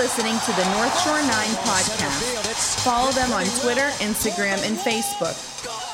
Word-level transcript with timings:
listening 0.00 0.38
to 0.46 0.52
the 0.52 0.64
North 0.78 0.98
Shore 1.02 1.20
9 1.20 1.28
podcast. 1.28 2.82
Follow 2.82 3.12
them 3.12 3.32
on 3.32 3.44
Twitter, 3.60 3.90
Instagram, 4.00 4.66
and 4.66 4.78
Facebook. 4.78 5.36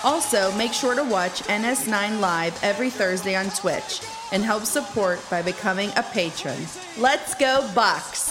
Also, 0.04 0.52
make 0.52 0.72
sure 0.72 0.94
to 0.94 1.02
watch 1.02 1.42
NS9 1.42 2.20
Live 2.20 2.56
every 2.62 2.88
Thursday 2.88 3.34
on 3.34 3.50
Twitch 3.50 4.00
and 4.30 4.44
help 4.44 4.62
support 4.62 5.18
by 5.28 5.42
becoming 5.42 5.90
a 5.96 6.04
patron. 6.04 6.56
Let's 6.96 7.34
go, 7.34 7.68
Bucks! 7.74 8.30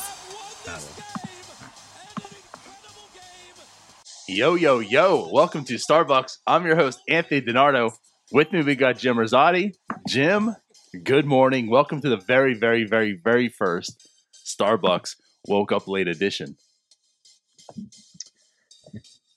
Yo, 4.29 4.55
yo, 4.55 4.79
yo. 4.79 5.29
Welcome 5.29 5.65
to 5.65 5.73
Starbucs. 5.73 6.37
I'm 6.47 6.65
your 6.65 6.77
host, 6.77 7.01
Anthony 7.09 7.41
DiNardo. 7.41 7.91
With 8.31 8.53
me, 8.53 8.63
we 8.63 8.77
got 8.77 8.97
Jim 8.97 9.17
Rosati. 9.17 9.73
Jim, 10.07 10.55
good 11.03 11.25
morning. 11.25 11.69
Welcome 11.69 11.99
to 11.99 12.07
the 12.07 12.15
very, 12.25 12.53
very, 12.53 12.85
very, 12.85 13.19
very 13.21 13.49
first 13.49 14.07
Starbucs 14.45 15.15
Woke 15.47 15.71
Up 15.71 15.87
Late 15.87 16.07
edition. 16.07 16.57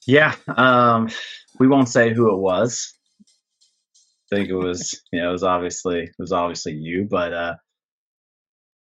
Yeah, 0.05 0.35
um, 0.47 1.09
we 1.59 1.67
won't 1.67 1.89
say 1.89 2.13
who 2.13 2.33
it 2.33 2.39
was. 2.39 2.93
I 4.31 4.35
think 4.35 4.49
it 4.49 4.55
was, 4.55 4.99
you 5.11 5.21
know, 5.21 5.29
it 5.29 5.31
was 5.31 5.43
obviously 5.43 6.03
it 6.03 6.15
was 6.17 6.31
obviously 6.31 6.73
you, 6.73 7.07
but 7.09 7.33
uh, 7.33 7.55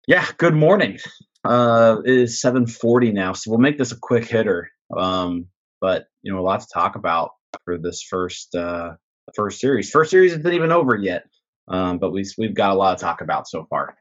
yeah. 0.06 0.26
Good 0.38 0.54
morning. 0.54 0.98
Uh, 1.44 1.98
it 2.04 2.14
is 2.14 2.40
seven 2.40 2.66
forty 2.66 3.12
now, 3.12 3.32
so 3.32 3.50
we'll 3.50 3.60
make 3.60 3.78
this 3.78 3.92
a 3.92 3.98
quick 4.00 4.24
hitter. 4.26 4.70
Um, 4.96 5.46
but 5.80 6.06
you 6.22 6.32
know, 6.32 6.40
a 6.40 6.42
lot 6.42 6.60
to 6.60 6.66
talk 6.72 6.96
about 6.96 7.30
for 7.64 7.78
this 7.78 8.02
first 8.02 8.54
uh, 8.54 8.92
first 9.34 9.60
series. 9.60 9.90
First 9.90 10.10
series 10.10 10.32
isn't 10.32 10.52
even 10.52 10.72
over 10.72 10.96
yet, 10.96 11.24
um, 11.68 11.98
but 11.98 12.12
we 12.12 12.24
we've 12.38 12.54
got 12.54 12.72
a 12.72 12.74
lot 12.74 12.96
to 12.98 13.04
talk 13.04 13.20
about 13.20 13.48
so 13.48 13.66
far. 13.68 13.96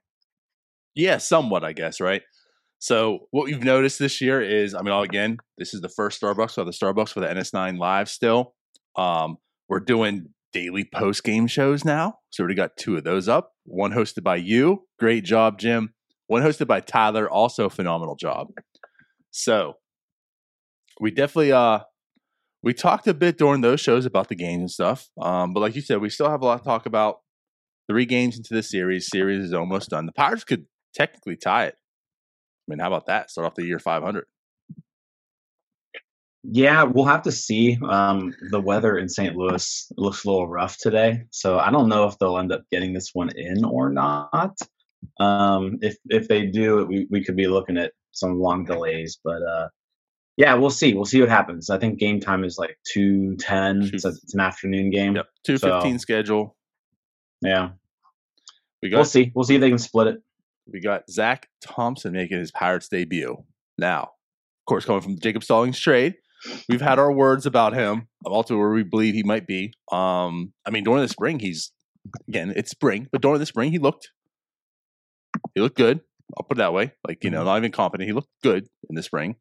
Yeah, 0.95 1.17
somewhat, 1.17 1.63
I 1.63 1.73
guess, 1.73 2.01
right? 2.01 2.23
So 2.79 3.27
what 3.31 3.45
we've 3.45 3.63
noticed 3.63 3.99
this 3.99 4.21
year 4.21 4.41
is, 4.41 4.75
I 4.75 4.81
mean, 4.81 4.93
again, 4.93 5.37
this 5.57 5.73
is 5.73 5.81
the 5.81 5.89
first 5.89 6.21
Starbucs 6.21 6.53
for 6.53 6.63
the 6.63 6.71
Starbucs 6.71 7.09
for 7.09 7.19
the 7.19 7.27
NS9 7.27 7.79
Live. 7.79 8.09
Still, 8.09 8.53
um, 8.95 9.37
we're 9.67 9.79
doing 9.79 10.29
daily 10.53 10.87
post 10.93 11.23
game 11.23 11.47
shows 11.47 11.83
now. 11.83 12.19
So 12.29 12.45
we 12.45 12.55
got 12.55 12.77
two 12.77 12.97
of 12.97 13.03
those 13.03 13.27
up. 13.27 13.53
One 13.65 13.91
hosted 13.91 14.23
by 14.23 14.37
you, 14.37 14.85
great 14.99 15.23
job, 15.23 15.59
Jim. 15.59 15.93
One 16.27 16.43
hosted 16.43 16.67
by 16.67 16.81
Tyler, 16.81 17.29
also 17.29 17.69
phenomenal 17.69 18.15
job. 18.15 18.47
So 19.31 19.75
we 20.99 21.11
definitely 21.11 21.51
uh 21.51 21.79
we 22.63 22.73
talked 22.73 23.07
a 23.07 23.13
bit 23.13 23.37
during 23.37 23.61
those 23.61 23.79
shows 23.79 24.05
about 24.05 24.29
the 24.29 24.35
games 24.35 24.61
and 24.61 24.71
stuff. 24.71 25.09
Um, 25.21 25.53
but 25.53 25.59
like 25.59 25.75
you 25.75 25.81
said, 25.81 26.01
we 26.01 26.09
still 26.09 26.29
have 26.29 26.41
a 26.41 26.45
lot 26.45 26.57
to 26.57 26.63
talk 26.63 26.85
about. 26.85 27.19
Three 27.89 28.05
games 28.05 28.35
into 28.35 28.53
the 28.53 28.63
series, 28.63 29.07
series 29.09 29.45
is 29.45 29.53
almost 29.53 29.89
done. 29.89 30.05
The 30.05 30.11
Pirates 30.11 30.43
could 30.43 30.65
technically 30.93 31.37
tie 31.37 31.65
it. 31.67 31.75
I 32.67 32.71
mean, 32.71 32.79
how 32.79 32.87
about 32.87 33.05
that? 33.07 33.31
Start 33.31 33.47
off 33.47 33.55
the 33.55 33.65
year 33.65 33.79
500. 33.79 34.25
Yeah, 36.49 36.83
we'll 36.83 37.05
have 37.05 37.23
to 37.23 37.31
see. 37.31 37.77
Um, 37.89 38.33
the 38.51 38.61
weather 38.61 38.97
in 38.97 39.09
St. 39.09 39.35
Louis 39.35 39.91
looks 39.97 40.23
a 40.23 40.29
little 40.29 40.47
rough 40.47 40.77
today, 40.77 41.23
so 41.29 41.59
I 41.59 41.71
don't 41.71 41.89
know 41.89 42.07
if 42.07 42.17
they'll 42.19 42.37
end 42.37 42.53
up 42.53 42.63
getting 42.71 42.93
this 42.93 43.11
one 43.13 43.29
in 43.35 43.65
or 43.65 43.89
not. 43.89 44.57
Um, 45.19 45.77
if 45.81 45.97
if 46.05 46.27
they 46.27 46.45
do, 46.45 46.85
we 46.85 47.07
we 47.09 47.23
could 47.23 47.35
be 47.35 47.47
looking 47.47 47.77
at 47.77 47.91
some 48.11 48.39
long 48.39 48.63
delays, 48.63 49.19
but 49.23 49.41
uh, 49.43 49.67
yeah, 50.37 50.53
we'll 50.53 50.69
see. 50.69 50.93
We'll 50.93 51.05
see 51.05 51.19
what 51.19 51.29
happens. 51.29 51.69
I 51.69 51.79
think 51.79 51.99
game 51.99 52.19
time 52.19 52.43
is 52.43 52.57
like 52.57 52.77
two 52.87 53.35
ten. 53.37 53.89
It's, 53.93 54.05
it's 54.05 54.33
an 54.33 54.39
afternoon 54.39 54.89
game. 54.89 55.15
Yep, 55.15 55.27
two 55.43 55.57
fifteen 55.57 55.99
so, 55.99 56.01
schedule. 56.01 56.55
Yeah, 57.41 57.71
we 58.81 58.89
got. 58.89 58.97
We'll 58.97 59.05
see. 59.05 59.31
We'll 59.35 59.43
see 59.43 59.55
if 59.55 59.61
they 59.61 59.69
can 59.69 59.77
split 59.77 60.07
it. 60.07 60.21
We 60.71 60.79
got 60.79 61.09
Zach 61.09 61.47
Thompson 61.61 62.13
making 62.13 62.39
his 62.39 62.51
Pirates 62.51 62.89
debut. 62.89 63.37
Now, 63.77 64.01
of 64.03 64.65
course, 64.67 64.85
coming 64.85 65.01
from 65.01 65.19
Jacob 65.19 65.43
Stallings 65.43 65.79
trade, 65.79 66.15
we've 66.67 66.81
had 66.81 66.99
our 66.99 67.11
words 67.11 67.45
about 67.45 67.73
him, 67.73 68.07
I'm 68.25 68.33
also 68.33 68.57
where 68.57 68.71
we 68.71 68.83
believe 68.83 69.13
he 69.13 69.23
might 69.23 69.47
be. 69.47 69.73
Um, 69.91 70.53
I 70.65 70.71
mean, 70.71 70.83
during 70.83 71.01
the 71.01 71.07
spring, 71.07 71.39
he's 71.39 71.71
again, 72.27 72.53
it's 72.55 72.71
spring, 72.71 73.07
but 73.11 73.21
during 73.21 73.39
the 73.39 73.45
spring, 73.45 73.71
he 73.71 73.79
looked 73.79 74.11
he 75.55 75.61
looked 75.61 75.77
good. 75.77 76.01
I'll 76.37 76.43
put 76.43 76.57
it 76.57 76.59
that 76.59 76.73
way. 76.73 76.91
Like 77.07 77.23
you 77.23 77.29
know, 77.29 77.39
mm-hmm. 77.39 77.45
not 77.45 77.57
even 77.57 77.71
confident. 77.71 78.07
He 78.07 78.13
looked 78.13 78.29
good 78.43 78.67
in 78.89 78.95
the 78.95 79.03
spring, 79.03 79.35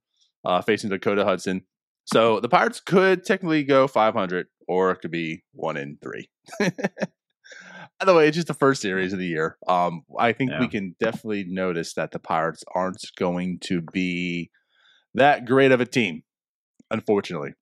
uh, 0.45 0.63
facing 0.63 0.91
Dakota 0.91 1.25
Hudson. 1.25 1.63
So 2.07 2.39
the 2.39 2.49
Pirates 2.49 2.81
could 2.81 3.25
technically 3.25 3.65
go 3.65 3.89
500, 3.89 4.47
or 4.69 4.93
it 4.93 5.01
could 5.01 5.11
be 5.11 5.43
one 5.53 5.77
in 5.77 5.99
three. 6.01 6.29
By 7.99 8.07
the 8.07 8.15
way, 8.15 8.29
it's 8.29 8.35
just 8.35 8.49
the 8.49 8.55
first 8.55 8.83
series 8.83 9.13
of 9.13 9.19
the 9.19 9.27
year. 9.27 9.57
Um, 9.67 10.03
I 10.19 10.33
think 10.33 10.51
yeah. 10.51 10.61
we 10.61 10.69
can 10.69 10.95
definitely 11.01 11.45
notice 11.49 11.95
that 11.95 12.11
the 12.11 12.19
Pirates 12.19 12.63
aren't 12.75 13.01
going 13.17 13.59
to 13.65 13.81
be 13.81 14.51
that 15.15 15.47
great 15.47 15.73
of 15.73 15.81
a 15.81 15.87
team, 15.87 16.23
unfortunately. 16.91 17.55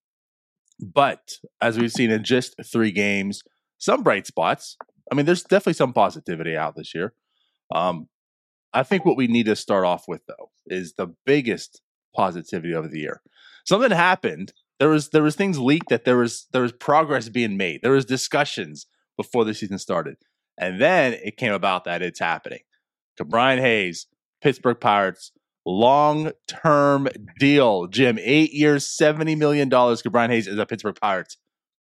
But 0.81 1.35
as 1.61 1.79
we've 1.79 1.93
seen 1.93 2.11
in 2.11 2.25
just 2.25 2.57
three 2.65 2.91
games, 2.91 3.43
some 3.79 4.03
bright 4.03 4.27
spots. 4.27 4.77
I 5.11 5.15
mean, 5.15 5.27
there's 5.27 5.43
definitely 5.43 5.75
some 5.75 5.93
positivity 5.93 6.57
out 6.57 6.75
this 6.77 6.95
year. 6.95 7.13
Um, 7.73 8.09
I 8.73 8.83
think 8.83 9.05
what 9.05 9.17
we 9.17 9.29
need 9.29 9.47
to 9.47 9.57
start 9.57 9.85
off 9.85 10.05
with, 10.09 10.23
though, 10.27 10.51
is 10.67 10.95
the 10.95 11.15
biggest 11.25 11.81
positivity 12.17 12.73
of 12.73 12.91
the 12.91 13.01
year. 13.01 13.23
Something 13.65 13.93
happened. 13.93 14.53
There 14.81 14.89
was 14.89 15.11
there 15.11 15.23
was 15.23 15.37
things 15.37 15.59
leaked 15.59 15.91
that 15.91 16.05
there 16.05 16.17
was 16.17 16.49
there 16.53 16.63
was 16.63 16.73
progress 16.73 17.29
being 17.29 17.57
made. 17.57 17.81
There 17.83 17.93
was 17.93 18.05
discussions 18.05 18.87
before 19.17 19.45
the 19.45 19.55
season 19.55 19.79
started. 19.79 20.17
And 20.59 20.81
then 20.81 21.15
it 21.15 21.37
came 21.37 21.53
about 21.53 21.85
that 21.85 22.03
it's 22.03 22.21
happening. 22.21 22.61
Ke'Bryan 23.21 23.61
Hayes, 23.61 24.07
Pittsburgh 24.43 24.81
Pirates, 24.81 25.33
long 25.67 26.33
term 26.47 27.09
deal. 27.39 27.87
Jim, 27.87 28.19
eight 28.21 28.53
years, 28.53 28.87
$70 28.87 29.37
million. 29.37 29.69
Ke'Bryan 29.71 30.31
Hayes 30.31 30.47
is 30.47 30.59
a 30.59 30.67
Pittsburgh 30.67 30.99
Pirates 31.01 31.37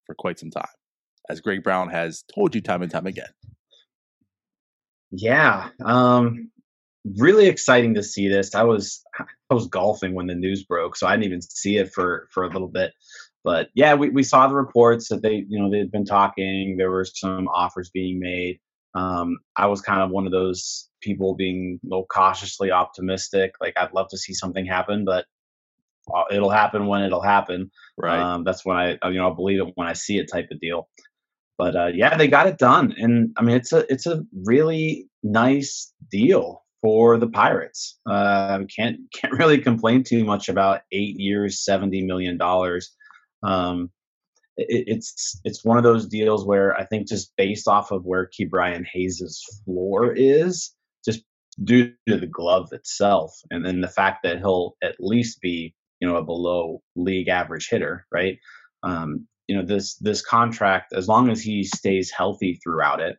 for 0.06 0.14
quite 0.14 0.38
some 0.38 0.50
time, 0.50 0.64
as 1.28 1.40
Greg 1.40 1.62
Brown 1.62 1.88
has 1.90 2.24
told 2.34 2.54
you 2.54 2.60
time 2.60 2.82
and 2.82 2.90
time 2.90 3.06
again. 3.06 3.30
Yeah. 5.10 5.68
Um, 5.84 6.50
really 7.18 7.46
exciting 7.46 7.94
to 7.94 8.02
see 8.02 8.28
this. 8.28 8.54
I 8.54 8.64
was 8.64 9.02
I 9.50 9.54
was 9.54 9.68
golfing 9.68 10.14
when 10.14 10.26
the 10.26 10.34
news 10.34 10.64
broke, 10.64 10.96
so 10.96 11.06
I 11.06 11.12
didn't 11.12 11.26
even 11.26 11.42
see 11.42 11.76
it 11.76 11.92
for 11.92 12.28
for 12.32 12.44
a 12.44 12.48
little 12.48 12.68
bit. 12.68 12.92
But 13.44 13.68
yeah, 13.74 13.94
we, 13.94 14.08
we 14.08 14.22
saw 14.22 14.48
the 14.48 14.54
reports 14.54 15.08
that 15.08 15.22
they, 15.22 15.44
you 15.48 15.58
know, 15.58 15.70
they'd 15.70 15.92
been 15.92 16.06
talking. 16.06 16.76
There 16.76 16.90
were 16.90 17.04
some 17.04 17.46
offers 17.48 17.90
being 17.90 18.18
made. 18.18 18.58
Um, 18.94 19.38
I 19.56 19.66
was 19.66 19.82
kind 19.82 20.00
of 20.00 20.10
one 20.10 20.24
of 20.24 20.32
those 20.32 20.88
people 21.02 21.34
being 21.34 21.78
a 21.84 21.88
little 21.88 22.06
cautiously 22.06 22.70
optimistic. 22.70 23.54
Like 23.60 23.74
I'd 23.76 23.92
love 23.92 24.08
to 24.10 24.18
see 24.18 24.32
something 24.32 24.64
happen, 24.64 25.04
but 25.04 25.26
uh, 26.12 26.24
it'll 26.30 26.50
happen 26.50 26.86
when 26.86 27.02
it'll 27.02 27.20
happen. 27.20 27.70
Right. 27.98 28.18
Um, 28.18 28.44
that's 28.44 28.64
when 28.64 28.76
I, 28.76 28.98
you 29.08 29.18
know, 29.18 29.28
I'll 29.28 29.34
believe 29.34 29.60
it 29.60 29.72
when 29.74 29.88
I 29.88 29.92
see 29.92 30.18
it, 30.18 30.30
type 30.32 30.48
of 30.50 30.60
deal. 30.60 30.88
But 31.56 31.76
uh, 31.76 31.86
yeah, 31.86 32.16
they 32.16 32.26
got 32.26 32.48
it 32.48 32.58
done, 32.58 32.94
and 32.98 33.32
I 33.36 33.42
mean, 33.42 33.54
it's 33.54 33.72
a 33.72 33.90
it's 33.90 34.06
a 34.06 34.24
really 34.44 35.08
nice 35.22 35.92
deal 36.10 36.64
for 36.82 37.16
the 37.16 37.28
Pirates. 37.28 37.98
Uh, 38.06 38.60
can't 38.74 38.98
can't 39.14 39.34
really 39.34 39.58
complain 39.58 40.02
too 40.02 40.24
much 40.24 40.48
about 40.48 40.80
eight 40.90 41.18
years, 41.18 41.64
seventy 41.64 42.02
million 42.02 42.36
dollars. 42.38 42.90
Um, 43.44 43.90
it, 44.56 44.84
it's 44.86 45.40
it's 45.44 45.64
one 45.64 45.76
of 45.76 45.84
those 45.84 46.06
deals 46.06 46.46
where 46.46 46.76
I 46.76 46.84
think 46.84 47.08
just 47.08 47.32
based 47.36 47.68
off 47.68 47.90
of 47.90 48.04
where 48.04 48.28
Ke'Bryan 48.28 48.84
Hayes's 48.92 49.44
floor 49.64 50.12
is, 50.12 50.74
just 51.04 51.22
due 51.62 51.92
to 52.08 52.18
the 52.18 52.26
glove 52.26 52.72
itself, 52.72 53.34
and 53.50 53.64
then 53.64 53.80
the 53.80 53.88
fact 53.88 54.22
that 54.24 54.38
he'll 54.38 54.76
at 54.82 54.96
least 55.00 55.40
be 55.40 55.74
you 56.00 56.08
know 56.08 56.16
a 56.16 56.24
below 56.24 56.82
league 56.96 57.28
average 57.28 57.68
hitter, 57.68 58.06
right? 58.12 58.38
Um, 58.82 59.26
you 59.48 59.56
know 59.56 59.64
this 59.64 59.96
this 59.96 60.22
contract, 60.24 60.92
as 60.92 61.08
long 61.08 61.30
as 61.30 61.42
he 61.42 61.64
stays 61.64 62.10
healthy 62.10 62.60
throughout 62.62 63.00
it, 63.00 63.16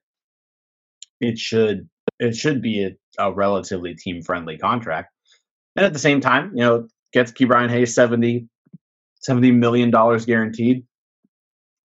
it 1.22 1.38
should 1.38 1.90
it 2.20 2.36
should 2.36 2.62
be 2.62 2.84
a, 2.84 2.92
a 3.20 3.34
relatively 3.34 3.96
team 3.96 4.22
friendly 4.22 4.58
contract. 4.58 5.12
And 5.76 5.86
at 5.86 5.94
the 5.94 6.00
same 6.00 6.22
time, 6.22 6.52
you 6.56 6.64
know, 6.64 6.88
gets 7.12 7.32
Ke'Bryan 7.32 7.70
Hayes 7.70 7.94
70, 7.94 8.48
$70 9.28 9.56
million 9.56 9.92
guaranteed. 9.92 10.86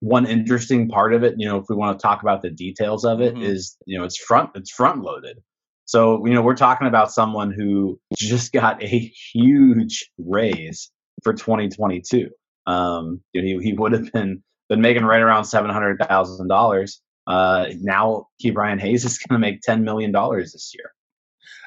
One 0.00 0.26
interesting 0.26 0.88
part 0.88 1.12
of 1.12 1.24
it, 1.24 1.34
you 1.36 1.46
know, 1.46 1.58
if 1.58 1.66
we 1.68 1.76
want 1.76 1.98
to 1.98 2.02
talk 2.02 2.22
about 2.22 2.42
the 2.42 2.50
details 2.50 3.04
of 3.04 3.20
it, 3.20 3.34
mm-hmm. 3.34 3.42
is 3.42 3.76
you 3.84 3.98
know, 3.98 4.04
it's 4.04 4.16
front 4.16 4.50
it's 4.54 4.70
front 4.70 5.02
loaded. 5.02 5.38
So, 5.84 6.24
you 6.24 6.32
know, 6.32 6.42
we're 6.42 6.54
talking 6.54 6.86
about 6.86 7.12
someone 7.12 7.52
who 7.52 8.00
just 8.16 8.52
got 8.52 8.82
a 8.82 8.86
huge 8.86 10.08
raise 10.18 10.90
for 11.22 11.32
2022. 11.34 12.30
Um, 12.66 13.20
you 13.32 13.42
know, 13.42 13.60
he, 13.60 13.70
he 13.70 13.72
would 13.74 13.92
have 13.92 14.12
been 14.12 14.42
been 14.68 14.80
making 14.80 15.04
right 15.04 15.20
around 15.20 15.44
seven 15.44 15.70
hundred 15.70 15.98
thousand 15.98 16.50
uh, 16.50 16.54
dollars. 16.54 17.02
Now, 17.26 18.26
Ke'Bryan 18.42 18.80
Hayes 18.80 19.04
is 19.04 19.18
going 19.18 19.38
to 19.38 19.46
make 19.46 19.60
ten 19.60 19.84
million 19.84 20.12
dollars 20.12 20.52
this 20.52 20.72
year. 20.74 20.92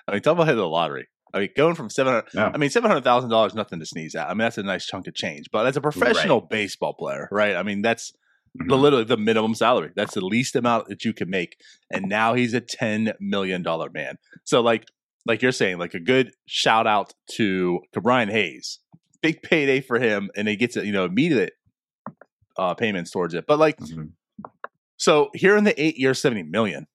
I 0.07 0.13
mean, 0.13 0.21
talk 0.21 0.33
about 0.33 0.47
hitting 0.47 0.57
the 0.57 0.67
lottery. 0.67 1.07
I 1.33 1.39
mean, 1.39 1.49
going 1.55 1.75
from 1.75 1.89
seven 1.89 2.13
hundred. 2.13 2.29
Yeah. 2.33 2.51
I 2.53 2.57
mean, 2.57 2.69
seven 2.69 2.89
hundred 2.89 3.03
thousand 3.03 3.29
dollars, 3.29 3.55
nothing 3.55 3.79
to 3.79 3.85
sneeze 3.85 4.15
at. 4.15 4.27
I 4.27 4.33
mean, 4.33 4.39
that's 4.39 4.57
a 4.57 4.63
nice 4.63 4.85
chunk 4.85 5.07
of 5.07 5.15
change. 5.15 5.49
But 5.51 5.65
as 5.65 5.75
a 5.75 5.81
professional 5.81 6.41
right. 6.41 6.49
baseball 6.49 6.93
player, 6.93 7.27
right? 7.31 7.55
I 7.55 7.63
mean, 7.63 7.81
that's 7.81 8.11
mm-hmm. 8.11 8.69
the, 8.69 8.77
literally 8.77 9.05
the 9.05 9.17
minimum 9.17 9.55
salary. 9.55 9.91
That's 9.95 10.13
the 10.13 10.25
least 10.25 10.55
amount 10.55 10.89
that 10.89 11.03
you 11.03 11.13
can 11.13 11.29
make. 11.29 11.59
And 11.91 12.07
now 12.07 12.35
he's 12.35 12.53
a 12.53 12.61
ten 12.61 13.13
million 13.19 13.63
dollar 13.63 13.89
man. 13.89 14.17
So, 14.43 14.61
like, 14.61 14.85
like 15.25 15.41
you're 15.41 15.51
saying, 15.51 15.79
like 15.79 15.95
a 15.95 15.99
good 15.99 16.33
shout 16.45 16.85
out 16.85 17.13
to 17.31 17.79
to 17.93 18.01
Brian 18.01 18.29
Hayes. 18.29 18.79
Big 19.21 19.41
payday 19.41 19.81
for 19.81 19.99
him, 19.99 20.29
and 20.35 20.47
he 20.47 20.55
gets 20.55 20.77
it, 20.77 20.85
you 20.85 20.91
know, 20.91 21.05
immediate 21.05 21.53
uh, 22.57 22.73
payments 22.73 23.09
towards 23.09 23.33
it. 23.33 23.45
But 23.47 23.57
like, 23.57 23.77
mm-hmm. 23.77 24.07
so 24.97 25.29
here 25.33 25.57
in 25.57 25.63
the 25.63 25.81
eight 25.81 25.97
years, 25.97 26.19
seventy 26.19 26.43
million. 26.43 26.87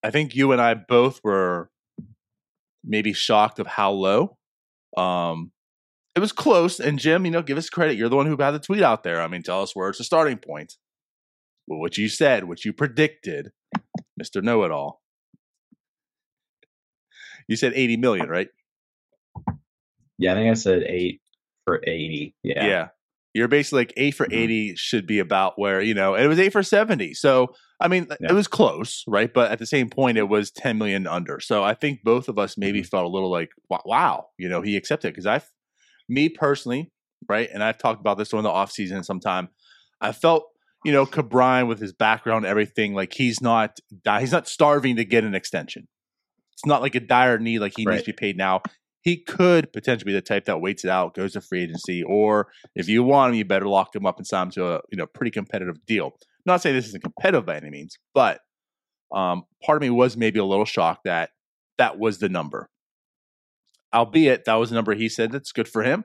I 0.00 0.12
think 0.12 0.36
you 0.36 0.52
and 0.52 0.60
I 0.62 0.74
both 0.74 1.20
were 1.24 1.70
maybe 2.84 3.12
shocked 3.12 3.58
of 3.58 3.66
how 3.66 3.92
low. 3.92 4.36
Um, 4.96 5.52
it 6.14 6.20
was 6.20 6.32
close, 6.32 6.80
and 6.80 6.98
Jim, 6.98 7.24
you 7.24 7.30
know, 7.30 7.42
give 7.42 7.58
us 7.58 7.70
credit. 7.70 7.96
You're 7.96 8.08
the 8.08 8.16
one 8.16 8.26
who 8.26 8.36
had 8.36 8.50
the 8.50 8.58
tweet 8.58 8.82
out 8.82 9.04
there. 9.04 9.20
I 9.20 9.28
mean, 9.28 9.42
tell 9.42 9.62
us 9.62 9.76
where 9.76 9.88
it's 9.88 10.00
a 10.00 10.04
starting 10.04 10.38
point. 10.38 10.74
Well, 11.66 11.78
what 11.78 11.98
you 11.98 12.08
said, 12.08 12.44
what 12.44 12.64
you 12.64 12.72
predicted, 12.72 13.50
Mister 14.16 14.40
Know 14.40 14.64
It 14.64 14.72
All. 14.72 15.02
You 17.48 17.56
said 17.56 17.72
80 17.74 17.96
million, 17.96 18.28
right? 18.28 18.48
Yeah, 20.18 20.32
I 20.32 20.34
think 20.34 20.50
I 20.50 20.54
said 20.54 20.82
eight 20.86 21.22
for 21.64 21.80
80. 21.82 22.34
Yeah. 22.42 22.66
Yeah. 22.66 22.88
You're 23.34 23.48
basically 23.48 23.80
like 23.80 23.94
eight 23.96 24.14
for 24.14 24.26
mm-hmm. 24.26 24.38
80 24.38 24.76
should 24.76 25.06
be 25.06 25.18
about 25.18 25.58
where, 25.58 25.80
you 25.80 25.94
know, 25.94 26.14
it 26.14 26.26
was 26.26 26.38
eight 26.38 26.52
for 26.52 26.62
70. 26.62 27.14
So, 27.14 27.54
I 27.80 27.88
mean, 27.88 28.08
yeah. 28.20 28.30
it 28.30 28.32
was 28.32 28.48
close, 28.48 29.04
right? 29.06 29.32
But 29.32 29.52
at 29.52 29.58
the 29.58 29.66
same 29.66 29.88
point, 29.88 30.18
it 30.18 30.28
was 30.28 30.50
10 30.50 30.78
million 30.78 31.06
under. 31.06 31.38
So 31.40 31.62
I 31.62 31.74
think 31.74 32.02
both 32.02 32.28
of 32.28 32.38
us 32.38 32.58
maybe 32.58 32.80
mm-hmm. 32.80 32.88
felt 32.88 33.04
a 33.04 33.08
little 33.08 33.30
like, 33.30 33.50
wow, 33.68 34.26
you 34.36 34.48
know, 34.48 34.62
he 34.62 34.76
accepted. 34.76 35.14
Cause 35.14 35.26
I, 35.26 35.40
me 36.08 36.28
personally, 36.28 36.90
right? 37.28 37.48
And 37.52 37.62
I've 37.62 37.78
talked 37.78 38.00
about 38.00 38.18
this 38.18 38.30
during 38.30 38.42
the 38.42 38.50
offseason 38.50 39.04
sometime. 39.04 39.48
I 40.00 40.12
felt, 40.12 40.48
you 40.84 40.92
know, 40.92 41.06
Ke'Bryan 41.06 41.68
with 41.68 41.80
his 41.80 41.92
background, 41.92 42.46
everything, 42.46 42.94
like 42.94 43.12
he's 43.12 43.40
not, 43.40 43.78
he's 44.18 44.32
not 44.32 44.48
starving 44.48 44.96
to 44.96 45.04
get 45.04 45.24
an 45.24 45.34
extension 45.34 45.86
it's 46.58 46.66
not 46.66 46.82
like 46.82 46.96
a 46.96 47.00
dire 47.00 47.38
need 47.38 47.60
like 47.60 47.74
he 47.76 47.86
right. 47.86 47.94
needs 47.94 48.04
to 48.04 48.12
be 48.12 48.16
paid 48.16 48.36
now. 48.36 48.62
He 49.02 49.16
could 49.16 49.72
potentially 49.72 50.10
be 50.10 50.12
the 50.12 50.20
type 50.20 50.46
that 50.46 50.60
waits 50.60 50.84
it 50.84 50.90
out, 50.90 51.14
goes 51.14 51.34
to 51.34 51.40
free 51.40 51.62
agency, 51.62 52.02
or 52.02 52.48
if 52.74 52.88
you 52.88 53.04
want 53.04 53.30
him, 53.30 53.38
you 53.38 53.44
better 53.44 53.68
lock 53.68 53.94
him 53.94 54.04
up 54.04 54.18
and 54.18 54.26
sign 54.26 54.46
him 54.46 54.50
to 54.52 54.66
a 54.66 54.80
you 54.90 54.98
know 54.98 55.06
pretty 55.06 55.30
competitive 55.30 55.86
deal. 55.86 56.18
I'm 56.40 56.52
not 56.52 56.62
saying 56.62 56.76
this 56.76 56.88
isn't 56.88 57.02
competitive 57.02 57.46
by 57.46 57.56
any 57.56 57.70
means, 57.70 57.98
but 58.14 58.40
um, 59.12 59.44
part 59.64 59.76
of 59.76 59.82
me 59.82 59.90
was 59.90 60.16
maybe 60.16 60.38
a 60.38 60.44
little 60.44 60.64
shocked 60.64 61.04
that 61.04 61.30
that 61.78 61.98
was 61.98 62.18
the 62.18 62.28
number. 62.28 62.68
Albeit 63.94 64.44
that 64.44 64.54
was 64.54 64.70
the 64.70 64.76
number 64.76 64.94
he 64.94 65.08
said 65.08 65.32
that's 65.32 65.52
good 65.52 65.68
for 65.68 65.82
him. 65.82 66.04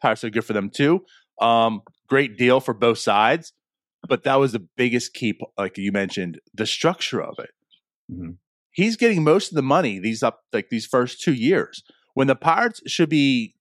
Pirates 0.00 0.24
are 0.24 0.30
good 0.30 0.44
for 0.44 0.52
them 0.52 0.70
too. 0.70 1.04
Um, 1.40 1.82
great 2.08 2.38
deal 2.38 2.60
for 2.60 2.74
both 2.74 2.98
sides, 2.98 3.52
but 4.08 4.24
that 4.24 4.36
was 4.36 4.52
the 4.52 4.66
biggest 4.76 5.14
key, 5.14 5.38
like 5.58 5.76
you 5.78 5.90
mentioned, 5.92 6.40
the 6.52 6.66
structure 6.66 7.22
of 7.22 7.38
it. 7.38 7.50
Mm-hmm 8.10 8.32
he's 8.74 8.96
getting 8.96 9.24
most 9.24 9.50
of 9.50 9.56
the 9.56 9.62
money 9.62 9.98
these 9.98 10.22
up 10.22 10.40
like 10.52 10.68
these 10.68 10.84
first 10.84 11.22
two 11.22 11.32
years 11.32 11.82
when 12.12 12.26
the 12.26 12.36
Pirates 12.36 12.82
should 12.86 13.08
be 13.08 13.54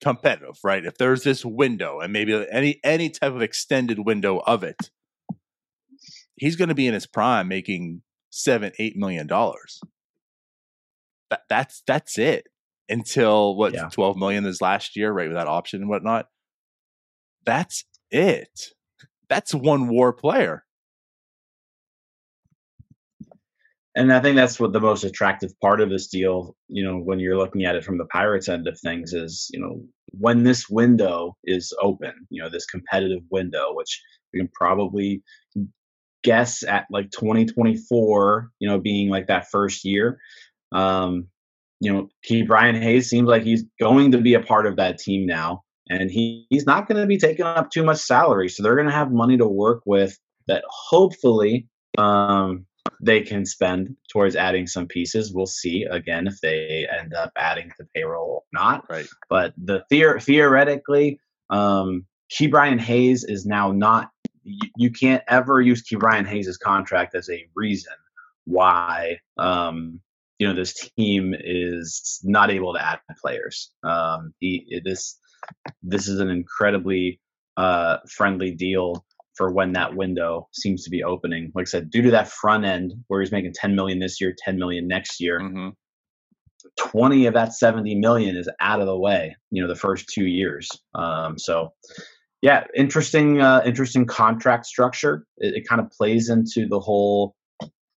competitive, 0.00 0.58
right? 0.62 0.84
If 0.84 0.98
there's 0.98 1.24
this 1.24 1.44
window 1.44 1.98
and 1.98 2.12
maybe 2.12 2.46
any 2.52 2.78
any 2.84 3.10
type 3.10 3.32
of 3.32 3.42
extended 3.42 3.98
window 4.00 4.38
of 4.46 4.62
it, 4.62 4.90
he's 6.38 6.56
going 6.56 6.68
to 6.68 6.74
be 6.74 6.86
in 6.86 6.94
his 6.94 7.06
prime 7.06 7.48
making 7.48 8.02
seven, 8.30 8.72
eight 8.78 8.96
million 8.96 9.26
dollars. 9.26 9.80
That, 11.30 11.42
that's 11.48 11.82
that's 11.86 12.18
it 12.18 12.46
until 12.88 13.56
what 13.56 13.74
yeah. 13.74 13.88
twelve 13.92 14.16
million 14.16 14.46
is 14.46 14.60
last 14.60 14.96
year, 14.96 15.12
right? 15.12 15.28
With 15.28 15.36
that 15.36 15.48
option 15.48 15.80
and 15.80 15.90
whatnot. 15.90 16.26
That's 17.44 17.84
it. 18.10 18.72
That's 19.28 19.54
one 19.54 19.88
war 19.88 20.12
player. 20.12 20.64
and 23.98 24.12
I 24.12 24.20
think 24.20 24.36
that's 24.36 24.60
what 24.60 24.72
the 24.72 24.80
most 24.80 25.02
attractive 25.02 25.50
part 25.60 25.80
of 25.80 25.90
this 25.90 26.06
deal, 26.06 26.54
you 26.68 26.84
know, 26.84 26.98
when 26.98 27.18
you're 27.18 27.36
looking 27.36 27.64
at 27.64 27.74
it 27.74 27.84
from 27.84 27.98
the 27.98 28.04
Pirates 28.04 28.48
end 28.48 28.68
of 28.68 28.78
things 28.78 29.12
is, 29.12 29.50
you 29.52 29.58
know, 29.58 29.82
when 30.12 30.44
this 30.44 30.68
window 30.68 31.36
is 31.42 31.74
open, 31.82 32.12
you 32.30 32.40
know, 32.40 32.48
this 32.48 32.64
competitive 32.64 33.22
window, 33.32 33.74
which 33.74 34.00
we 34.32 34.38
can 34.38 34.48
probably 34.54 35.20
guess 36.24 36.62
at 36.62 36.86
like 36.90 37.10
2024, 37.10 38.50
you 38.58 38.68
know, 38.68 38.78
being 38.78 39.08
like 39.08 39.26
that 39.28 39.50
first 39.50 39.84
year. 39.84 40.18
Um, 40.72 41.28
you 41.80 41.92
know, 41.92 42.08
Ke'Bryan 42.28 42.80
Hayes 42.80 43.08
seems 43.08 43.28
like 43.28 43.42
he's 43.42 43.64
going 43.80 44.12
to 44.12 44.18
be 44.18 44.34
a 44.34 44.40
part 44.40 44.66
of 44.66 44.76
that 44.76 44.98
team 44.98 45.26
now, 45.26 45.62
and 45.88 46.10
he, 46.10 46.46
he's 46.50 46.66
not 46.66 46.88
going 46.88 47.00
to 47.00 47.06
be 47.06 47.18
taking 47.18 47.44
up 47.44 47.70
too 47.70 47.84
much 47.84 47.98
salary. 47.98 48.48
So 48.48 48.62
they're 48.62 48.74
going 48.74 48.88
to 48.88 48.92
have 48.92 49.12
money 49.12 49.36
to 49.36 49.46
work 49.46 49.82
with 49.86 50.18
that 50.48 50.64
hopefully 50.68 51.68
um, 51.98 52.66
they 53.00 53.20
can 53.20 53.44
spend 53.46 53.96
towards 54.10 54.34
adding 54.34 54.66
some 54.66 54.86
pieces. 54.86 55.32
We'll 55.32 55.46
see 55.46 55.84
again 55.84 56.26
if 56.26 56.40
they 56.40 56.86
end 56.98 57.14
up 57.14 57.32
adding 57.36 57.70
to 57.76 57.86
payroll 57.94 58.30
or 58.30 58.42
not. 58.52 58.88
Right. 58.90 59.06
But 59.28 59.54
the 59.56 59.84
theor- 59.90 60.22
theoretically, 60.22 61.20
um, 61.50 62.06
Ke'Bryan 62.32 62.80
Hayes 62.80 63.24
is 63.24 63.46
now 63.46 63.72
not. 63.72 64.10
You, 64.48 64.70
you 64.76 64.90
can't 64.90 65.22
ever 65.28 65.60
use 65.60 65.82
Ke'Bryan 65.82 66.26
Hayes' 66.26 66.56
contract 66.56 67.14
as 67.14 67.28
a 67.28 67.46
reason 67.54 67.92
why 68.44 69.18
um, 69.36 70.00
you 70.38 70.48
know 70.48 70.54
this 70.54 70.74
team 70.96 71.34
is 71.38 72.20
not 72.24 72.50
able 72.50 72.74
to 72.74 72.84
add 72.84 73.00
players. 73.20 73.70
Um, 73.84 74.32
he, 74.40 74.80
this 74.84 75.18
this 75.82 76.08
is 76.08 76.20
an 76.20 76.30
incredibly 76.30 77.20
uh, 77.56 77.98
friendly 78.08 78.52
deal 78.52 79.04
for 79.34 79.52
when 79.52 79.72
that 79.72 79.94
window 79.94 80.48
seems 80.52 80.82
to 80.84 80.90
be 80.90 81.04
opening. 81.04 81.52
Like 81.54 81.68
I 81.68 81.70
said, 81.70 81.90
due 81.90 82.02
to 82.02 82.10
that 82.10 82.28
front 82.28 82.64
end 82.64 82.92
where 83.06 83.20
he's 83.20 83.32
making 83.32 83.52
10 83.54 83.74
million 83.74 84.00
this 84.00 84.20
year, 84.20 84.34
10 84.44 84.58
million 84.58 84.88
next 84.88 85.20
year, 85.20 85.40
mm-hmm. 85.40 85.68
20 86.76 87.26
of 87.26 87.34
that 87.34 87.54
70 87.54 87.94
million 87.96 88.36
is 88.36 88.50
out 88.60 88.80
of 88.80 88.86
the 88.86 88.98
way, 88.98 89.36
you 89.50 89.62
know, 89.62 89.68
the 89.68 89.76
first 89.76 90.08
two 90.12 90.26
years. 90.26 90.68
Um, 90.94 91.38
so 91.38 91.72
yeah, 92.42 92.64
interesting, 92.74 93.40
uh, 93.40 93.62
interesting 93.64 94.06
contract 94.06 94.66
structure. 94.66 95.24
It, 95.38 95.54
it 95.56 95.68
kind 95.68 95.80
of 95.80 95.90
plays 95.90 96.28
into 96.28 96.68
the 96.68 96.80
whole, 96.80 97.34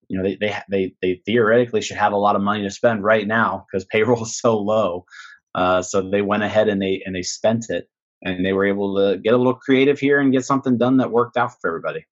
you 0.07 0.17
know, 0.17 0.23
they, 0.23 0.37
they, 0.39 0.55
they, 0.69 0.95
they 1.01 1.21
theoretically 1.25 1.81
should 1.81 1.97
have 1.97 2.13
a 2.13 2.17
lot 2.17 2.35
of 2.35 2.41
money 2.41 2.63
to 2.63 2.71
spend 2.71 3.03
right 3.03 3.27
now 3.27 3.65
because 3.71 3.85
payroll 3.85 4.23
is 4.23 4.39
so 4.39 4.57
low. 4.57 5.05
Uh, 5.53 5.81
so 5.81 6.09
they 6.09 6.21
went 6.21 6.43
ahead 6.43 6.69
and 6.69 6.81
they, 6.81 7.01
and 7.05 7.15
they 7.15 7.21
spent 7.21 7.65
it 7.69 7.87
and 8.23 8.45
they 8.45 8.53
were 8.53 8.65
able 8.65 8.95
to 8.95 9.17
get 9.17 9.33
a 9.33 9.37
little 9.37 9.55
creative 9.55 9.99
here 9.99 10.19
and 10.19 10.31
get 10.31 10.45
something 10.45 10.77
done 10.77 10.97
that 10.97 11.11
worked 11.11 11.37
out 11.37 11.51
for 11.59 11.69
everybody. 11.69 12.05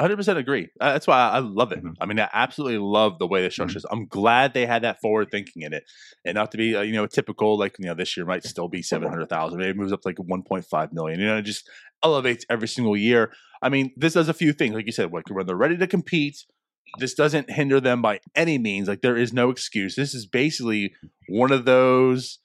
100% 0.00 0.36
agree. 0.36 0.68
Uh, 0.80 0.92
that's 0.92 1.06
why 1.06 1.28
I 1.28 1.38
love 1.40 1.72
it. 1.72 1.78
Mm-hmm. 1.78 1.92
I 2.00 2.06
mean, 2.06 2.18
I 2.18 2.28
absolutely 2.32 2.78
love 2.78 3.18
the 3.18 3.26
way 3.26 3.42
the 3.42 3.50
structure 3.50 3.76
is. 3.76 3.84
Mm-hmm. 3.84 4.00
I'm 4.00 4.06
glad 4.06 4.54
they 4.54 4.66
had 4.66 4.82
that 4.82 5.00
forward 5.00 5.30
thinking 5.30 5.62
in 5.62 5.72
it, 5.72 5.84
and 6.24 6.34
not 6.34 6.50
to 6.52 6.58
be 6.58 6.74
uh, 6.74 6.80
you 6.80 6.92
know 6.92 7.06
typical 7.06 7.58
like 7.58 7.76
you 7.78 7.86
know 7.86 7.94
this 7.94 8.16
year 8.16 8.24
might 8.24 8.44
still 8.44 8.68
be 8.68 8.82
seven 8.82 9.08
hundred 9.08 9.28
thousand, 9.28 9.58
maybe 9.58 9.70
it 9.70 9.76
moves 9.76 9.92
up 9.92 10.00
to 10.02 10.08
like 10.08 10.16
1.5 10.16 10.92
million. 10.92 11.20
You 11.20 11.26
know, 11.26 11.36
it 11.36 11.42
just 11.42 11.68
elevates 12.02 12.46
every 12.48 12.68
single 12.68 12.96
year. 12.96 13.32
I 13.62 13.68
mean, 13.68 13.92
this 13.96 14.14
does 14.14 14.28
a 14.28 14.34
few 14.34 14.52
things, 14.52 14.74
like 14.74 14.86
you 14.86 14.92
said, 14.92 15.12
like 15.12 15.28
when 15.28 15.46
they're 15.46 15.56
ready 15.56 15.76
to 15.76 15.86
compete. 15.86 16.44
This 16.98 17.14
doesn't 17.14 17.50
hinder 17.50 17.80
them 17.80 18.02
by 18.02 18.18
any 18.34 18.58
means. 18.58 18.88
Like 18.88 19.00
there 19.00 19.16
is 19.16 19.32
no 19.32 19.50
excuse. 19.50 19.94
This 19.94 20.12
is 20.12 20.26
basically 20.26 20.92
one 21.28 21.52
of 21.52 21.64
those 21.64 22.40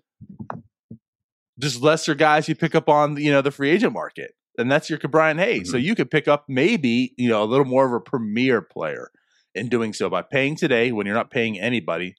just 1.59 1.81
lesser 1.81 2.13
guys 2.15 2.47
you 2.47 2.55
pick 2.55 2.75
up 2.75 2.89
on 2.89 3.17
you 3.17 3.31
know 3.31 3.41
the 3.41 3.51
free 3.51 3.71
agent 3.71 3.93
market, 3.93 4.35
and 4.57 4.71
that's 4.71 4.89
your 4.89 5.00
Brian 5.00 5.38
Hayes. 5.38 5.63
Mm-hmm. 5.63 5.71
So 5.71 5.77
you 5.77 5.95
could 5.95 6.12
pick 6.12 6.27
up 6.27 6.45
maybe 6.47 7.13
you 7.17 7.29
know 7.29 7.43
a 7.43 7.45
little 7.45 7.65
more 7.65 7.85
of 7.85 7.93
a 7.93 8.00
premier 8.00 8.62
player 8.62 9.12
in 9.53 9.69
doing 9.69 9.93
so 9.93 10.09
by 10.09 10.21
paying 10.21 10.55
today 10.55 10.91
when 10.91 11.05
you're 11.05 11.15
not 11.15 11.31
paying 11.31 11.59
anybody. 11.59 12.15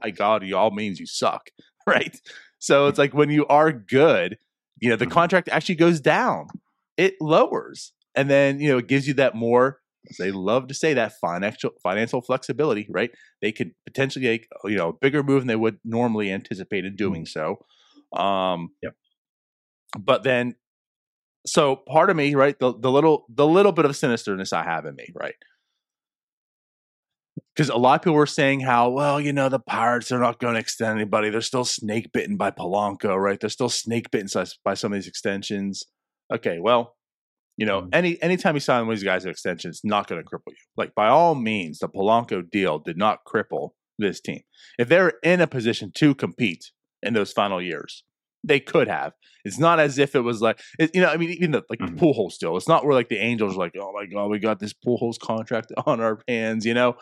By 0.00 0.10
God, 0.10 0.44
you 0.44 0.56
all 0.56 0.70
means 0.70 0.98
you 0.98 1.06
suck, 1.06 1.50
right? 1.86 2.18
So 2.58 2.86
it's 2.86 2.98
like 2.98 3.14
when 3.14 3.30
you 3.30 3.46
are 3.46 3.72
good, 3.72 4.38
you 4.80 4.90
know 4.90 4.96
the 4.96 5.04
mm-hmm. 5.04 5.12
contract 5.12 5.48
actually 5.50 5.76
goes 5.76 6.00
down, 6.00 6.48
it 6.96 7.14
lowers, 7.20 7.92
and 8.14 8.28
then 8.28 8.60
you 8.60 8.70
know 8.70 8.78
it 8.78 8.88
gives 8.88 9.06
you 9.06 9.14
that 9.14 9.34
more 9.34 9.82
they 10.18 10.32
love 10.32 10.66
to 10.68 10.74
say 10.74 10.94
that 10.94 11.12
financial 11.20 11.70
financial 11.82 12.20
flexibility, 12.20 12.86
right? 12.90 13.10
They 13.40 13.52
could 13.52 13.72
potentially 13.86 14.24
make 14.24 14.48
you 14.64 14.76
know 14.76 14.88
a 14.88 14.92
bigger 14.92 15.22
move 15.22 15.42
than 15.42 15.48
they 15.48 15.56
would 15.56 15.78
normally 15.84 16.32
anticipate 16.32 16.84
in 16.84 16.96
doing 16.96 17.24
mm-hmm. 17.24 17.56
so. 18.16 18.20
Um, 18.20 18.70
yep. 18.82 18.94
But 19.98 20.22
then, 20.22 20.54
so 21.46 21.76
part 21.76 22.10
of 22.10 22.16
me, 22.16 22.34
right, 22.34 22.58
the, 22.58 22.72
the 22.78 22.90
little 22.90 23.26
the 23.28 23.46
little 23.46 23.72
bit 23.72 23.84
of 23.84 23.92
sinisterness 23.92 24.52
I 24.52 24.62
have 24.62 24.86
in 24.86 24.94
me, 24.94 25.08
right, 25.14 25.34
because 27.54 27.68
a 27.68 27.76
lot 27.76 28.00
of 28.00 28.02
people 28.02 28.16
were 28.16 28.26
saying 28.26 28.60
how 28.60 28.90
well 28.90 29.20
you 29.20 29.32
know 29.32 29.48
the 29.48 29.58
pirates 29.58 30.12
are 30.12 30.18
not 30.18 30.38
going 30.38 30.54
to 30.54 30.60
extend 30.60 30.98
anybody. 30.98 31.30
They're 31.30 31.40
still 31.40 31.64
snake 31.64 32.12
bitten 32.12 32.36
by 32.36 32.50
polanco 32.50 33.16
right? 33.16 33.38
They're 33.38 33.50
still 33.50 33.68
snake 33.68 34.10
bitten 34.10 34.28
by 34.64 34.74
some 34.74 34.92
of 34.92 34.96
these 34.96 35.08
extensions. 35.08 35.84
Okay 36.32 36.58
well 36.58 36.96
you 37.56 37.66
know 37.66 37.82
mm-hmm. 37.82 37.90
any 37.92 38.22
anytime 38.22 38.54
you 38.54 38.60
sign 38.60 38.86
one 38.86 38.94
of 38.94 38.98
these 38.98 39.04
guys 39.04 39.24
an 39.24 39.30
extension 39.30 39.70
it's 39.70 39.84
not 39.84 40.06
going 40.06 40.22
to 40.22 40.28
cripple 40.28 40.50
you. 40.50 40.56
Like 40.76 40.94
by 40.94 41.08
all 41.08 41.34
means 41.34 41.78
the 41.78 41.88
polanco 41.88 42.48
deal 42.48 42.78
did 42.78 42.96
not 42.96 43.20
cripple 43.26 43.70
this 43.98 44.20
team. 44.20 44.40
If 44.78 44.88
they're 44.88 45.14
in 45.22 45.40
a 45.40 45.46
position 45.46 45.92
to 45.96 46.14
compete 46.14 46.70
in 47.02 47.14
those 47.14 47.32
final 47.32 47.60
years. 47.60 48.04
They 48.44 48.60
could 48.60 48.88
have. 48.88 49.12
It's 49.44 49.58
not 49.58 49.80
as 49.80 49.98
if 49.98 50.14
it 50.14 50.20
was 50.20 50.40
like 50.40 50.60
it, 50.78 50.90
you 50.94 51.00
know. 51.00 51.08
I 51.08 51.16
mean, 51.16 51.30
even 51.30 51.52
the 51.52 51.62
like 51.70 51.78
mm-hmm. 51.78 51.96
the 51.96 52.00
Pujols 52.00 52.32
still. 52.32 52.56
It's 52.56 52.68
not 52.68 52.84
where 52.84 52.94
like 52.94 53.08
the 53.08 53.18
Angels 53.18 53.54
are 53.54 53.58
like, 53.58 53.74
oh 53.78 53.92
my 53.92 54.06
god, 54.06 54.30
we 54.30 54.38
got 54.38 54.58
this 54.58 54.72
Pujols 54.72 55.18
contract 55.18 55.72
on 55.86 56.00
our 56.00 56.20
hands. 56.28 56.64
You 56.64 56.74
know, 56.74 56.96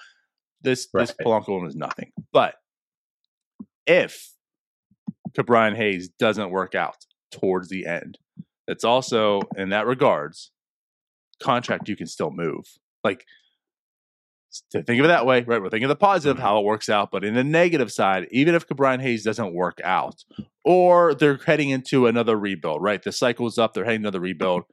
this 0.63 0.89
right. 0.93 1.07
this 1.07 1.17
Polanco 1.25 1.59
one 1.59 1.67
is 1.67 1.77
nothing. 1.77 2.13
But 2.33 2.55
if 3.87 4.31
Ke'Bryan 5.37 5.77
Hayes 5.77 6.09
doesn't 6.19 6.51
work 6.51 6.75
out 6.75 6.97
towards 7.31 7.69
the 7.69 7.87
end. 7.87 8.19
It's 8.67 8.85
also 8.85 9.43
in 9.57 9.71
that 9.71 9.87
regards 9.87 10.53
contract 11.43 11.89
you 11.89 11.97
can 11.97 12.07
still 12.07 12.31
move. 12.31 12.65
Like 13.03 13.25
to 14.73 14.83
think 14.83 14.99
of 14.99 15.05
it 15.05 15.09
that 15.09 15.27
way, 15.27 15.43
right? 15.43 15.61
We're 15.61 15.71
thinking 15.71 15.85
of 15.85 15.91
the 15.91 15.97
positive, 15.97 16.37
Mm-hmm. 16.37 16.47
how 16.47 16.59
it 16.59 16.65
works 16.65 16.89
out, 16.89 17.11
but 17.11 17.25
in 17.25 17.35
the 17.35 17.45
negative 17.45 17.93
side, 17.93 18.27
even 18.31 18.55
if 18.55 18.67
Ke'Bryan 18.67 19.01
Hayes 19.01 19.25
doesn't 19.25 19.55
work 19.55 19.81
out, 19.85 20.25
or 20.65 21.15
they're 21.15 21.39
heading 21.39 21.71
into 21.71 22.07
another 22.07 22.37
rebuild, 22.37 22.83
right? 22.83 23.03
The 23.03 23.13
cycle's 23.13 23.59
up, 23.59 23.75
they're 23.75 23.85
heading 23.85 24.03
to 24.03 24.09
another 24.09 24.21
rebuild. 24.21 24.65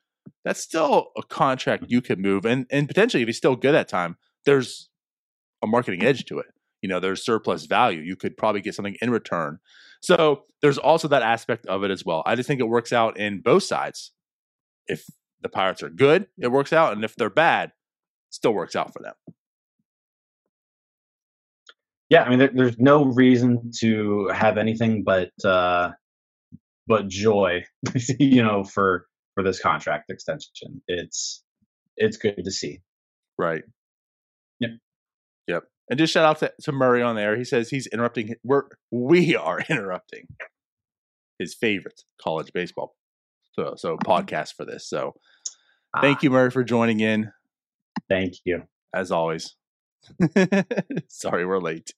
That's 0.44 0.62
still 0.62 1.08
a 1.18 1.24
contract 1.24 1.86
you 1.88 2.02
can 2.02 2.22
move, 2.22 2.46
and 2.46 2.66
and 2.70 2.88
potentially 2.88 3.24
if 3.24 3.28
he's 3.28 3.38
still 3.38 3.56
good 3.56 3.74
that 3.74 3.88
time, 3.88 4.18
there's 4.46 4.90
a 5.64 5.68
marketing 5.68 6.04
edge 6.04 6.26
to 6.26 6.40
it. 6.40 6.48
You 6.82 6.90
know, 6.90 7.00
there's 7.00 7.24
surplus 7.24 7.66
value. 7.66 8.02
You 8.02 8.16
could 8.16 8.38
probably 8.38 8.62
get 8.62 8.76
something 8.76 8.98
in 9.02 9.10
return. 9.10 9.60
So 10.02 10.44
there's 10.62 10.78
also 10.78 11.08
that 11.08 11.24
aspect 11.24 11.66
of 11.66 11.84
it 11.84 11.92
as 11.92 12.06
well. 12.06 12.22
I 12.26 12.36
just 12.36 12.48
think 12.48 12.60
it 12.60 12.68
works 12.68 12.94
out 12.94 13.18
in 13.18 13.42
both 13.42 13.64
sides. 13.64 14.12
If 14.88 15.06
the 15.42 15.50
Pirates 15.50 15.82
are 15.84 15.90
good, 15.90 16.28
it 16.38 16.50
works 16.52 16.72
out, 16.74 16.94
and 16.94 17.04
if 17.04 17.16
they're 17.16 17.30
bad, 17.30 17.72
still 18.30 18.54
works 18.54 18.76
out 18.76 18.94
for 18.94 19.02
them. 19.02 19.14
Yeah, 22.10 22.24
I 22.24 22.30
mean, 22.30 22.40
there, 22.40 22.52
there's 22.54 22.78
no 22.80 23.06
reason 23.06 23.72
to 23.80 24.30
have 24.34 24.58
anything 24.58 25.04
but 25.04 25.32
uh, 25.44 25.92
but 26.88 27.08
joy, 27.10 27.66
you 28.20 28.42
know, 28.44 28.64
for 28.64 29.06
for 29.34 29.44
this 29.44 29.60
contract 29.60 30.10
extension. 30.10 30.82
It's 30.88 31.44
it's 31.98 32.18
good 32.18 32.44
to 32.44 32.52
see. 32.52 32.80
Right. 33.38 33.64
Yep. 34.60 34.72
Yep. 35.48 35.64
And 35.90 36.00
just 36.00 36.14
shout 36.14 36.26
out 36.26 36.40
to, 36.40 36.52
to 36.64 36.72
Murray 36.72 37.02
on 37.02 37.16
there. 37.16 37.38
He 37.38 37.44
says 37.44 37.70
he's 37.70 37.88
interrupting. 37.88 38.36
We're 38.44 38.64
we 38.92 39.36
are 39.36 39.60
interrupting 39.70 40.28
his 41.40 41.54
favorite 41.54 42.02
college 42.22 42.52
baseball 42.54 42.96
so 43.54 43.74
so 43.78 43.98
podcast 43.98 44.54
for 44.56 44.66
this. 44.66 44.88
So 44.90 45.14
thank 46.02 46.18
Ah, 46.18 46.20
you, 46.24 46.30
Murray, 46.32 46.52
for 46.52 46.64
joining 46.64 47.00
in 47.00 47.32
Thank 48.10 48.36
you. 48.46 48.64
as 48.94 49.12
always. 49.12 49.56
Sorry, 51.08 51.46
we're 51.46 51.60
late. 51.60 51.92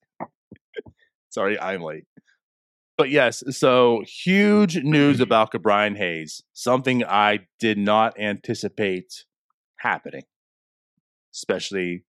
Sorry, 1.30 1.60
I'm 1.60 1.82
late. 1.82 2.06
But 2.98 3.10
yes, 3.10 3.44
so 3.58 4.04
huge 4.06 4.78
news 4.84 5.20
about 5.22 5.52
Brian 5.62 5.96
Hayes. 5.96 6.44
Something 6.54 7.04
I 7.06 7.48
did 7.60 7.78
not 7.78 8.20
anticipate 8.20 9.24
happening, 9.78 10.24
especially 11.34 12.04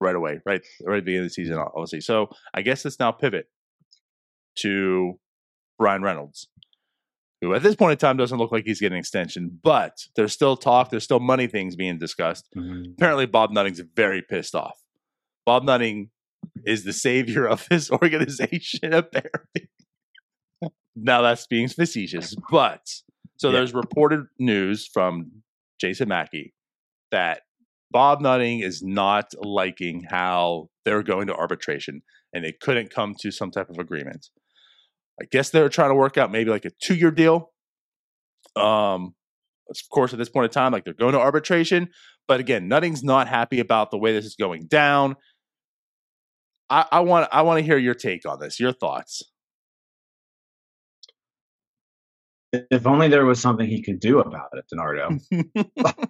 right 0.00 0.14
away, 0.14 0.40
right, 0.46 0.62
right 0.84 0.96
at 0.98 1.00
the 1.00 1.04
beginning 1.04 1.18
of 1.24 1.26
the 1.26 1.30
season, 1.30 1.58
obviously. 1.58 2.00
So 2.00 2.30
I 2.54 2.62
guess 2.62 2.84
let's 2.84 2.98
now 2.98 3.12
pivot 3.12 3.48
to 4.56 5.18
Bryan 5.78 6.02
Reynolds, 6.02 6.48
who 7.42 7.52
at 7.54 7.62
this 7.62 7.74
point 7.76 7.92
in 7.92 7.98
time 7.98 8.16
doesn't 8.16 8.38
look 8.38 8.52
like 8.52 8.64
he's 8.64 8.80
getting 8.80 8.96
an 8.96 9.00
extension, 9.00 9.58
but 9.62 10.06
there's 10.16 10.32
still 10.32 10.56
talk, 10.56 10.88
there's 10.90 11.04
still 11.04 11.20
money 11.20 11.46
things 11.46 11.76
being 11.76 11.98
discussed 11.98 12.46
Mhm. 12.56 12.94
apparently 12.94 13.26
Bob 13.26 13.50
Nutting's 13.50 13.80
very 13.80 14.22
pissed 14.22 14.54
off. 14.54 14.78
Bob 15.46 15.62
Nutting 15.64 16.10
is 16.66 16.84
the 16.84 16.92
savior 16.92 17.46
of 17.46 17.66
this 17.70 17.90
organization, 18.02 18.92
apparently. 18.92 19.68
now 20.94 21.22
that's 21.22 21.46
being 21.46 21.68
facetious, 21.68 22.34
but 22.50 22.80
so 23.38 23.48
Yeah. 23.48 23.52
there's 23.58 23.72
reported 23.74 24.26
news 24.38 24.86
from 24.92 25.30
Jason 25.80 26.08
Mackey 26.08 26.54
that 27.10 27.42
Bob 27.90 28.20
Nutting 28.20 28.60
is 28.60 28.82
not 28.82 29.32
liking 29.38 30.04
how 30.10 30.68
they're 30.84 31.02
going 31.02 31.28
to 31.28 31.34
arbitration 31.34 32.02
and 32.32 32.44
they 32.44 32.52
couldn't 32.52 32.90
come 32.90 33.14
to 33.20 33.30
some 33.30 33.50
type 33.50 33.70
of 33.70 33.78
agreement. 33.78 34.26
I 35.20 35.24
guess 35.30 35.50
they're 35.50 35.68
trying 35.68 35.90
to 35.90 35.94
work 35.94 36.18
out 36.18 36.30
maybe 36.32 36.50
like 36.50 36.64
a 36.64 36.70
two 36.82 36.94
year 36.94 37.10
deal. 37.10 37.52
Um, 38.56 39.14
of 39.70 39.76
course, 39.90 40.12
at 40.12 40.18
this 40.18 40.28
point 40.28 40.44
in 40.46 40.50
time, 40.50 40.72
like 40.72 40.84
they're 40.84 40.94
going 40.94 41.12
to 41.12 41.20
arbitration. 41.20 41.88
But 42.28 42.40
again, 42.40 42.68
Nutting's 42.68 43.02
not 43.04 43.28
happy 43.28 43.60
about 43.60 43.90
the 43.90 43.98
way 43.98 44.12
this 44.12 44.24
is 44.24 44.36
going 44.36 44.66
down. 44.66 45.16
I, 46.68 46.86
I 46.92 47.00
want 47.00 47.28
I 47.32 47.42
want 47.42 47.58
to 47.58 47.64
hear 47.64 47.78
your 47.78 47.94
take 47.94 48.26
on 48.26 48.40
this, 48.40 48.58
your 48.58 48.72
thoughts. 48.72 49.22
If 52.52 52.86
only 52.86 53.08
there 53.08 53.26
was 53.26 53.40
something 53.40 53.66
he 53.66 53.82
could 53.82 54.00
do 54.00 54.20
about 54.20 54.48
it, 54.52 54.64
DiNardo. 54.72 55.20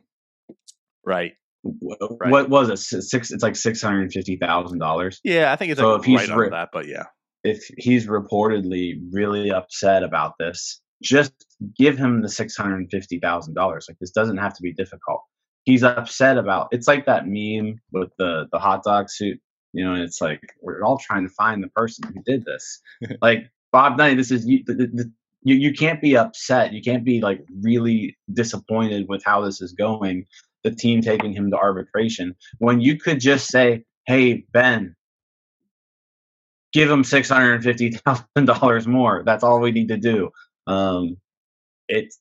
right. 1.04 1.32
Wh- 1.64 1.94
Right. 2.20 2.30
What 2.30 2.48
was 2.48 2.68
it? 2.70 2.78
Six. 3.02 3.30
It's 3.30 3.42
like 3.42 3.56
six 3.56 3.82
hundred 3.82 4.12
fifty 4.12 4.36
thousand 4.36 4.78
dollars. 4.78 5.20
Yeah, 5.24 5.52
I 5.52 5.56
think 5.56 5.72
it's 5.72 5.80
So 5.80 5.92
like 5.92 6.00
if 6.00 6.04
he's 6.06 6.20
right 6.20 6.30
on 6.30 6.38
ri- 6.38 6.50
that, 6.50 6.68
but 6.72 6.86
yeah. 6.86 7.04
If 7.42 7.64
he's 7.76 8.06
reportedly 8.06 8.94
really 9.12 9.50
upset 9.50 10.02
about 10.02 10.34
this, 10.38 10.80
just 11.02 11.32
give 11.78 11.96
him 11.98 12.22
the 12.22 12.28
six 12.28 12.56
hundred 12.56 12.86
fifty 12.90 13.18
thousand 13.18 13.54
dollars. 13.54 13.86
Like 13.88 13.98
this 14.00 14.10
doesn't 14.10 14.36
have 14.38 14.54
to 14.54 14.62
be 14.62 14.72
difficult. 14.72 15.22
He's 15.64 15.82
upset 15.82 16.38
about. 16.38 16.68
It's 16.70 16.86
like 16.86 17.06
that 17.06 17.24
meme 17.26 17.76
with 17.92 18.10
the 18.18 18.46
the 18.52 18.58
hot 18.58 18.82
dog 18.84 19.10
suit. 19.10 19.40
You 19.76 19.84
know, 19.84 19.92
and 19.92 20.02
it's 20.02 20.22
like 20.22 20.40
we're 20.62 20.82
all 20.82 20.96
trying 20.96 21.28
to 21.28 21.34
find 21.34 21.62
the 21.62 21.68
person 21.68 22.08
who 22.08 22.22
did 22.22 22.46
this. 22.46 22.80
like 23.22 23.50
Bob 23.72 23.98
Knight, 23.98 24.16
this 24.16 24.30
is 24.30 24.46
you. 24.46 24.64
The, 24.66 24.74
the, 24.74 25.12
you, 25.42 25.54
you 25.56 25.74
can't 25.74 26.00
be 26.00 26.16
upset. 26.16 26.72
You 26.72 26.80
can't 26.80 27.04
be 27.04 27.20
like 27.20 27.44
really 27.62 28.16
disappointed 28.32 29.06
with 29.06 29.22
how 29.22 29.42
this 29.42 29.60
is 29.60 29.74
going. 29.74 30.24
The 30.64 30.70
team 30.70 31.02
taking 31.02 31.34
him 31.34 31.50
to 31.50 31.58
arbitration 31.58 32.34
when 32.58 32.80
you 32.80 32.98
could 32.98 33.20
just 33.20 33.48
say, 33.48 33.84
"Hey 34.06 34.46
Ben, 34.50 34.96
give 36.72 36.90
him 36.90 37.04
six 37.04 37.28
hundred 37.28 37.56
and 37.56 37.64
fifty 37.64 37.90
thousand 37.90 38.46
dollars 38.46 38.86
more. 38.86 39.24
That's 39.26 39.44
all 39.44 39.60
we 39.60 39.72
need 39.72 39.88
to 39.88 39.98
do." 39.98 40.30
Um, 40.66 41.18
it's 41.88 42.18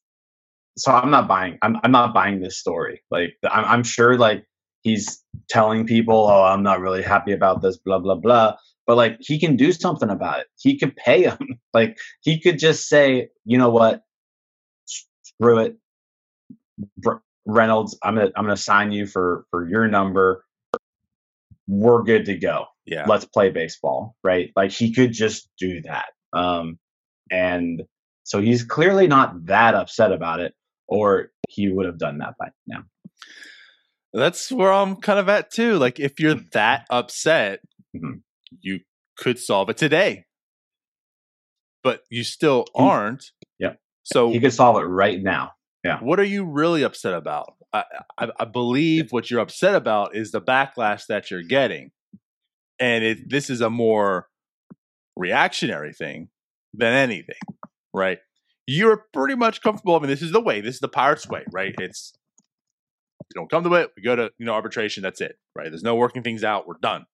so 0.78 0.92
I'm 0.92 1.12
not 1.12 1.30
buying. 1.30 1.58
I'm 1.62 1.78
I'm 1.84 1.92
not 1.92 2.14
buying 2.14 2.42
this 2.42 2.60
story. 2.60 3.02
Like 3.10 3.36
I'm 3.50 3.66
I'm 3.66 3.84
sure 3.84 4.18
like 4.18 4.46
he's 4.86 5.24
telling 5.50 5.86
people, 5.86 6.28
"Oh, 6.30 6.44
I'm 6.44 6.64
not 6.64 6.80
really 6.80 7.02
happy 7.02 7.34
about 7.34 7.62
this," 7.62 7.78
blah 7.78 8.00
blah 8.00 8.16
blah. 8.16 8.56
But 8.88 8.96
like 8.96 9.18
he 9.20 9.40
can 9.40 9.58
do 9.58 9.72
something 9.74 10.10
about 10.10 10.40
it. 10.40 10.48
He 10.58 10.78
could 10.78 10.96
pay 10.96 11.24
him. 11.24 11.60
like 11.74 11.98
he 12.22 12.40
could 12.40 12.60
just 12.60 12.88
say, 12.88 13.30
"You 13.44 13.58
know 13.58 13.70
what? 13.70 14.04
Screw 15.24 15.60
it, 15.60 15.78
Br- 16.98 17.24
Reynolds. 17.46 17.98
I'm 18.04 18.16
gonna 18.16 18.32
I'm 18.38 18.46
gonna 18.46 18.56
sign 18.56 18.92
you 18.94 19.08
for 19.08 19.46
for 19.52 19.68
your 19.68 19.88
number. 19.88 20.46
We're 21.68 22.04
good 22.04 22.26
to 22.28 22.38
go." 22.38 22.68
Yeah. 22.88 23.06
let's 23.08 23.26
play 23.26 23.50
baseball, 23.50 24.16
right? 24.24 24.52
Like 24.56 24.70
he 24.70 24.94
could 24.94 25.12
just 25.12 25.50
do 25.58 25.82
that. 25.82 26.06
Um, 26.34 26.78
and 27.32 27.82
so 28.24 28.40
he's 28.40 28.64
clearly 28.64 29.08
not 29.08 29.48
that 29.48 29.74
upset 29.74 30.12
about 30.12 30.40
it, 30.40 30.54
or 30.88 31.32
he 31.50 31.68
would 31.72 31.88
have 31.88 31.98
done 31.98 32.20
that 32.20 32.36
by 32.38 32.50
now. 32.68 32.84
That's 34.16 34.52
where 34.52 34.72
I'm 34.72 34.96
kind 34.96 35.20
of 35.20 35.28
at 35.30 35.52
too. 35.52 35.78
Like 35.78 36.00
if 36.00 36.20
you're 36.20 36.36
that 36.54 36.86
upset, 36.90 37.60
Mhm. 37.96 38.22
you 38.62 38.80
could 39.18 39.38
solve 39.38 39.70
it 39.70 39.78
today. 39.78 40.26
But 41.84 42.02
you 42.10 42.24
still 42.24 42.66
aren't. 42.74 43.32
Yeah. 43.60 43.74
So 44.04 44.30
He 44.32 44.40
could 44.40 44.54
solve 44.54 44.78
it 44.78 44.86
right 44.88 45.22
now. 45.22 45.52
Yeah. 45.84 46.00
What 46.00 46.20
are 46.20 46.24
you 46.26 46.46
really 46.46 46.84
upset 46.84 47.14
about? 47.14 47.54
I, 47.74 47.84
I, 48.18 48.28
I 48.40 48.46
believe 48.46 49.12
what 49.12 49.30
you're 49.30 49.42
upset 49.42 49.76
about 49.76 50.16
is 50.16 50.32
the 50.32 50.42
backlash 50.42 51.06
that 51.08 51.30
you're 51.30 51.44
getting, 51.44 51.92
and 52.80 53.04
it, 53.04 53.30
this 53.30 53.50
is 53.50 53.62
a 53.62 53.70
more 53.70 54.28
reactionary 55.16 55.94
thing 55.94 56.30
than 56.74 56.94
anything, 56.94 57.36
right? 57.94 58.20
You're 58.66 59.06
pretty 59.14 59.36
much 59.36 59.62
comfortable. 59.62 59.96
I 59.96 60.00
mean, 60.00 60.10
this 60.10 60.22
is 60.22 60.32
the 60.32 60.42
way. 60.42 60.62
This 60.62 60.76
is 60.76 60.82
the 60.82 60.88
Pirates' 60.88 61.28
way, 61.28 61.44
right? 61.52 61.76
It's 61.80 62.14
we 63.30 63.40
don't 63.40 63.50
come 63.50 63.64
to 63.64 63.74
it. 63.76 63.92
We 63.96 64.04
go 64.04 64.16
to 64.16 64.32
you 64.38 64.46
know 64.46 64.54
arbitration. 64.54 65.04
That's 65.04 65.22
it, 65.22 65.38
right? 65.56 65.70
There's 65.70 65.84
no 65.84 65.96
working 65.96 66.24
things 66.24 66.44
out. 66.44 66.68
We're 66.68 66.76
done. 66.82 67.06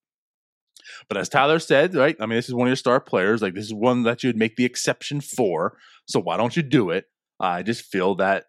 But 1.08 1.18
as 1.18 1.30
Tyler 1.30 1.60
said, 1.60 1.94
right? 1.96 2.16
I 2.20 2.26
mean, 2.26 2.38
this 2.38 2.50
is 2.50 2.56
one 2.56 2.68
of 2.68 2.72
your 2.72 2.76
star 2.76 3.00
players. 3.00 3.42
Like 3.42 3.54
this 3.54 3.66
is 3.66 3.74
one 3.74 4.04
that 4.04 4.24
you'd 4.24 4.38
make 4.38 4.56
the 4.56 4.66
exception 4.66 5.22
for. 5.22 5.78
So 6.08 6.20
why 6.20 6.38
don't 6.38 6.56
you 6.56 6.64
do 6.64 6.90
it? 6.90 7.06
I 7.40 7.64
just 7.64 7.86
feel 7.86 8.16
that 8.16 8.46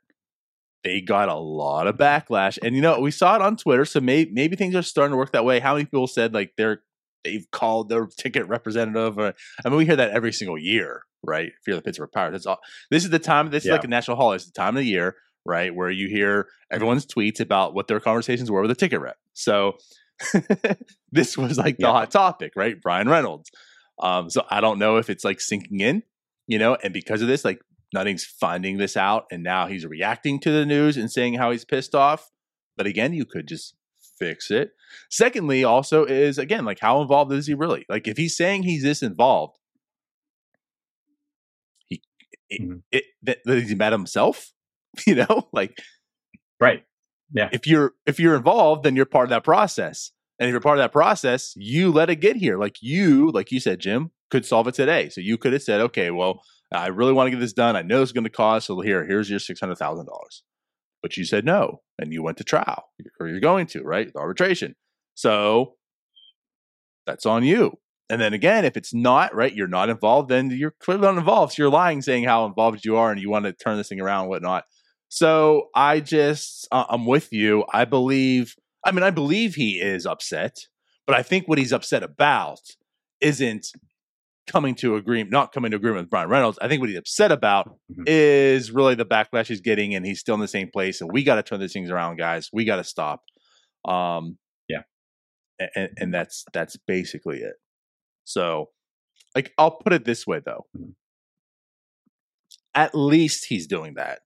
they 0.84 1.00
got 1.00 1.28
a 1.28 1.34
lot 1.34 1.86
of 1.86 1.96
backlash, 1.96 2.58
and 2.62 2.74
you 2.74 2.82
know 2.82 2.98
we 3.00 3.10
saw 3.10 3.36
it 3.36 3.42
on 3.42 3.56
Twitter. 3.56 3.84
So 3.84 4.00
maybe 4.00 4.30
maybe 4.32 4.56
things 4.56 4.74
are 4.74 4.82
starting 4.82 5.12
to 5.12 5.16
work 5.16 5.32
that 5.32 5.44
way. 5.44 5.60
How 5.60 5.74
many 5.74 5.84
people 5.84 6.06
said 6.06 6.34
like 6.34 6.52
they're 6.56 6.82
they've 7.24 7.48
called 7.52 7.88
their 7.88 8.06
ticket 8.06 8.48
representative? 8.48 9.18
Or, 9.18 9.34
I 9.64 9.68
mean, 9.68 9.78
we 9.78 9.86
hear 9.86 9.96
that 9.96 10.10
every 10.10 10.32
single 10.32 10.58
year, 10.58 11.02
right? 11.22 11.48
If 11.48 11.66
you're 11.66 11.76
the 11.76 11.82
Pittsburgh 11.82 12.10
Pirates, 12.12 12.32
that's 12.32 12.46
all. 12.46 12.58
This 12.90 13.04
is 13.04 13.10
the 13.10 13.18
time. 13.18 13.50
This 13.50 13.64
is 13.64 13.70
like 13.70 13.84
a 13.84 13.88
national 13.88 14.16
holiday. 14.16 14.36
It's 14.36 14.46
the 14.46 14.52
time 14.52 14.76
of 14.76 14.82
the 14.82 14.88
year, 14.88 15.16
right, 15.44 15.74
where 15.74 15.90
you 15.90 16.08
hear 16.08 16.48
everyone's 16.70 17.06
tweets 17.06 17.40
about 17.40 17.74
what 17.74 17.88
their 17.88 18.00
conversations 18.00 18.50
were 18.50 18.60
with 18.60 18.70
the 18.70 18.74
ticket 18.74 19.00
rep. 19.00 19.16
So 19.34 19.76
this 21.12 21.36
was 21.36 21.58
like 21.58 21.76
the 21.78 21.86
Yeah. 21.86 21.92
hot 21.92 22.10
topic, 22.10 22.52
right? 22.56 22.80
Bryan 22.80 23.08
Reynolds. 23.08 23.50
Um, 24.00 24.30
so 24.30 24.44
I 24.50 24.60
don't 24.60 24.78
know 24.78 24.96
if 24.96 25.10
it's 25.10 25.24
like 25.24 25.40
sinking 25.40 25.80
in, 25.80 26.02
you 26.46 26.58
know, 26.58 26.76
and 26.82 26.92
because 26.92 27.22
of 27.22 27.28
this, 27.28 27.44
like 27.44 27.60
Nutting's 27.92 28.24
finding 28.24 28.78
this 28.78 28.96
out 28.96 29.26
and 29.30 29.42
now 29.42 29.66
he's 29.66 29.86
reacting 29.86 30.40
to 30.40 30.50
the 30.50 30.66
news 30.66 30.96
and 30.96 31.10
saying 31.10 31.34
how 31.34 31.50
he's 31.50 31.64
pissed 31.64 31.94
off. 31.94 32.30
But 32.76 32.86
again, 32.86 33.12
you 33.12 33.24
could 33.24 33.46
just 33.46 33.74
fix 34.18 34.50
it. 34.50 34.70
Secondly, 35.10 35.64
also 35.64 36.04
is 36.04 36.38
again, 36.38 36.64
like 36.64 36.80
how 36.80 37.02
involved 37.02 37.32
is 37.32 37.46
he 37.46 37.54
really? 37.54 37.84
Like 37.88 38.08
if 38.08 38.16
he's 38.16 38.36
saying 38.36 38.62
he's 38.62 38.82
this 38.82 39.02
involved, 39.02 39.58
mm-hmm. 41.90 42.76
it, 42.90 43.04
that, 43.22 43.38
that 43.44 43.60
he's 43.62 43.74
mad 43.74 43.92
himself. 43.92 44.52
You 45.06 45.14
know, 45.14 45.48
like 45.52 45.78
right. 46.60 46.84
Yeah. 47.32 47.48
If 47.50 47.66
you're 47.66 47.92
if 48.04 48.20
you're 48.20 48.36
involved, 48.36 48.84
then 48.84 48.94
you're 48.94 49.06
part 49.06 49.24
of 49.24 49.30
that 49.30 49.44
process. 49.44 50.12
And 50.38 50.48
if 50.48 50.52
you're 50.52 50.60
part 50.60 50.78
of 50.78 50.82
that 50.82 50.92
process, 50.92 51.54
you 51.56 51.90
let 51.90 52.10
it 52.10 52.16
get 52.16 52.36
here. 52.36 52.58
Like 52.58 52.76
you, 52.82 53.30
like 53.30 53.52
you 53.52 53.60
said, 53.60 53.78
Jim, 53.78 54.10
could 54.30 54.44
solve 54.44 54.66
it 54.66 54.74
today. 54.74 55.08
So 55.08 55.20
you 55.20 55.38
could 55.38 55.52
have 55.52 55.62
said, 55.62 55.80
okay, 55.80 56.10
well, 56.10 56.42
I 56.72 56.88
really 56.88 57.12
want 57.12 57.28
to 57.28 57.30
get 57.30 57.40
this 57.40 57.52
done. 57.52 57.76
I 57.76 57.82
know 57.82 58.02
it's 58.02 58.12
going 58.12 58.24
to 58.24 58.30
cost. 58.30 58.66
So 58.66 58.80
here, 58.80 59.06
here's 59.06 59.30
your 59.30 59.38
six 59.38 59.60
hundred 59.60 59.76
thousand 59.76 60.06
dollars. 60.06 60.42
But 61.02 61.16
you 61.16 61.24
said 61.24 61.44
no, 61.44 61.80
and 61.98 62.12
you 62.12 62.22
went 62.22 62.38
to 62.38 62.44
trial, 62.44 62.84
or 63.18 63.28
you're 63.28 63.40
going 63.40 63.66
to, 63.68 63.82
right? 63.82 64.10
Arbitration. 64.14 64.76
So 65.14 65.74
that's 67.06 67.26
on 67.26 67.44
you. 67.44 67.78
And 68.08 68.20
then 68.20 68.32
again, 68.34 68.64
if 68.64 68.76
it's 68.76 68.94
not 68.94 69.34
right, 69.34 69.54
you're 69.54 69.68
not 69.68 69.90
involved, 69.90 70.28
then 70.28 70.50
you're 70.50 70.74
clearly 70.80 71.02
not 71.02 71.18
involved. 71.18 71.54
So 71.54 71.62
you're 71.62 71.70
lying, 71.70 72.02
saying 72.02 72.24
how 72.24 72.46
involved 72.46 72.84
you 72.84 72.96
are, 72.96 73.10
and 73.10 73.20
you 73.20 73.30
want 73.30 73.46
to 73.46 73.52
turn 73.52 73.76
this 73.76 73.88
thing 73.88 74.00
around, 74.00 74.22
and 74.22 74.28
whatnot. 74.30 74.64
So 75.14 75.68
I 75.74 76.00
just, 76.00 76.66
uh, 76.72 76.86
I'm 76.88 77.04
with 77.04 77.34
you. 77.34 77.66
I 77.70 77.84
believe. 77.84 78.56
I 78.82 78.92
mean, 78.92 79.02
I 79.02 79.10
believe 79.10 79.54
he 79.54 79.72
is 79.72 80.06
upset, 80.06 80.56
but 81.06 81.14
I 81.14 81.22
think 81.22 81.46
what 81.46 81.58
he's 81.58 81.70
upset 81.70 82.02
about 82.02 82.60
isn't 83.20 83.66
coming 84.46 84.74
to 84.76 84.96
agreement, 84.96 85.30
not 85.30 85.52
coming 85.52 85.70
to 85.72 85.76
agreement 85.76 86.04
with 86.04 86.10
Bryan 86.10 86.30
Reynolds. 86.30 86.58
I 86.62 86.68
think 86.68 86.80
what 86.80 86.88
he's 86.88 86.98
upset 86.98 87.30
about 87.30 87.68
mm-hmm. 87.68 88.04
is 88.06 88.70
really 88.70 88.94
the 88.94 89.04
backlash 89.04 89.48
he's 89.48 89.60
getting, 89.60 89.94
and 89.94 90.06
he's 90.06 90.18
still 90.18 90.34
in 90.34 90.40
the 90.40 90.48
same 90.48 90.70
place. 90.72 91.02
And 91.02 91.12
we 91.12 91.24
got 91.24 91.34
to 91.34 91.42
turn 91.42 91.60
these 91.60 91.74
things 91.74 91.90
around, 91.90 92.16
guys. 92.16 92.48
We 92.50 92.64
got 92.64 92.76
to 92.76 92.84
stop. 92.84 93.20
Um, 93.84 94.38
yeah, 94.66 94.84
and, 95.76 95.90
and 95.98 96.14
that's 96.14 96.46
that's 96.54 96.78
basically 96.86 97.40
it. 97.40 97.56
So, 98.24 98.70
like, 99.34 99.52
I'll 99.58 99.72
put 99.72 99.92
it 99.92 100.06
this 100.06 100.26
way 100.26 100.40
though. 100.42 100.64
Mm-hmm. 100.74 100.92
At 102.74 102.94
least 102.94 103.44
he's 103.50 103.66
doing 103.66 103.96
that. 103.96 104.20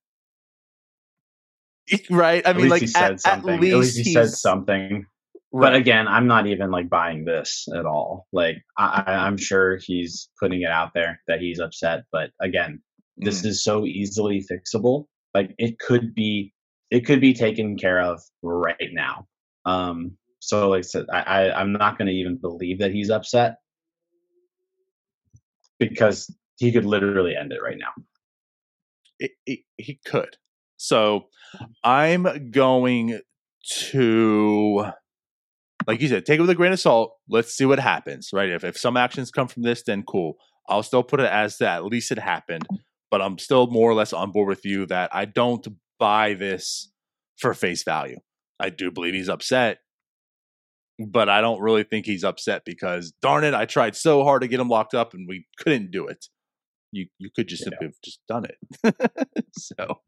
Right? 2.11 2.47
I 2.47 2.51
at 2.51 2.57
mean, 2.57 2.69
like, 2.69 2.83
he 2.83 2.87
said 2.89 3.13
at, 3.13 3.21
something. 3.21 3.55
At 3.55 3.61
least, 3.61 3.75
at 3.75 3.81
least 3.81 3.99
he 3.99 4.13
said 4.13 4.31
something. 4.31 5.07
Right. 5.53 5.71
But 5.71 5.75
again, 5.77 6.09
I'm 6.09 6.27
not 6.27 6.47
even 6.47 6.71
like 6.71 6.89
buying 6.91 7.25
this 7.25 7.67
at 7.75 7.87
all. 7.87 8.27
Like, 8.33 8.63
I, 8.77 9.05
I'm 9.07 9.37
sure 9.37 9.77
he's 9.77 10.29
putting 10.39 10.63
it 10.63 10.71
out 10.71 10.91
there 10.95 11.21
that 11.29 11.41
he's 11.41 11.61
upset. 11.61 12.05
But 12.13 12.31
again, 12.41 12.83
this 13.17 13.43
mm. 13.43 13.47
is 13.47 13.63
so 13.65 13.87
easily 13.87 14.45
fixable. 14.51 15.07
Like, 15.35 15.55
it 15.59 15.79
could 15.79 16.15
be, 16.15 16.53
it 16.91 17.07
could 17.07 17.21
be 17.21 17.33
taken 17.33 17.77
care 17.79 18.01
of 18.01 18.21
right 18.43 18.91
now. 18.93 19.27
Um, 19.65 20.17
so 20.41 20.69
like 20.69 20.79
I 20.79 20.83
said, 20.83 21.07
I, 21.13 21.21
I 21.23 21.61
I'm 21.61 21.73
not 21.73 21.99
going 21.99 22.07
to 22.07 22.15
even 22.15 22.37
believe 22.37 22.79
that 22.79 22.93
he's 22.93 23.11
upset 23.11 23.57
because 25.79 26.33
he 26.57 26.73
could 26.73 26.85
literally 26.85 27.35
end 27.37 27.53
it 27.53 27.61
right 27.63 27.79
now. 27.79 27.93
It, 29.19 29.33
it, 29.47 29.61
he 29.77 29.99
could. 30.05 30.37
So 30.77 31.27
I'm 31.83 32.51
going 32.51 33.21
to, 33.89 34.87
like 35.87 36.01
you 36.01 36.09
said, 36.09 36.27
take 36.27 36.39
it 36.39 36.43
with 36.43 36.51
a 36.51 36.55
grain 36.55 36.73
of 36.73 36.81
salt. 36.81 37.13
Let's 37.29 37.55
see 37.55 37.65
what 37.65 37.79
happens, 37.79 38.31
right? 38.33 38.51
If, 38.51 38.65
if 38.65 38.77
some 38.77 38.97
actions 38.97 39.31
come 39.31 39.49
from 39.49 39.63
this, 39.63 39.83
then 39.83 40.03
cool. 40.03 40.35
I'll 40.69 40.83
still 40.83 41.03
put 41.03 41.21
it 41.21 41.31
as 41.31 41.59
that. 41.59 41.79
At 41.79 41.85
least 41.85 42.13
it 42.13 42.19
happened. 42.19 42.67
But 43.11 43.23
I'm 43.23 43.39
still 43.39 43.69
more 43.69 43.91
or 43.91 43.95
less 43.95 44.13
on 44.13 44.33
board 44.33 44.49
with 44.49 44.65
you 44.65 44.87
that 44.87 45.11
I 45.15 45.27
don't 45.27 45.67
buy 45.99 46.35
this 46.35 46.91
for 47.39 47.55
face 47.55 47.85
value. 47.85 48.19
I 48.59 48.71
do 48.71 48.91
believe 48.91 49.15
he's 49.15 49.29
upset 49.29 49.79
but 50.99 51.29
I 51.29 51.41
don't 51.41 51.61
really 51.61 51.83
think 51.83 52.07
he's 52.07 52.25
upset 52.25 52.63
because 52.65 53.13
darn 53.21 53.45
it, 53.45 53.55
I 53.55 53.67
tried 53.67 53.97
so 53.97 54.25
hard 54.25 54.43
to 54.43 54.49
get 54.49 54.61
him 54.61 54.69
locked 54.69 54.95
up 54.95 55.15
and 55.15 55.29
we 55.29 55.47
couldn't 55.59 55.91
do 55.91 56.07
it. 56.07 56.27
You 56.93 57.07
you 57.19 57.31
could 57.35 57.49
just 57.49 57.63
yeah. 57.63 57.71
simply 57.71 57.87
have 57.89 57.95
just 58.03 58.21
done 58.29 58.47
it. 58.47 59.15
so 59.53 60.01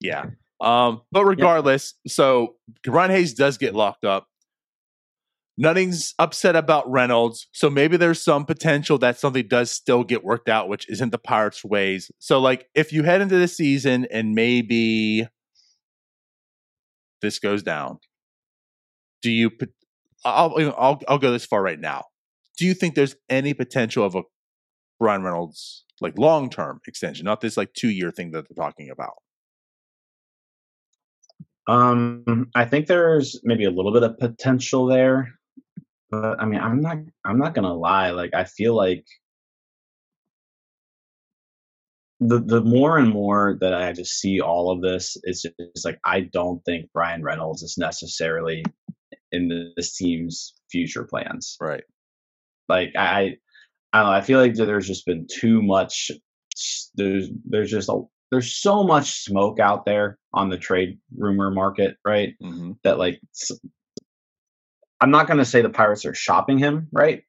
yeah. 0.00 0.26
Um, 0.60 1.02
but 1.10 1.24
regardless, 1.24 1.94
yeah. 2.04 2.12
so 2.12 2.56
Ryan 2.86 3.10
Hayes 3.12 3.34
does 3.34 3.58
get 3.58 3.74
locked 3.74 4.04
up. 4.04 4.26
Nutting's 5.56 6.14
upset 6.18 6.56
about 6.56 6.90
Reynolds, 6.90 7.46
so 7.52 7.68
maybe 7.68 7.98
there's 7.98 8.22
some 8.22 8.46
potential 8.46 8.96
that 8.98 9.18
something 9.18 9.46
does 9.46 9.70
still 9.70 10.04
get 10.04 10.24
worked 10.24 10.48
out, 10.48 10.68
which 10.68 10.88
isn't 10.88 11.10
the 11.10 11.18
Pirates' 11.18 11.62
ways. 11.62 12.10
So, 12.18 12.40
like, 12.40 12.68
if 12.74 12.94
you 12.94 13.02
head 13.02 13.20
into 13.20 13.36
the 13.36 13.48
season 13.48 14.06
and 14.10 14.34
maybe 14.34 15.26
this 17.20 17.38
goes 17.38 17.62
down, 17.62 17.98
do 19.20 19.30
you 19.30 19.50
I'll, 20.24 20.54
I'll 20.78 21.00
I'll 21.08 21.18
go 21.18 21.30
this 21.30 21.46
far 21.46 21.62
right 21.62 21.80
now. 21.80 22.04
Do 22.58 22.66
you 22.66 22.74
think 22.74 22.94
there's 22.94 23.16
any 23.28 23.54
potential 23.54 24.04
of 24.04 24.14
a 24.14 24.22
Bryan 24.98 25.22
Reynolds 25.22 25.84
like 26.00 26.18
long 26.18 26.50
term 26.50 26.80
extension, 26.86 27.24
not 27.24 27.40
this 27.40 27.56
like 27.56 27.72
two 27.74 27.90
year 27.90 28.10
thing 28.10 28.30
that 28.32 28.46
they're 28.48 28.64
talking 28.64 28.90
about? 28.90 29.14
Um, 31.70 32.50
I 32.56 32.64
think 32.64 32.88
there's 32.88 33.40
maybe 33.44 33.64
a 33.64 33.70
little 33.70 33.92
bit 33.92 34.02
of 34.02 34.18
potential 34.18 34.86
there, 34.86 35.32
but 36.10 36.40
I 36.40 36.44
mean, 36.44 36.60
I'm 36.60 36.80
not 36.80 36.98
I'm 37.24 37.38
not 37.38 37.54
gonna 37.54 37.72
lie. 37.74 38.10
Like, 38.10 38.34
I 38.34 38.42
feel 38.44 38.74
like 38.74 39.04
the 42.18 42.40
the 42.40 42.60
more 42.62 42.98
and 42.98 43.08
more 43.08 43.56
that 43.60 43.72
I 43.72 43.92
just 43.92 44.18
see 44.18 44.40
all 44.40 44.72
of 44.72 44.82
this, 44.82 45.16
it's 45.22 45.42
just 45.42 45.84
like 45.84 46.00
I 46.04 46.22
don't 46.22 46.60
think 46.64 46.90
Bryan 46.92 47.22
Reynolds 47.22 47.62
is 47.62 47.78
necessarily 47.78 48.64
in 49.30 49.72
this 49.76 49.96
team's 49.96 50.54
future 50.72 51.04
plans. 51.04 51.56
Right. 51.60 51.84
Like 52.68 52.92
I, 52.96 53.36
I 53.92 54.00
don't 54.00 54.10
know. 54.10 54.16
I 54.16 54.22
feel 54.22 54.40
like 54.40 54.54
there's 54.54 54.88
just 54.88 55.06
been 55.06 55.28
too 55.30 55.62
much. 55.62 56.10
There's 56.96 57.28
there's 57.44 57.70
just 57.70 57.88
a 57.88 58.02
there's 58.30 58.54
so 58.54 58.82
much 58.82 59.24
smoke 59.24 59.58
out 59.58 59.84
there 59.84 60.18
on 60.32 60.48
the 60.48 60.58
trade 60.58 60.98
rumor 61.16 61.50
market, 61.50 61.96
right? 62.04 62.34
Mm-hmm. 62.42 62.72
That 62.84 62.98
like, 62.98 63.20
I'm 65.00 65.10
not 65.10 65.26
going 65.26 65.38
to 65.38 65.44
say 65.44 65.62
the 65.62 65.70
Pirates 65.70 66.04
are 66.04 66.14
shopping 66.14 66.58
him, 66.58 66.88
right? 66.92 67.22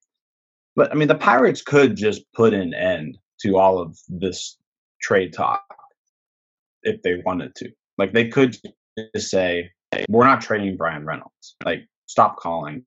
But 0.76 0.92
I 0.92 0.96
mean, 0.96 1.08
the 1.08 1.16
Pirates 1.16 1.62
could 1.62 1.96
just 1.96 2.24
put 2.34 2.54
an 2.54 2.74
end 2.74 3.18
to 3.42 3.58
all 3.58 3.80
of 3.80 3.98
this 4.08 4.58
trade 5.02 5.34
talk 5.34 5.64
if 6.84 7.02
they 7.02 7.22
wanted 7.26 7.56
to. 7.56 7.70
Like, 7.98 8.14
they 8.14 8.28
could 8.28 8.58
just 9.16 9.30
say, 9.30 9.72
we're 10.10 10.26
not 10.26 10.42
trading 10.42 10.78
Bryan 10.78 11.06
Reynolds. 11.06 11.56
Like, 11.66 11.88
stop 12.06 12.38
calling. 12.38 12.86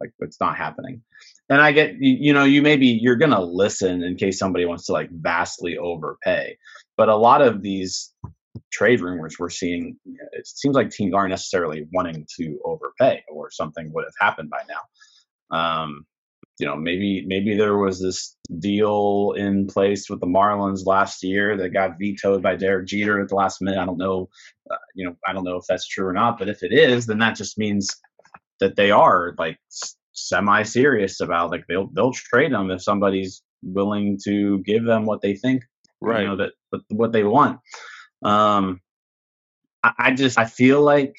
Like 0.00 0.10
it's 0.20 0.40
not 0.40 0.56
happening. 0.56 1.02
And 1.48 1.60
I 1.60 1.72
get, 1.72 1.94
you, 2.00 2.16
you 2.18 2.32
know, 2.32 2.44
you 2.44 2.62
maybe 2.62 2.86
you're 2.86 3.16
going 3.16 3.30
to 3.30 3.42
listen 3.42 4.02
in 4.02 4.16
case 4.16 4.38
somebody 4.38 4.64
wants 4.64 4.86
to 4.86 4.92
like 4.92 5.10
vastly 5.12 5.78
overpay. 5.78 6.56
But 6.96 7.08
a 7.08 7.16
lot 7.16 7.42
of 7.42 7.62
these 7.62 8.12
trade 8.72 9.00
rumors 9.00 9.36
we're 9.38 9.50
seeing, 9.50 9.96
it 10.32 10.46
seems 10.46 10.74
like 10.74 10.90
teams 10.90 11.14
aren't 11.14 11.30
necessarily 11.30 11.86
wanting 11.92 12.26
to 12.38 12.58
overpay 12.64 13.22
or 13.30 13.50
something 13.50 13.92
would 13.92 14.04
have 14.04 14.14
happened 14.18 14.50
by 14.50 14.62
now. 14.68 15.56
Um, 15.56 16.06
you 16.58 16.66
know, 16.66 16.74
maybe 16.74 17.22
maybe 17.26 17.54
there 17.54 17.76
was 17.76 18.00
this 18.00 18.34
deal 18.58 19.34
in 19.36 19.66
place 19.66 20.08
with 20.08 20.20
the 20.20 20.26
Marlins 20.26 20.86
last 20.86 21.22
year 21.22 21.54
that 21.56 21.68
got 21.70 21.98
vetoed 21.98 22.42
by 22.42 22.56
Derek 22.56 22.86
Jeter 22.86 23.20
at 23.20 23.28
the 23.28 23.34
last 23.34 23.60
minute. 23.60 23.78
I 23.78 23.84
don't 23.84 23.98
know, 23.98 24.30
uh, 24.70 24.76
you 24.94 25.04
know, 25.04 25.14
I 25.26 25.34
don't 25.34 25.44
know 25.44 25.56
if 25.56 25.66
that's 25.68 25.86
true 25.86 26.06
or 26.06 26.14
not. 26.14 26.38
But 26.38 26.48
if 26.48 26.62
it 26.62 26.72
is, 26.72 27.06
then 27.06 27.18
that 27.18 27.36
just 27.36 27.58
means 27.58 27.94
that 28.60 28.76
they 28.76 28.90
are 28.90 29.34
like 29.36 29.58
semi 30.12 30.62
serious 30.62 31.20
about 31.20 31.50
like 31.50 31.66
they'll 31.68 31.88
they'll 31.92 32.12
trade 32.12 32.52
them 32.52 32.70
if 32.70 32.82
somebody's 32.82 33.42
willing 33.62 34.18
to 34.24 34.62
give 34.62 34.84
them 34.84 35.04
what 35.04 35.20
they 35.20 35.34
think 35.34 35.62
right 36.00 36.22
you 36.22 36.28
know 36.28 36.36
that 36.36 36.52
what 36.88 37.12
they 37.12 37.24
want 37.24 37.60
um 38.22 38.80
I, 39.82 39.92
I 39.98 40.14
just 40.14 40.38
i 40.38 40.44
feel 40.44 40.82
like 40.82 41.16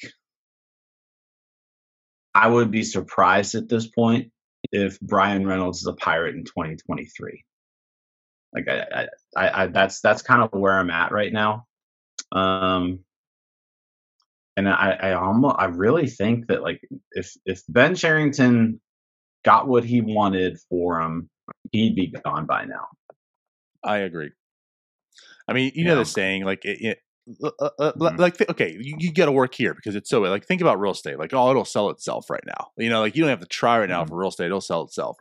i 2.34 2.48
would 2.48 2.70
be 2.70 2.82
surprised 2.82 3.54
at 3.54 3.68
this 3.68 3.86
point 3.86 4.30
if 4.72 4.98
Bryan 5.00 5.46
Reynolds 5.46 5.80
is 5.80 5.86
a 5.86 5.92
pirate 5.92 6.34
in 6.34 6.44
2023 6.44 7.44
like 8.52 8.68
I, 8.68 9.08
I, 9.36 9.62
I, 9.62 9.66
that's 9.66 10.00
that's 10.00 10.22
kind 10.22 10.42
of 10.42 10.50
where 10.52 10.78
I'm 10.78 10.90
at 10.90 11.12
right 11.12 11.32
now. 11.32 11.66
Um, 12.32 13.00
and 14.56 14.68
I, 14.68 14.98
I 15.00 15.12
almost, 15.12 15.56
I 15.58 15.66
really 15.66 16.08
think 16.08 16.48
that 16.48 16.62
like 16.62 16.80
if 17.12 17.32
if 17.44 17.62
Ben 17.68 17.94
Cherington 17.94 18.80
got 19.44 19.68
what 19.68 19.84
he 19.84 20.00
wanted 20.00 20.58
for 20.68 21.00
him, 21.00 21.30
he'd 21.72 21.94
be 21.94 22.08
gone 22.08 22.46
by 22.46 22.64
now. 22.64 22.86
I 23.84 23.98
agree. 23.98 24.30
I 25.48 25.52
mean, 25.52 25.72
you 25.74 25.84
yeah. 25.84 25.90
know 25.90 25.96
the 25.96 26.04
saying, 26.04 26.44
like 26.44 26.64
it, 26.64 26.80
it 26.80 26.98
uh, 27.42 27.50
uh, 27.58 27.92
mm-hmm. 27.92 28.16
like 28.16 28.48
okay, 28.50 28.76
you, 28.80 28.96
you 28.98 29.12
got 29.12 29.26
to 29.26 29.32
work 29.32 29.54
here 29.54 29.74
because 29.74 29.94
it's 29.94 30.10
so 30.10 30.20
like 30.20 30.46
think 30.46 30.60
about 30.60 30.80
real 30.80 30.92
estate. 30.92 31.18
Like 31.18 31.32
oh, 31.32 31.50
it'll 31.50 31.64
sell 31.64 31.90
itself 31.90 32.30
right 32.30 32.44
now. 32.46 32.68
You 32.76 32.90
know, 32.90 33.00
like 33.00 33.16
you 33.16 33.22
don't 33.22 33.30
have 33.30 33.40
to 33.40 33.46
try 33.46 33.78
right 33.78 33.88
now 33.88 34.02
mm-hmm. 34.02 34.10
for 34.10 34.18
real 34.18 34.28
estate; 34.28 34.46
it'll 34.46 34.60
sell 34.60 34.82
itself. 34.82 35.18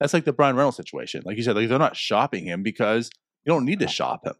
That's 0.00 0.12
like 0.12 0.24
the 0.24 0.32
Bryan 0.32 0.56
Reynolds 0.56 0.76
situation. 0.76 1.22
Like 1.24 1.36
you 1.36 1.42
said, 1.42 1.56
like 1.56 1.68
they're 1.68 1.78
not 1.78 1.96
shopping 1.96 2.44
him 2.44 2.62
because 2.62 3.10
you 3.44 3.52
don't 3.52 3.64
need 3.64 3.80
to 3.80 3.88
shop 3.88 4.26
him. 4.26 4.34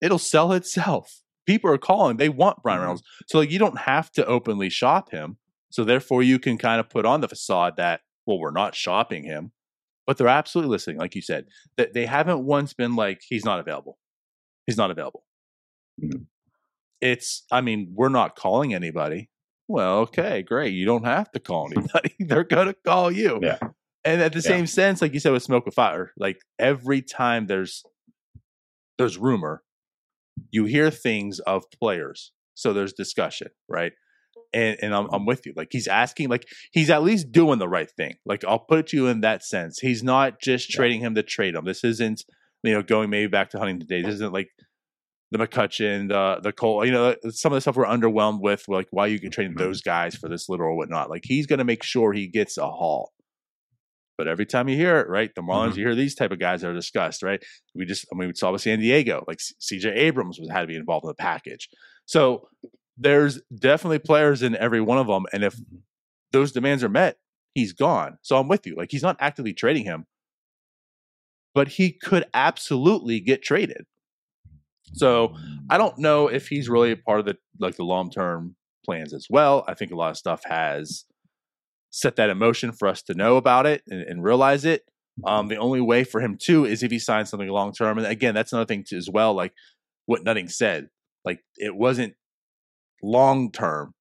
It'll 0.00 0.18
sell 0.18 0.52
itself 0.52 1.22
people 1.50 1.70
are 1.70 1.78
calling. 1.78 2.16
They 2.16 2.28
want 2.28 2.62
Bryan 2.62 2.78
mm-hmm. 2.78 2.82
Reynolds. 2.82 3.02
So 3.26 3.38
like, 3.38 3.50
you 3.50 3.58
don't 3.58 3.78
have 3.78 4.10
to 4.12 4.26
openly 4.26 4.70
shop 4.70 5.10
him. 5.10 5.38
So 5.70 5.84
therefore, 5.84 6.22
you 6.22 6.38
can 6.38 6.58
kind 6.58 6.80
of 6.80 6.88
put 6.88 7.06
on 7.06 7.20
the 7.20 7.28
facade 7.28 7.76
that 7.76 8.00
well, 8.26 8.38
we're 8.38 8.50
not 8.50 8.74
shopping 8.74 9.24
him, 9.24 9.52
but 10.10 10.16
they're 10.18 10.26
absolutely 10.26 10.72
listening, 10.72 10.98
like 10.98 11.14
you 11.14 11.22
said. 11.22 11.44
That 11.76 11.94
they 11.94 12.04
haven't 12.04 12.42
once 12.42 12.72
been 12.72 12.96
like, 12.96 13.20
he's 13.28 13.44
not 13.44 13.60
available. 13.60 13.96
He's 14.66 14.76
not 14.76 14.90
available. 14.90 15.22
Mhm. 16.02 16.26
It's, 17.00 17.44
I 17.52 17.60
mean, 17.60 17.92
we're 17.94 18.08
not 18.08 18.34
calling 18.34 18.74
anybody. 18.74 19.30
Well, 19.68 19.98
okay, 20.00 20.42
great. 20.42 20.72
You 20.74 20.84
don't 20.84 21.04
have 21.04 21.30
to 21.30 21.38
call 21.38 21.70
anybody. 21.72 22.12
They're 22.18 22.42
gonna 22.42 22.74
call 22.84 23.12
you. 23.12 23.38
Yeah. 23.40 23.58
And 24.04 24.20
at 24.20 24.32
the 24.32 24.38
Yeah. 24.40 24.48
same 24.48 24.66
sense, 24.66 25.00
like 25.00 25.14
you 25.14 25.20
said 25.20 25.30
with 25.30 25.44
smoke 25.44 25.64
with 25.64 25.74
fire, 25.74 26.12
like 26.18 26.40
every 26.58 27.02
time 27.02 27.46
there's 27.46 27.84
there's 28.98 29.16
rumor, 29.16 29.62
you 30.50 30.64
hear 30.64 30.90
things 30.90 31.38
of 31.38 31.70
players. 31.70 32.32
So 32.54 32.72
there's 32.72 32.92
discussion, 32.94 33.50
right? 33.68 33.92
And 34.52 34.76
and 34.82 34.94
I'm 34.94 35.08
I'm 35.12 35.26
with 35.26 35.46
you. 35.46 35.52
Like 35.56 35.68
he's 35.70 35.86
asking, 35.86 36.28
like 36.28 36.44
he's 36.72 36.90
at 36.90 37.02
least 37.02 37.30
doing 37.30 37.58
the 37.58 37.68
right 37.68 37.90
thing. 37.90 38.16
Like 38.26 38.44
I'll 38.44 38.58
put 38.58 38.78
it 38.80 38.86
to 38.88 38.96
you 38.96 39.06
in 39.06 39.20
that 39.20 39.44
sense. 39.44 39.78
He's 39.78 40.02
not 40.02 40.40
just 40.40 40.70
Yeah. 40.70 40.76
trading 40.76 41.00
him 41.00 41.14
to 41.14 41.22
trade 41.22 41.54
him. 41.54 41.64
This 41.64 41.84
isn't, 41.84 42.24
you 42.64 42.72
know, 42.72 42.82
going 42.82 43.10
maybe 43.10 43.28
back 43.28 43.50
to 43.50 43.58
Huntington 43.58 43.86
days. 43.86 44.06
This 44.06 44.14
isn't 44.16 44.32
like 44.32 44.48
the 45.30 45.38
McCutcheon, 45.38 46.08
the 46.08 46.40
the 46.42 46.52
Cole. 46.52 46.84
You 46.84 46.90
know, 46.90 47.14
some 47.30 47.52
of 47.52 47.56
the 47.56 47.60
stuff 47.60 47.76
we're 47.76 47.84
underwhelmed 47.86 48.40
with. 48.40 48.64
Like 48.66 48.88
why 48.90 49.06
you 49.06 49.20
can 49.20 49.30
trade 49.30 49.52
Mhm. 49.52 49.58
those 49.58 49.82
guys 49.82 50.16
for 50.16 50.28
this 50.28 50.48
little 50.48 50.66
or 50.66 50.76
whatnot. 50.76 51.10
Like 51.10 51.22
he's 51.24 51.46
going 51.46 51.58
to 51.60 51.64
make 51.64 51.84
sure 51.84 52.12
he 52.12 52.26
gets 52.26 52.58
a 52.58 52.66
haul. 52.68 53.12
But 54.18 54.26
every 54.28 54.44
time 54.46 54.68
you 54.68 54.76
hear 54.76 54.98
it, 54.98 55.08
right, 55.08 55.30
the 55.34 55.40
Marlins, 55.40 55.74
Mhm. 55.74 55.76
you 55.78 55.86
hear 55.86 55.94
these 55.94 56.14
type 56.14 56.30
of 56.32 56.38
guys 56.40 56.60
that 56.60 56.68
are 56.68 56.74
discussed, 56.74 57.22
right? 57.22 57.42
We 57.74 57.86
just, 57.86 58.04
I 58.12 58.16
mean, 58.18 58.28
we 58.28 58.34
saw 58.34 58.52
with 58.52 58.60
San 58.60 58.78
Diego, 58.80 59.24
like 59.26 59.38
C.J. 59.40 59.94
Abrams 59.94 60.38
was 60.38 60.50
had 60.50 60.60
to 60.62 60.66
be 60.66 60.74
involved 60.76 61.04
in 61.04 61.08
the 61.08 61.14
package. 61.14 61.68
So 62.04 62.48
there's 63.00 63.40
definitely 63.54 63.98
players 63.98 64.42
in 64.42 64.54
every 64.56 64.80
one 64.80 64.98
of 64.98 65.06
them, 65.06 65.24
and 65.32 65.42
if 65.42 65.56
mm-hmm. 65.56 65.76
those 66.32 66.52
demands 66.52 66.84
are 66.84 66.88
met, 66.88 67.16
he's 67.54 67.72
gone. 67.72 68.18
So 68.22 68.36
I'm 68.36 68.48
with 68.48 68.66
you. 68.66 68.76
Like 68.76 68.90
he's 68.90 69.02
not 69.02 69.16
actively 69.18 69.54
trading 69.54 69.84
him, 69.84 70.06
but 71.54 71.68
he 71.68 71.92
could 71.92 72.26
absolutely 72.34 73.20
get 73.20 73.42
traded. 73.42 73.86
So 74.92 75.34
I 75.68 75.76
mm. 75.76 75.78
don't 75.78 75.98
know 75.98 76.28
if 76.28 76.48
he's 76.48 76.68
really 76.68 76.92
a 76.92 76.96
part 76.96 77.20
of 77.20 77.26
the 77.26 77.36
like 77.58 77.76
the 77.76 77.84
long 77.84 78.10
term 78.10 78.56
plans 78.84 79.14
as 79.14 79.26
well. 79.30 79.64
I 79.66 79.74
think 79.74 79.92
a 79.92 79.96
lot 79.96 80.10
of 80.10 80.16
stuff 80.16 80.42
has 80.44 81.04
set 81.90 82.16
that 82.16 82.30
in 82.30 82.38
motion 82.38 82.72
for 82.72 82.86
us 82.86 83.02
to 83.02 83.14
know 83.14 83.36
about 83.36 83.66
it 83.66 83.82
and, 83.88 84.02
and 84.02 84.22
realize 84.22 84.64
it. 84.64 84.84
Um, 85.24 85.42
mm-hmm. 85.42 85.48
the 85.48 85.56
only 85.56 85.80
way 85.80 86.04
for 86.04 86.20
him 86.20 86.38
to 86.42 86.64
is 86.64 86.82
if 86.82 86.90
he 86.90 86.98
signs 86.98 87.30
something 87.30 87.48
long 87.48 87.72
term. 87.72 87.98
And 87.98 88.06
again, 88.06 88.34
that's 88.34 88.52
another 88.52 88.66
thing 88.66 88.84
too, 88.88 88.96
as 88.96 89.08
well. 89.10 89.34
Like 89.34 89.52
what 90.06 90.24
Nutting 90.24 90.48
said, 90.48 90.88
like 91.24 91.40
it 91.56 91.74
wasn't 91.74 92.14
long 93.02 93.50
term. 93.52 93.94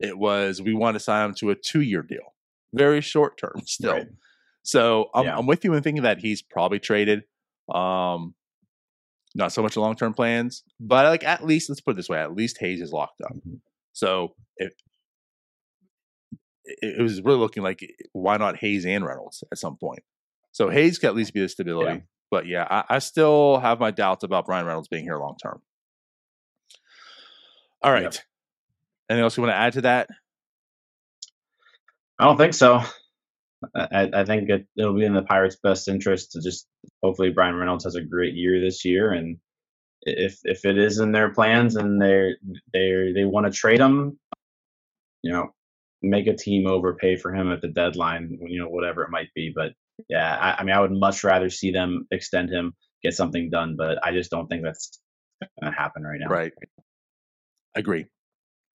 It 0.00 0.18
was 0.18 0.60
we 0.60 0.74
want 0.74 0.94
to 0.96 1.00
sign 1.00 1.26
him 1.30 1.34
to 1.36 1.50
a 1.50 1.54
two 1.54 1.80
year 1.80 2.02
deal, 2.02 2.34
very 2.72 3.00
short 3.00 3.38
term 3.38 3.60
still. 3.64 3.92
Right. 3.92 4.06
So 4.62 5.10
I'm, 5.14 5.24
Yeah. 5.24 5.36
I'm 5.38 5.46
with 5.46 5.64
you 5.64 5.74
in 5.74 5.82
thinking 5.82 6.02
that 6.04 6.18
he's 6.18 6.42
probably 6.42 6.78
traded. 6.78 7.22
Um, 7.72 8.34
not 9.34 9.52
so 9.52 9.62
much 9.62 9.76
long 9.76 9.96
term 9.96 10.12
plans, 10.14 10.62
but 10.78 11.06
like 11.06 11.24
at 11.24 11.44
least 11.44 11.68
let's 11.70 11.80
put 11.80 11.92
it 11.92 11.96
this 11.96 12.08
way: 12.08 12.18
at 12.18 12.34
least 12.34 12.58
Hayes 12.58 12.80
is 12.80 12.92
locked 12.92 13.20
up. 13.22 13.32
Mhm. 13.34 13.60
So 13.92 14.34
if 14.56 14.72
it, 16.64 16.98
it 16.98 17.02
was 17.02 17.22
really 17.22 17.38
looking 17.38 17.62
like 17.62 17.80
why 18.12 18.36
not 18.36 18.56
Hayes 18.58 18.84
and 18.84 19.04
Reynolds 19.04 19.42
at 19.50 19.58
some 19.58 19.76
point. 19.76 20.02
So 20.52 20.68
Hayes 20.68 20.98
could 20.98 21.08
at 21.08 21.14
least 21.16 21.32
be 21.32 21.40
the 21.40 21.48
stability. 21.48 21.92
Yeah. 21.96 22.00
But 22.30 22.46
yeah, 22.46 22.66
I, 22.70 22.96
I 22.96 22.98
still 22.98 23.58
have 23.58 23.80
my 23.80 23.90
doubts 23.90 24.22
about 24.24 24.46
Bryan 24.46 24.66
Reynolds 24.66 24.88
being 24.88 25.04
here 25.04 25.18
long 25.18 25.36
term. 25.42 25.62
All 27.82 27.92
right. 27.92 28.04
Yep. 28.04 28.14
Anything 29.10 29.22
else 29.24 29.36
you 29.36 29.42
want 29.42 29.52
to 29.52 29.56
add 29.58 29.72
to 29.74 29.80
that? 29.82 30.08
I 32.18 32.24
don't 32.24 32.36
think 32.36 32.54
so. 32.54 32.82
I, 33.74 34.10
I- 34.12 34.24
think 34.24 34.48
it, 34.50 34.66
it'll 34.76 34.94
be 34.94 35.04
in 35.04 35.14
the 35.14 35.22
Pirates' 35.22 35.56
best 35.62 35.88
interest 35.88 36.32
to 36.32 36.40
just 36.40 36.66
hopefully 37.02 37.30
Bryan 37.30 37.54
Reynolds 37.56 37.84
has 37.84 37.94
a 37.94 38.02
great 38.02 38.34
year 38.34 38.60
this 38.60 38.84
year, 38.84 39.12
and 39.12 39.38
if 40.02 40.38
if 40.44 40.64
it 40.64 40.78
is 40.78 40.98
in 40.98 41.12
their 41.12 41.30
plans 41.32 41.76
and 41.76 42.00
they're 42.00 42.36
they 42.72 43.12
they 43.14 43.24
want 43.24 43.46
to 43.46 43.52
trade 43.52 43.80
him, 43.80 44.18
you 45.22 45.32
know, 45.32 45.50
make 46.02 46.26
a 46.26 46.36
team 46.36 46.66
overpay 46.66 47.16
for 47.16 47.34
him 47.34 47.52
at 47.52 47.60
the 47.60 47.68
deadline, 47.68 48.38
you 48.46 48.60
know, 48.60 48.68
whatever 48.68 49.02
it 49.04 49.10
might 49.10 49.32
be. 49.34 49.52
But 49.54 49.72
yeah, 50.08 50.36
I, 50.36 50.60
I 50.60 50.64
mean, 50.64 50.74
I 50.74 50.80
would 50.80 50.92
much 50.92 51.24
rather 51.24 51.50
see 51.50 51.70
them 51.72 52.06
extend 52.10 52.50
him, 52.50 52.74
get 53.02 53.14
something 53.14 53.50
done, 53.50 53.76
but 53.76 54.04
I 54.04 54.12
just 54.12 54.30
don't 54.30 54.48
think 54.48 54.62
that's 54.64 55.00
going 55.60 55.72
to 55.72 55.78
happen 55.78 56.02
right 56.02 56.20
now. 56.20 56.28
Right. 56.28 56.52
Agree. 57.74 58.06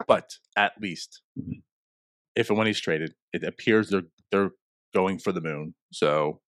But 0.05 0.35
at 0.55 0.73
least 0.79 1.21
Mhm. 1.39 1.61
if 2.35 2.49
and 2.49 2.57
when 2.57 2.67
he's 2.67 2.79
traded, 2.79 3.15
it 3.33 3.43
appears 3.43 3.89
they're 3.89 4.03
they're 4.31 4.51
going 4.93 5.17
for 5.19 5.31
the 5.31 5.41
moon. 5.41 5.73
So 5.91 6.41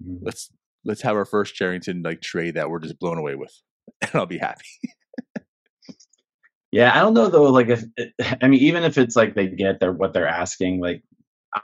Mhm. 0.00 0.18
let's 0.22 0.50
let's 0.84 1.02
have 1.02 1.16
our 1.16 1.24
first 1.24 1.54
Cherington 1.54 2.02
like 2.02 2.20
trade 2.20 2.54
that 2.54 2.68
we're 2.70 2.80
just 2.80 2.98
blown 2.98 3.18
away 3.18 3.34
with. 3.34 3.52
And 4.02 4.10
I'll 4.14 4.26
be 4.26 4.38
happy. 4.38 4.64
Yeah, 6.72 6.92
I 6.96 7.00
don't 7.00 7.14
know 7.14 7.28
though. 7.28 7.44
Like, 7.50 7.68
if 7.68 7.84
I 8.42 8.48
mean, 8.48 8.60
even 8.60 8.82
if 8.82 8.98
it's 8.98 9.16
like 9.16 9.34
they 9.34 9.46
get 9.48 9.80
their 9.80 9.92
what 9.92 10.12
they're 10.12 10.28
asking, 10.28 10.80
like, 10.80 11.02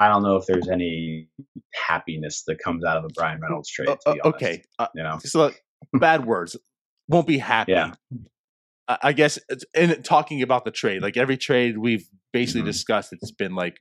I 0.01 0.09
don't 0.09 0.23
know 0.23 0.37
if 0.37 0.47
there's 0.47 0.69
any 0.69 1.29
happiness 1.75 2.45
that 2.47 2.59
comes 2.59 2.85
out 2.85 2.97
of 2.97 3.05
a 3.05 3.09
Bryan 3.09 3.41
Reynolds 3.41 3.69
trade. 3.69 3.89
Uh, 3.91 3.97
uh, 4.07 4.15
okay. 4.29 4.63
Uh, 4.79 4.87
you 4.95 5.03
know, 5.03 5.19
so 5.19 5.53
bad 5.95 6.25
words. 6.25 6.57
Won't 7.09 7.27
be 7.27 7.39
happy. 7.53 7.73
Yeah. 7.73 7.93
I 9.03 9.13
guess 9.13 9.39
in 9.75 10.03
talking 10.03 10.43
about 10.43 10.65
the 10.65 10.71
trade, 10.71 11.03
like 11.03 11.17
every 11.17 11.37
trade 11.37 11.79
we've 11.79 12.07
basically 12.33 12.63
Mhm. 12.63 12.67
discussed, 12.67 13.13
it's 13.13 13.31
been 13.31 13.55
like, 13.55 13.77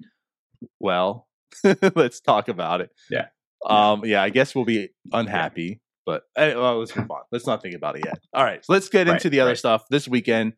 well, 0.80 1.28
let's 1.95 2.19
talk 2.21 2.47
about 2.47 2.82
it. 2.82 2.89
Yeah. 3.10 3.28
Um. 3.65 4.04
Yeah. 4.06 4.21
I 4.24 4.30
guess 4.30 4.54
we'll 4.56 4.65
be 4.65 4.89
unhappy, 5.12 5.82
but 6.06 6.24
eh, 6.36 6.54
well, 6.56 6.80
let's 6.80 6.95
move 6.95 7.10
on. 7.12 7.21
Let's 7.32 7.45
not 7.47 7.62
think 7.62 7.76
about 7.76 7.95
it 7.97 8.06
yet. 8.06 8.19
All 8.34 8.43
right. 8.43 8.63
So 8.65 8.74
let's 8.74 8.89
get 8.89 9.08
Right, 9.08 9.13
into 9.15 9.30
the 9.30 9.39
other 9.39 9.52
right. 9.52 9.58
stuff. 9.58 9.84
This 9.89 10.08
weekend, 10.08 10.54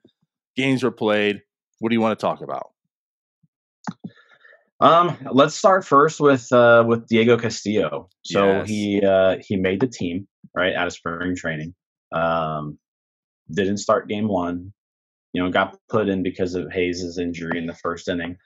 games 0.56 0.84
were 0.84 0.92
played. 0.92 1.42
What 1.80 1.90
do 1.90 1.96
you 1.96 2.02
want 2.02 2.18
to 2.18 2.22
talk 2.26 2.42
about? 2.42 2.70
Um, 4.80 5.18
let's 5.32 5.56
start 5.56 5.86
first 5.86 6.20
with 6.20 6.52
uh, 6.52 6.84
with 6.86 7.08
Diego 7.08 7.38
Castillo. 7.38 8.10
So 8.26 8.46
Yes. 8.46 8.68
he 8.70 9.02
uh, 9.06 9.38
he 9.40 9.56
made 9.56 9.80
the 9.80 9.88
team 9.88 10.28
right 10.56 10.74
out 10.74 10.88
of 10.88 10.94
spring 10.94 11.36
training. 11.36 11.74
Um, 12.12 12.78
didn't 13.52 13.78
start 13.78 14.08
game 14.08 14.28
one. 14.28 14.74
You 15.34 15.44
know, 15.44 15.50
got 15.50 15.78
put 15.90 16.10
in 16.10 16.22
because 16.22 16.54
of 16.54 16.72
Hayes' 16.72 17.18
injury 17.18 17.58
in 17.58 17.66
the 17.66 17.74
first 17.74 18.08
inning. 18.08 18.38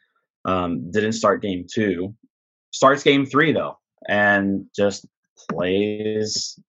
Um, 0.45 0.89
didn't 0.91 1.13
start 1.13 1.41
game 1.41 1.65
two. 1.71 2.15
Starts 2.71 3.03
game 3.03 3.25
three 3.25 3.51
though, 3.51 3.77
and 4.07 4.65
just 4.75 5.05
plays 5.49 6.59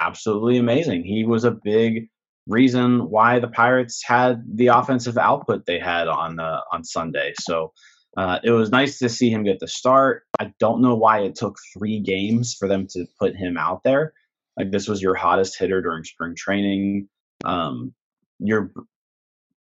absolutely 0.00 0.58
amazing. 0.58 1.04
He 1.04 1.24
was 1.24 1.44
a 1.44 1.50
big 1.50 2.08
reason 2.46 3.10
why 3.10 3.38
the 3.38 3.48
Pirates 3.48 4.02
had 4.04 4.44
the 4.46 4.68
offensive 4.68 5.18
output 5.18 5.66
they 5.66 5.78
had 5.78 6.08
on 6.08 6.38
uh, 6.38 6.60
on 6.72 6.84
Sunday. 6.84 7.32
So 7.40 7.72
uh, 8.16 8.38
it 8.44 8.50
was 8.50 8.70
nice 8.70 8.98
to 8.98 9.08
see 9.08 9.30
him 9.30 9.44
get 9.44 9.60
the 9.60 9.68
start. 9.68 10.22
I 10.38 10.52
don't 10.60 10.82
know 10.82 10.94
why 10.94 11.20
it 11.20 11.34
took 11.34 11.56
three 11.76 12.00
games 12.00 12.54
for 12.54 12.68
them 12.68 12.86
to 12.90 13.06
put 13.18 13.34
him 13.34 13.56
out 13.56 13.82
there. 13.82 14.12
Like 14.56 14.70
this 14.70 14.86
was 14.86 15.02
your 15.02 15.14
hottest 15.14 15.58
hitter 15.58 15.82
during 15.82 16.04
spring 16.04 16.34
training. 16.36 17.08
Um, 17.44 17.94
you're 18.38 18.72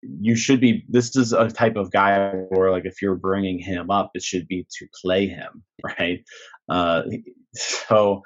you 0.03 0.37
should 0.37 0.61
be. 0.61 0.85
This 0.89 1.17
is 1.17 1.33
a 1.33 1.49
type 1.49 1.77
of 1.77 1.91
guy 1.91 2.31
where 2.51 2.71
like 2.71 2.85
if 2.85 3.03
you're 3.03 3.17
bringing 3.17 3.59
him 3.59 3.91
up, 3.91 4.11
it 4.15 4.23
should 4.23 4.47
be 4.49 4.67
to 4.79 4.87
play 5.03 5.27
him, 5.27 5.63
right? 5.99 6.25
Uh, 6.69 7.03
so 7.55 8.23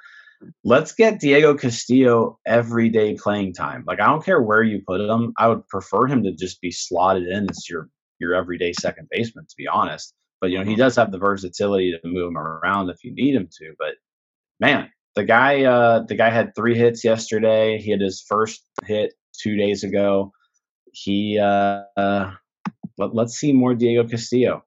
let's 0.63 0.93
get 0.93 1.19
Diego 1.19 1.55
Castillo 1.55 2.39
everyday 2.45 3.15
playing 3.15 3.53
time. 3.53 3.83
Like 3.87 3.99
I 3.99 4.07
don't 4.07 4.23
care 4.23 4.41
where 4.41 4.63
you 4.63 4.81
put 4.85 5.01
him. 5.01 5.33
I 5.37 5.47
would 5.47 5.67
prefer 5.67 6.07
him 6.07 6.23
to 6.23 6.33
just 6.33 6.61
be 6.61 6.71
slotted 6.71 7.27
in 7.27 7.49
as 7.49 7.69
your 7.69 7.89
your 8.19 8.35
everyday 8.35 8.73
second 8.73 9.07
baseman, 9.09 9.45
to 9.47 9.55
be 9.57 9.67
honest. 9.67 10.13
But 10.39 10.51
you 10.51 10.57
know 10.57 10.65
he 10.65 10.75
does 10.75 10.95
have 10.95 11.11
the 11.11 11.19
versatility 11.19 11.91
to 11.91 12.07
move 12.07 12.29
him 12.29 12.37
around 12.37 12.89
if 12.89 13.03
you 13.03 13.13
need 13.13 13.35
him 13.35 13.47
to. 13.59 13.73
But 13.77 13.95
man, 14.59 14.89
the 15.15 15.23
guy 15.23 15.63
uh, 15.63 16.03
the 16.07 16.15
guy 16.15 16.29
had 16.29 16.55
three 16.55 16.77
hits 16.77 17.03
yesterday. 17.03 17.77
He 17.79 17.91
had 17.91 18.01
his 18.01 18.23
first 18.27 18.65
hit 18.85 19.13
two 19.41 19.55
days 19.55 19.83
ago. 19.83 20.31
He 20.93 21.39
uh, 21.39 21.83
uh, 21.97 22.31
let, 22.97 23.15
let's 23.15 23.33
see 23.35 23.53
more 23.53 23.73
Diego 23.75 24.07
Castillo. 24.07 24.63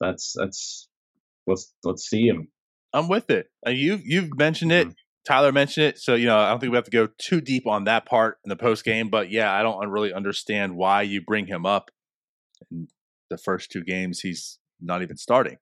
That's 0.00 0.34
that's 0.38 0.88
let's 1.46 1.74
let's 1.84 2.08
see 2.08 2.26
him. 2.26 2.48
I'm 2.92 3.08
with 3.08 3.30
it. 3.30 3.48
Uh, 3.66 3.70
you 3.70 3.98
you've 4.02 4.36
mentioned 4.36 4.72
it. 4.72 4.88
Mhm. 4.88 4.94
Tyler 5.26 5.52
mentioned 5.52 5.86
it, 5.86 5.98
so 5.98 6.14
you 6.14 6.26
know 6.26 6.38
I 6.38 6.48
don't 6.48 6.60
think 6.60 6.70
we 6.70 6.76
have 6.76 6.84
to 6.84 6.90
go 6.90 7.08
too 7.18 7.40
deep 7.40 7.66
on 7.66 7.84
that 7.84 8.06
part 8.06 8.38
in 8.44 8.48
the 8.48 8.56
post 8.56 8.84
game. 8.84 9.10
But 9.10 9.30
yeah, 9.30 9.52
I 9.52 9.62
don't 9.62 9.88
really 9.88 10.12
understand 10.12 10.76
why 10.76 11.02
you 11.02 11.20
bring 11.20 11.46
him 11.46 11.66
up 11.66 11.90
in 12.70 12.88
the 13.28 13.36
first 13.36 13.70
two 13.70 13.84
games. 13.84 14.20
He's 14.20 14.58
not 14.80 15.02
even 15.02 15.16
starting. 15.16 15.56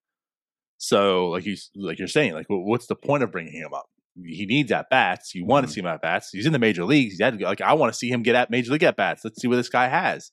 So 0.79 1.29
like 1.29 1.47
you 1.47 1.57
like 1.75 1.99
you're 1.99 2.07
saying, 2.07 2.35
like 2.35 2.47
what's 2.49 2.87
the 2.87 2.95
point 2.95 3.23
of 3.23 3.33
bringing 3.33 3.55
him 3.55 3.73
up? 3.75 3.87
He 4.25 4.47
needs 4.47 4.73
at 4.73 4.89
bats. 4.91 5.35
You 5.35 5.45
want 5.45 5.67
to 5.67 5.71
Mhm. 5.71 5.75
see 5.75 5.81
him 5.81 5.87
at 5.87 6.01
bats. 6.03 6.31
He's 6.31 6.47
in 6.47 6.53
the 6.53 6.59
major 6.59 6.85
leagues. 6.85 7.17
He 7.17 7.23
had 7.23 7.35
to 7.35 7.39
go, 7.39 7.47
like 7.47 7.61
I 7.61 7.75
want 7.75 7.93
to 7.93 7.99
see 7.99 8.11
him 8.11 8.23
get 8.23 8.35
at 8.35 8.51
major 8.51 8.73
league 8.73 8.83
at 8.83 8.97
bats. 8.97 9.25
Let's 9.25 9.41
see 9.41 9.49
what 9.49 9.57
this 9.57 9.69
guy 9.69 9.89
has. 9.89 10.33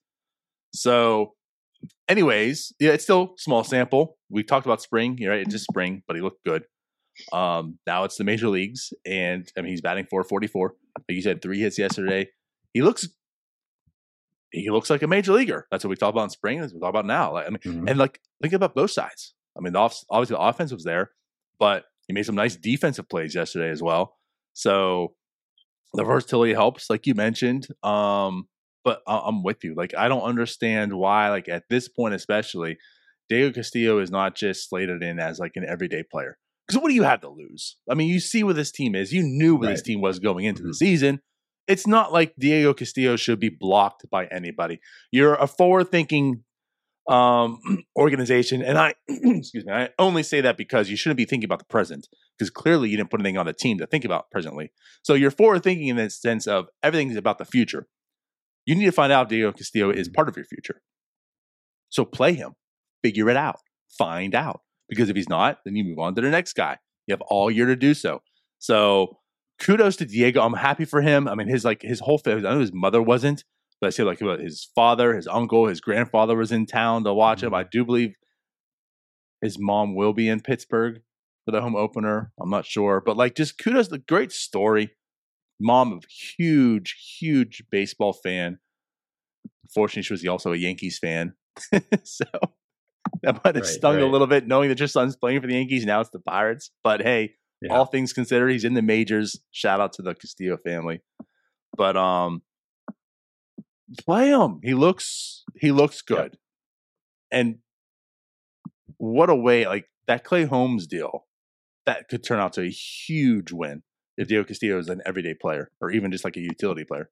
So, 0.74 1.34
anyways, 2.08 2.74
yeah, 2.80 2.91
it's 2.91 3.04
still 3.04 3.36
small 3.38 3.63
sample. 3.63 4.17
We 4.30 4.43
talked 4.43 4.65
about 4.65 4.82
spring, 4.82 5.17
right? 5.28 5.41
It's 5.41 5.52
just 5.52 5.65
spring, 5.65 6.04
but 6.08 6.15
he 6.15 6.22
looked 6.22 6.43
good. 6.46 6.63
Um, 7.32 7.78
now 7.86 8.06
it's 8.06 8.17
the 8.17 8.24
major 8.24 8.48
leagues, 8.48 8.91
and 9.06 9.48
I 9.58 9.62
mean 9.62 9.72
he's 9.72 9.82
batting 9.82 10.06
444. 10.10 10.74
Like 10.98 11.04
you 11.10 11.22
said, 11.22 11.41
three 11.41 11.60
hits 11.60 11.78
yesterday. 11.78 12.30
He 12.74 12.82
looks 12.82 13.08
he 14.52 14.69
looks 14.69 14.89
like 14.89 15.02
a 15.02 15.08
major 15.08 15.34
leaguer. 15.34 15.67
That's 15.72 15.84
what 15.84 15.89
we 15.89 15.96
talk 15.96 16.13
about 16.13 16.26
in 16.26 16.30
spring. 16.30 16.62
That's 16.62 16.74
what 16.74 16.80
we 16.80 16.82
talk 16.82 16.89
about 16.91 17.06
now. 17.06 17.34
Like, 17.34 17.48
I 17.48 17.50
mean, 17.50 17.60
mm-hmm. 17.60 17.88
and 17.88 18.00
like 18.00 18.19
think 18.41 18.54
about 18.54 18.76
both 18.76 18.91
sides. 18.91 19.34
I 19.58 19.62
mean, 19.62 19.74
the 19.74 19.80
off, 19.80 20.04
obviously 20.10 20.36
the 20.36 20.41
offense 20.41 20.72
was 20.72 20.84
there, 20.84 21.12
but 21.60 21.86
he 22.07 22.13
made 22.13 22.25
some 22.25 22.35
nice 22.35 22.55
defensive 22.55 23.09
plays 23.09 23.35
yesterday 23.35 23.69
as 23.69 23.81
well. 23.81 24.15
So 24.53 25.13
the 25.93 26.03
versatility 26.03 26.53
helps, 26.53 26.89
like 26.89 27.07
you 27.07 27.15
mentioned. 27.15 27.67
Um, 27.83 28.47
but 28.83 29.01
I'm 29.07 29.43
with 29.43 29.63
you. 29.63 29.75
Like 29.75 29.95
I 29.97 30.07
don't 30.07 30.23
understand 30.23 30.93
why, 30.93 31.29
like 31.29 31.47
at 31.47 31.63
this 31.69 31.87
point 31.87 32.13
especially, 32.13 32.77
Diego 33.29 33.53
Castillo 33.53 33.99
is 33.99 34.11
not 34.11 34.35
just 34.35 34.69
slated 34.69 35.01
in 35.01 35.19
as 35.19 35.39
like 35.39 35.53
an 35.55 35.65
everyday 35.67 36.03
player. 36.03 36.37
Because 36.67 36.81
what 36.81 36.89
do 36.89 36.95
you 36.95 37.03
have 37.03 37.21
to 37.21 37.29
lose? 37.29 37.77
I 37.89 37.93
mean, 37.93 38.09
you 38.09 38.19
see 38.19 38.43
what 38.43 38.55
this 38.55 38.71
team 38.71 38.95
is. 38.95 39.13
You 39.13 39.23
knew 39.23 39.55
what 39.55 39.67
right. 39.67 39.73
this 39.73 39.81
team 39.81 40.01
was 40.01 40.19
going 40.19 40.45
into 40.45 40.61
mm-hmm. 40.61 40.69
the 40.69 40.75
season. 40.75 41.21
It's 41.67 41.87
not 41.87 42.11
like 42.11 42.33
Diego 42.37 42.73
Castillo 42.73 43.15
should 43.15 43.39
be 43.39 43.49
blocked 43.49 44.09
by 44.09 44.25
anybody. 44.25 44.79
You're 45.11 45.35
a 45.35 45.47
forward-thinking 45.47 46.43
um, 47.07 47.59
organization, 47.97 48.61
and 48.61 48.77
I 48.77 48.95
excuse 49.07 49.65
me, 49.65 49.73
I 49.73 49.89
only 49.99 50.23
say 50.23 50.41
that 50.41 50.57
because 50.57 50.89
you 50.89 50.95
shouldn't 50.95 51.17
be 51.17 51.25
thinking 51.25 51.45
about 51.45 51.59
the 51.59 51.65
present 51.65 52.07
because 52.37 52.49
clearly 52.49 52.89
you 52.89 52.97
didn't 52.97 53.09
put 53.09 53.19
anything 53.19 53.37
on 53.37 53.45
the 53.45 53.53
team 53.53 53.77
to 53.77 53.87
think 53.87 54.05
about 54.05 54.31
presently. 54.31 54.71
So 55.03 55.13
you're 55.13 55.31
forward-thinking 55.31 55.87
in 55.87 55.97
the 55.97 56.09
sense 56.09 56.47
of 56.47 56.67
everything's 56.81 57.15
about 57.15 57.37
the 57.37 57.45
future. 57.45 57.87
You 58.65 58.75
need 58.75 58.85
to 58.85 58.91
find 58.91 59.11
out 59.11 59.23
if 59.23 59.29
Diego 59.29 59.51
Castillo 59.51 59.89
is 59.91 60.09
part 60.09 60.29
of 60.29 60.35
your 60.35 60.45
future. 60.45 60.81
So 61.89 62.05
play 62.05 62.33
him, 62.33 62.53
figure 63.03 63.29
it 63.29 63.37
out, 63.37 63.59
find 63.97 64.33
out. 64.33 64.61
Because 64.89 65.09
if 65.09 65.15
he's 65.15 65.29
not, 65.29 65.59
then 65.65 65.75
you 65.75 65.83
move 65.83 65.99
on 65.99 66.15
to 66.15 66.21
the 66.21 66.29
next 66.29 66.53
guy. 66.53 66.77
You 67.07 67.13
have 67.13 67.21
all 67.21 67.51
year 67.51 67.65
to 67.65 67.75
do 67.75 67.93
so. 67.93 68.21
So 68.59 69.19
kudos 69.59 69.95
to 69.97 70.05
Diego. 70.05 70.41
I'm 70.41 70.53
happy 70.53 70.85
for 70.85 71.01
him. 71.01 71.27
I 71.27 71.35
mean, 71.35 71.47
his 71.47 71.65
like 71.65 71.81
his 71.81 71.99
whole 71.99 72.17
family. 72.17 72.47
I 72.47 72.53
know 72.53 72.59
his 72.59 72.73
mother 72.73 73.01
wasn't, 73.01 73.43
I 73.84 73.89
say 73.89 74.04
like 74.04 74.19
his 74.19 74.69
father, 74.76 75.15
his 75.15 75.28
uncle, 75.28 75.67
his 75.67 75.82
grandfather 75.82 76.36
was 76.36 76.52
in 76.52 76.65
town 76.65 77.04
to 77.04 77.13
watch 77.13 77.41
him. 77.43 77.48
Mm-hmm. 77.48 77.56
I 77.56 77.63
do 77.63 77.86
believe 77.86 78.15
his 79.41 79.60
mom 79.60 79.96
will 79.96 80.13
be 80.13 80.30
in 80.30 80.39
Pittsburgh 80.39 81.02
for 81.46 81.52
the 81.52 81.62
home 81.62 81.76
opener. 81.76 82.32
I'm 82.41 82.50
not 82.50 82.65
sure, 82.65 83.02
but 83.06 83.17
like 83.17 83.36
just 83.36 83.58
kudos. 83.58 83.89
The 83.89 84.00
great 84.00 84.32
story. 84.32 84.91
Mom, 85.60 85.93
of 85.93 86.04
huge, 86.06 87.17
huge 87.19 87.63
baseball 87.72 88.12
fan. 88.12 88.60
Fortunately, 89.74 90.04
she 90.04 90.13
was 90.13 90.26
also 90.26 90.52
a 90.52 90.58
Yankees 90.58 91.00
fan, 91.00 91.36
so 92.04 92.26
that 93.22 93.43
might 93.43 93.56
have 93.56 93.63
right, 93.63 93.65
stung 93.65 93.96
right. 93.96 94.04
a 94.04 94.08
little 94.08 94.28
bit 94.28 94.48
knowing 94.48 94.69
that 94.69 94.80
your 94.80 94.88
son's 94.88 95.15
playing 95.15 95.41
for 95.41 95.48
the 95.48 95.54
Yankees. 95.54 95.86
Now 95.86 96.02
it's 96.02 96.10
the 96.10 96.19
Pirates, 96.19 96.72
but 96.84 97.02
hey, 97.02 97.36
yeah. 97.62 97.74
all 97.74 97.86
things 97.86 98.13
considered, 98.13 98.50
he's 98.50 98.65
in 98.65 98.74
the 98.74 98.82
majors. 98.82 99.39
Shout 99.52 99.80
out 99.80 99.93
to 99.93 100.02
the 100.02 100.13
Castillo 100.13 100.58
family. 100.58 101.02
But 101.78 101.96
um, 101.96 102.41
play 103.93 104.29
him. 104.29 104.60
He 104.63 104.73
looks 104.73 105.43
he 105.60 105.71
looks 105.71 106.01
good, 106.01 106.38
and 107.32 107.58
what 108.97 109.29
a 109.29 109.36
way 109.36 109.65
like 109.65 109.89
that 110.08 110.23
Clay 110.23 110.45
Holmes 110.45 110.88
deal 110.88 111.25
that 111.86 112.08
could 112.08 112.23
turn 112.23 112.39
out 112.39 112.53
to 112.53 112.62
a 112.62 112.69
huge 112.69 113.51
win 113.51 113.84
if 114.17 114.27
Diego 114.27 114.43
Castillo 114.45 114.77
is 114.79 114.89
an 114.89 115.01
everyday 115.06 115.34
player 115.34 115.71
or 115.82 115.91
even 115.91 116.12
just 116.12 116.23
like 116.23 116.38
a 116.38 116.41
utility 116.41 116.84
player. 116.84 117.10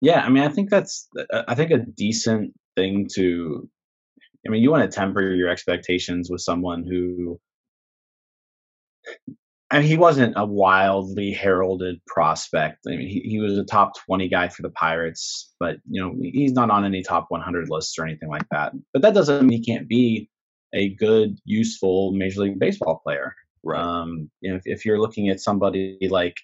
Yeah, 0.00 0.20
I 0.20 0.28
mean, 0.30 0.42
I 0.42 0.48
think 0.48 0.70
that's 0.70 1.08
uh, 1.18 1.42
I 1.46 1.54
think 1.54 1.70
a 1.70 1.78
decent 1.78 2.54
thing 2.76 3.08
to. 3.14 3.68
I 4.46 4.50
mean, 4.50 4.62
you 4.62 4.70
want 4.70 4.90
to 4.90 4.96
temper 4.96 5.34
your 5.34 5.50
expectations 5.50 6.30
with 6.30 6.40
someone 6.40 6.84
who 6.84 7.38
I 9.70 9.78
mean, 9.78 9.86
he 9.86 9.96
wasn't 9.96 10.34
a 10.36 10.44
wildly 10.44 11.30
heralded 11.30 12.04
prospect. 12.06 12.78
I 12.88 12.96
mean, 12.96 13.08
he, 13.08 13.20
he 13.20 13.38
was 13.38 13.56
a 13.56 13.64
top 13.64 13.92
20 14.04 14.28
guy 14.28 14.48
for 14.48 14.62
the 14.62 14.70
Pirates, 14.70 15.52
but, 15.60 15.76
you 15.88 16.02
know, 16.02 16.16
he's 16.20 16.52
not 16.52 16.70
on 16.70 16.84
any 16.84 17.02
top 17.02 17.26
100 17.28 17.70
lists 17.70 17.96
or 17.96 18.04
anything 18.04 18.28
like 18.28 18.48
that. 18.50 18.72
But 18.92 19.02
that 19.02 19.14
doesn't 19.14 19.46
mean 19.46 19.62
he 19.62 19.64
can't 19.64 19.88
be 19.88 20.28
a 20.72 20.88
good, 20.94 21.38
useful 21.44 22.12
Major 22.12 22.42
League 22.42 22.58
Baseball 22.58 23.00
player. 23.04 23.34
Right. 23.62 23.80
Um, 23.80 24.30
you 24.40 24.50
know, 24.50 24.56
if, 24.56 24.62
if 24.64 24.84
you're 24.84 25.00
looking 25.00 25.28
at 25.28 25.40
somebody 25.40 25.98
like 26.10 26.40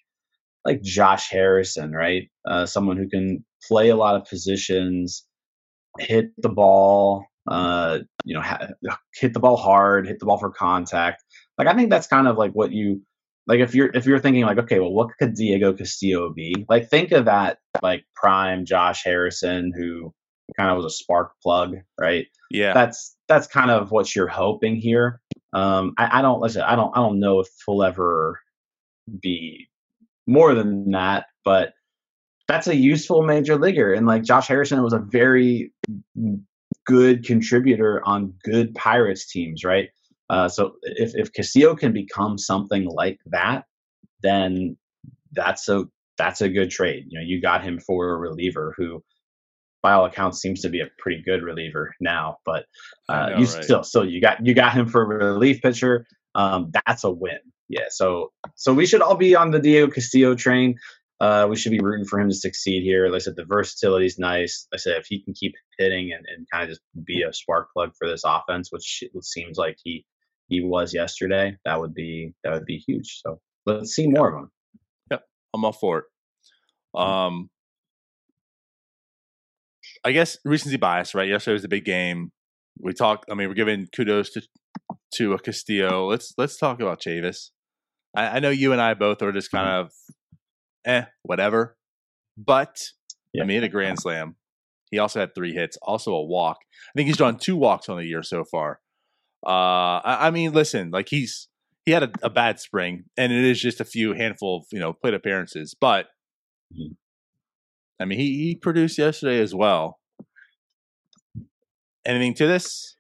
like 0.65 0.83
Josh 0.83 1.31
Harrison, 1.31 1.93
right? 1.93 2.29
Uh, 2.45 2.67
someone 2.67 2.97
who 2.97 3.09
can 3.09 3.45
play 3.67 3.89
a 3.89 3.97
lot 3.97 4.17
of 4.17 4.29
positions, 4.29 5.25
hit 5.99 6.33
the 6.43 6.49
ball, 6.49 7.25
uh, 7.49 8.01
you 8.25 8.35
know, 8.35 8.43
ha- 8.43 8.69
hit 9.15 9.33
the 9.33 9.41
ball 9.41 9.57
hard, 9.57 10.07
hit 10.07 10.19
the 10.19 10.27
ball 10.27 10.39
for 10.39 10.51
contact. 10.51 11.23
Like 11.57 11.69
I 11.69 11.75
think 11.75 11.91
that's 11.91 12.09
kind 12.09 12.27
of 12.29 12.37
like 12.37 12.53
what 12.53 12.73
you 12.73 13.03
like 13.47 13.61
if 13.61 13.75
you're 13.75 13.91
if 13.95 14.07
you're 14.07 14.19
thinking 14.19 14.45
like 14.45 14.59
okay 14.59 14.81
well 14.81 14.93
what 14.93 15.17
could 15.19 15.35
diego 15.35 15.73
castillo 15.73 16.33
be? 16.33 16.67
Like 16.69 16.89
think 16.89 17.13
of 17.13 17.27
that 17.27 17.59
like 17.83 18.05
prime 18.15 18.65
josh 18.65 19.05
harrison 19.05 19.73
who 19.77 20.13
kind 20.57 20.71
of 20.71 20.77
was 20.77 20.87
a 20.87 20.91
spark 20.91 21.33
plug 21.43 21.77
right? 21.99 22.27
Yeah. 22.51 22.73
That's 22.75 23.17
that's 23.29 23.47
kind 23.47 23.71
of 23.71 23.91
what 23.91 24.15
you're 24.15 24.29
hoping 24.29 24.77
here. 24.77 25.21
Um 25.53 25.95
i, 25.99 26.19
I 26.19 26.23
don't 26.23 26.41
listen 26.41 26.63
i 26.63 26.75
don't 26.75 26.97
i 26.97 27.01
don't 27.01 27.21
know 27.21 27.41
if 27.41 27.49
he'll 27.65 27.83
ever 27.83 28.41
be 29.21 29.69
more 30.27 30.55
than 30.55 30.91
that 30.91 31.27
but 31.45 31.75
that's 32.49 32.69
a 32.69 32.77
useful 32.77 33.23
major 33.23 33.57
leaguer. 33.57 33.93
And 33.93 34.07
like 34.07 34.25
josh 34.25 34.49
harrison 34.49 34.83
was 34.83 34.93
a 34.93 34.99
very 34.99 35.73
good 36.85 37.25
contributor 37.25 38.03
on 38.05 38.35
good 38.45 38.75
pirates 38.75 39.31
teams 39.31 39.65
right 39.65 39.91
uh, 40.29 40.49
so 40.49 40.73
if, 40.83 41.12
if 41.15 41.33
Castillo 41.33 41.77
can 41.77 41.93
become 41.93 42.39
something 42.39 42.87
like 42.87 43.19
that, 43.27 43.65
then 44.23 44.77
that's 45.33 45.69
a 45.69 45.85
that's 46.19 46.41
a 46.41 46.49
good 46.49 46.71
trade. 46.71 47.05
You 47.09 47.19
know, 47.19 47.25
you 47.25 47.41
got 47.41 47.62
him 47.62 47.79
for 47.79 48.11
a 48.11 48.17
reliever 48.17 48.75
who, 48.77 49.05
by 49.83 49.93
all 49.93 50.07
accounts, 50.07 50.41
seems 50.41 50.62
to 50.62 50.69
be 50.69 50.81
a 50.81 50.89
pretty 50.99 51.23
good 51.23 51.43
reliever 51.43 51.95
now. 52.01 52.39
But 52.45 52.65
uh, 53.09 53.31
know, 53.31 53.39
you 53.39 53.47
right? 53.47 53.65
still 53.65 53.83
still 53.85 54.09
you 54.09 54.21
got 54.21 54.45
you 54.45 54.55
got 54.55 54.73
him 54.73 54.89
for 54.89 55.03
a 55.03 55.07
relief 55.33 55.62
pitcher. 55.62 56.07
Um, 56.35 56.73
that's 56.87 57.05
a 57.05 57.11
win. 57.11 57.39
Yeah. 57.69 57.87
So 57.91 58.33
so 58.55 58.75
we 58.75 58.87
should 58.87 59.03
all 59.03 59.17
be 59.17 59.37
on 59.37 59.51
the 59.51 59.61
Diego 59.61 59.91
Castillo 59.91 60.35
train. 60.35 60.77
Uh, 61.19 61.47
we 61.49 61.57
should 61.57 61.73
be 61.73 61.81
rooting 61.81 62.05
for 62.05 62.21
him 62.21 62.29
to 62.29 62.35
succeed 62.35 62.83
here. 62.83 63.09
Like 63.09 63.17
I 63.17 63.19
said, 63.21 63.37
the 63.37 63.47
versatility 63.47 64.05
is 64.05 64.19
nice. 64.19 64.67
Like 64.71 64.79
I 64.79 64.83
said, 64.83 64.99
if 64.99 65.07
he 65.07 65.23
can 65.23 65.33
keep 65.33 65.55
hitting 65.79 66.12
and, 66.12 66.27
and 66.27 66.47
kind 66.53 66.65
of 66.65 66.69
just 66.69 66.83
be 67.07 67.23
a 67.23 67.33
spark 67.33 67.73
plug 67.73 67.93
for 67.99 68.07
this 68.07 68.23
offense, 68.27 68.71
which 68.71 69.03
it 69.03 69.25
seems 69.25 69.57
like 69.57 69.79
he 69.83 70.05
he 70.49 70.63
was 70.63 70.95
yesterday, 70.95 71.57
that 71.65 71.81
would 71.81 71.95
be 71.95 72.35
that 72.45 72.53
would 72.53 72.67
be 72.67 72.83
huge. 72.87 73.21
So 73.25 73.41
let's 73.65 73.95
see 73.95 74.07
more 74.07 74.35
of 74.35 74.43
him. 74.43 74.51
Yep, 75.11 75.23
I'm 75.55 75.65
all 75.65 75.73
for 75.73 75.99
it. 75.99 76.05
Mm-hmm. 76.95 77.11
Um, 77.11 77.51
I 80.05 80.13
guess 80.13 80.39
recency 80.45 80.77
bias, 80.77 81.15
right? 81.15 81.29
Yesterday 81.29 81.55
was 81.55 81.65
a 81.65 81.69
big 81.69 81.85
game. 81.85 82.33
We 82.79 82.93
talked. 82.93 83.31
I 83.31 83.35
mean, 83.35 83.49
we're 83.49 83.55
giving 83.55 83.87
kudos 83.95 84.31
to 84.31 84.43
to 85.15 85.33
a 85.33 85.39
Castillo. 85.39 86.07
Let's 86.09 86.35
let's 86.39 86.57
talk 86.57 86.81
about 86.81 87.01
Chavis. 87.01 87.51
I, 88.15 88.37
I 88.37 88.39
know 88.39 88.51
you 88.51 88.73
and 88.73 88.81
I 88.81 88.95
both 88.95 89.23
are 89.23 89.33
just 89.33 89.51
kind 89.51 89.67
mm-hmm. 89.67 89.87
of, 89.87 89.93
eh, 90.85 91.05
whatever. 91.23 91.77
But 92.37 92.83
yeah. 93.33 93.43
I 93.43 93.47
mean, 93.47 93.65
a 93.65 93.69
grand 93.69 93.99
slam. 94.01 94.37
He 94.91 94.99
also 94.99 95.21
had 95.21 95.35
three 95.35 95.53
hits, 95.53 95.77
also 95.83 96.13
a 96.13 96.25
walk. 96.25 96.59
I 96.63 96.93
think 96.95 97.09
he's 97.09 97.17
drawn 97.17 97.39
two 97.39 97.57
walks 97.57 97.89
on 97.89 97.97
the 97.97 98.07
year 98.07 98.23
so 98.23 98.45
far. 98.45 98.81
Uh, 99.47 100.03
I, 100.05 100.27
I 100.27 100.31
mean, 100.31 100.53
listen, 100.53 100.91
like 100.91 101.09
he's 101.09 101.49
he 101.85 101.93
had 101.93 102.03
a, 102.03 102.11
a, 102.25 102.31
bad 102.31 102.59
spring, 102.59 103.05
and 103.17 103.33
it 103.33 103.45
is 103.45 103.61
just 103.61 103.81
a 103.81 103.85
few 103.85 104.13
handful 104.13 104.59
of 104.59 104.65
you 104.73 104.81
know 104.81 104.93
plate 104.93 105.15
appearances, 105.15 105.75
but 105.81 106.07
mm-hmm. 106.75 106.95
I 108.01 108.05
mean, 108.07 108.19
he 108.19 108.45
he 108.45 108.55
produced 108.57 108.99
yesterday 108.99 109.41
as 109.41 109.55
well. 109.55 110.01
Anything 112.05 112.35
to 112.35 112.47
this? 112.49 112.97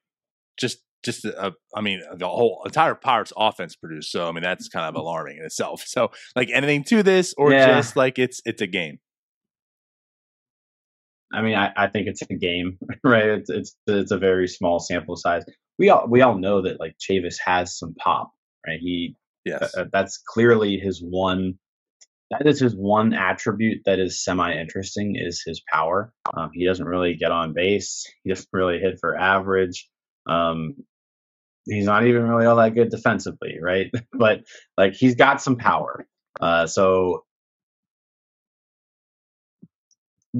Just 0.56 0.78
just 1.04 1.24
a, 1.24 1.52
I 1.74 1.80
mean, 1.80 2.00
the 2.16 2.28
whole 2.28 2.62
entire 2.64 2.94
Pirates 2.94 3.32
offense 3.36 3.74
produced. 3.74 4.12
So 4.12 4.28
I 4.28 4.32
mean, 4.32 4.44
that's 4.44 4.68
kind 4.68 4.86
of 4.86 4.94
alarming 5.00 5.38
in 5.38 5.44
itself. 5.44 5.82
So 5.84 6.12
like 6.36 6.50
anything 6.52 6.84
to 6.84 7.02
this, 7.02 7.34
or 7.36 7.50
yeah. 7.50 7.66
just 7.66 7.96
like 7.96 8.20
it's 8.20 8.40
it's 8.44 8.62
a 8.62 8.68
game. 8.68 8.98
I 11.32 11.42
mean, 11.42 11.56
I, 11.56 11.72
I 11.76 11.88
think 11.88 12.06
it's 12.06 12.22
a 12.22 12.34
game, 12.34 12.78
right? 13.04 13.26
It's, 13.26 13.50
it's 13.50 13.76
it's 13.88 14.12
a 14.12 14.18
very 14.18 14.46
small 14.46 14.78
sample 14.78 15.16
size 15.16 15.42
we 15.78 15.90
all 15.90 16.06
we 16.08 16.22
all 16.22 16.38
know 16.38 16.62
that 16.62 16.80
like 16.80 16.96
Chavis 16.98 17.36
has 17.44 17.76
some 17.78 17.94
pop, 17.94 18.32
right? 18.66 18.78
He 18.80 19.16
yes, 19.44 19.74
uh, 19.76 19.84
that's 19.92 20.18
clearly 20.26 20.78
his 20.78 21.02
one. 21.02 21.58
That 22.30 22.46
is 22.46 22.58
his 22.58 22.74
one 22.74 23.14
attribute 23.14 23.82
that 23.86 24.00
is 24.00 24.22
semi 24.22 24.52
interesting 24.52 25.16
is 25.16 25.42
his 25.46 25.62
power. 25.72 26.12
Um, 26.36 26.50
he 26.52 26.66
doesn't 26.66 26.86
really 26.86 27.14
get 27.14 27.30
on 27.30 27.52
base. 27.52 28.04
He 28.24 28.30
doesn't 28.30 28.48
really 28.52 28.80
hit 28.80 28.98
for 29.00 29.16
average. 29.16 29.88
Um, 30.26 30.74
he's 31.66 31.84
not 31.84 32.06
even 32.06 32.22
really 32.28 32.46
all 32.46 32.56
that 32.56 32.74
good 32.74 32.90
defensively, 32.90 33.58
right? 33.60 33.90
but 34.12 34.42
like 34.76 34.94
he's 34.94 35.14
got 35.14 35.40
some 35.40 35.56
power. 35.56 36.06
Uh, 36.40 36.66
so 36.66 37.24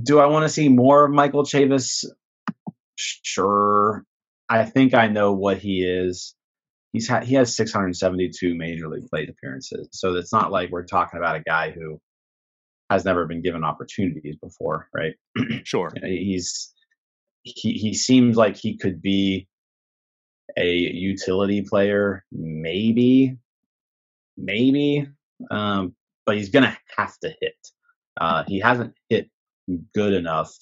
do 0.03 0.19
I 0.19 0.27
want 0.27 0.45
to 0.45 0.49
see 0.49 0.69
more 0.69 1.05
of 1.05 1.13
Michael 1.13 1.45
Chavis? 1.45 2.05
Sure. 2.97 4.05
I 4.49 4.65
think 4.65 4.95
I 4.95 5.09
know 5.09 5.33
what 5.35 5.59
he 5.59 5.85
is. 5.85 6.35
he's 6.93 7.09
had 7.09 7.25
he 7.25 7.35
has 7.37 7.57
672 7.57 8.55
major 8.57 8.89
league 8.89 9.09
plate 9.11 9.31
appearances. 9.31 9.89
So 9.93 10.17
it's 10.17 10.33
not 10.33 10.53
like 10.53 10.71
we're 10.71 10.87
talking 10.87 11.19
about 11.19 11.37
a 11.37 11.43
guy 11.43 11.71
who 11.73 12.01
has 12.91 13.05
never 13.05 13.27
been 13.27 13.43
given 13.43 13.65
opportunities 13.65 14.37
before, 14.43 14.89
right? 14.95 15.15
Sure. 15.65 15.93
he's 16.05 16.73
he 17.43 17.73
he 17.75 17.95
seems 17.95 18.37
like 18.37 18.57
he 18.57 18.77
could 18.79 19.03
be 19.03 19.49
a 20.59 20.69
utility 20.75 21.63
player, 21.63 22.25
maybe, 22.33 23.37
maybe, 24.37 25.09
um, 25.51 25.95
but 26.27 26.37
he's 26.37 26.51
gonna 26.51 26.77
have 26.97 27.19
to 27.21 27.35
hit. 27.41 27.57
Uh, 28.21 28.45
he 28.47 28.61
hasn't 28.61 28.95
hit 29.09 29.31
good 29.95 30.13
enough 30.15 30.55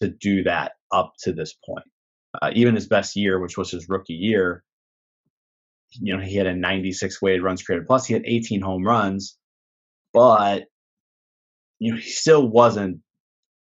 to 0.00 0.08
do 0.08 0.44
that 0.44 0.72
up 0.92 1.14
to 1.22 1.32
this 1.32 1.54
point. 1.66 1.86
Uh, 2.40 2.50
even 2.54 2.74
his 2.74 2.86
best 2.86 3.16
year, 3.16 3.40
which 3.40 3.56
was 3.56 3.70
his 3.70 3.88
rookie 3.88 4.14
year, 4.14 4.62
you 5.92 6.16
know, 6.16 6.22
he 6.22 6.36
had 6.36 6.46
a 6.46 6.54
96 6.54 7.20
weighted 7.20 7.42
runs 7.42 7.62
created 7.62 7.86
plus. 7.86 8.06
He 8.06 8.14
had 8.14 8.22
18 8.24 8.60
home 8.60 8.84
runs, 8.84 9.36
but 10.12 10.66
you 11.78 11.92
know, 11.92 11.98
he 11.98 12.10
still 12.10 12.46
wasn't 12.46 13.00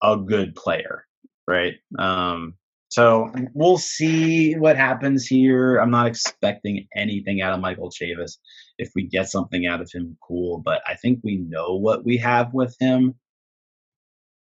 a 0.03 0.17
good 0.17 0.55
player, 0.55 1.07
right? 1.47 1.75
Um, 1.99 2.55
so 2.89 3.33
we'll 3.55 3.79
see 3.79 4.55
what 4.55 4.77
happens 4.77 5.27
here. 5.27 5.79
I'm 5.79 5.91
not 5.91 6.07
expecting 6.07 6.87
anything 6.95 7.43
out 7.43 7.53
of 7.53 7.61
Michael 7.61 7.91
Chavis. 7.91 8.39
If 8.79 8.93
we 8.95 9.09
get 9.09 9.29
something 9.29 9.67
out 9.67 9.81
of 9.81 9.91
him, 9.93 10.17
cool. 10.23 10.59
But 10.65 10.81
I 10.87 10.95
think 10.95 11.19
we 11.25 11.39
know 11.39 11.75
what 11.75 12.05
we 12.05 12.19
have 12.19 12.55
with 12.55 12.77
him. 12.79 13.17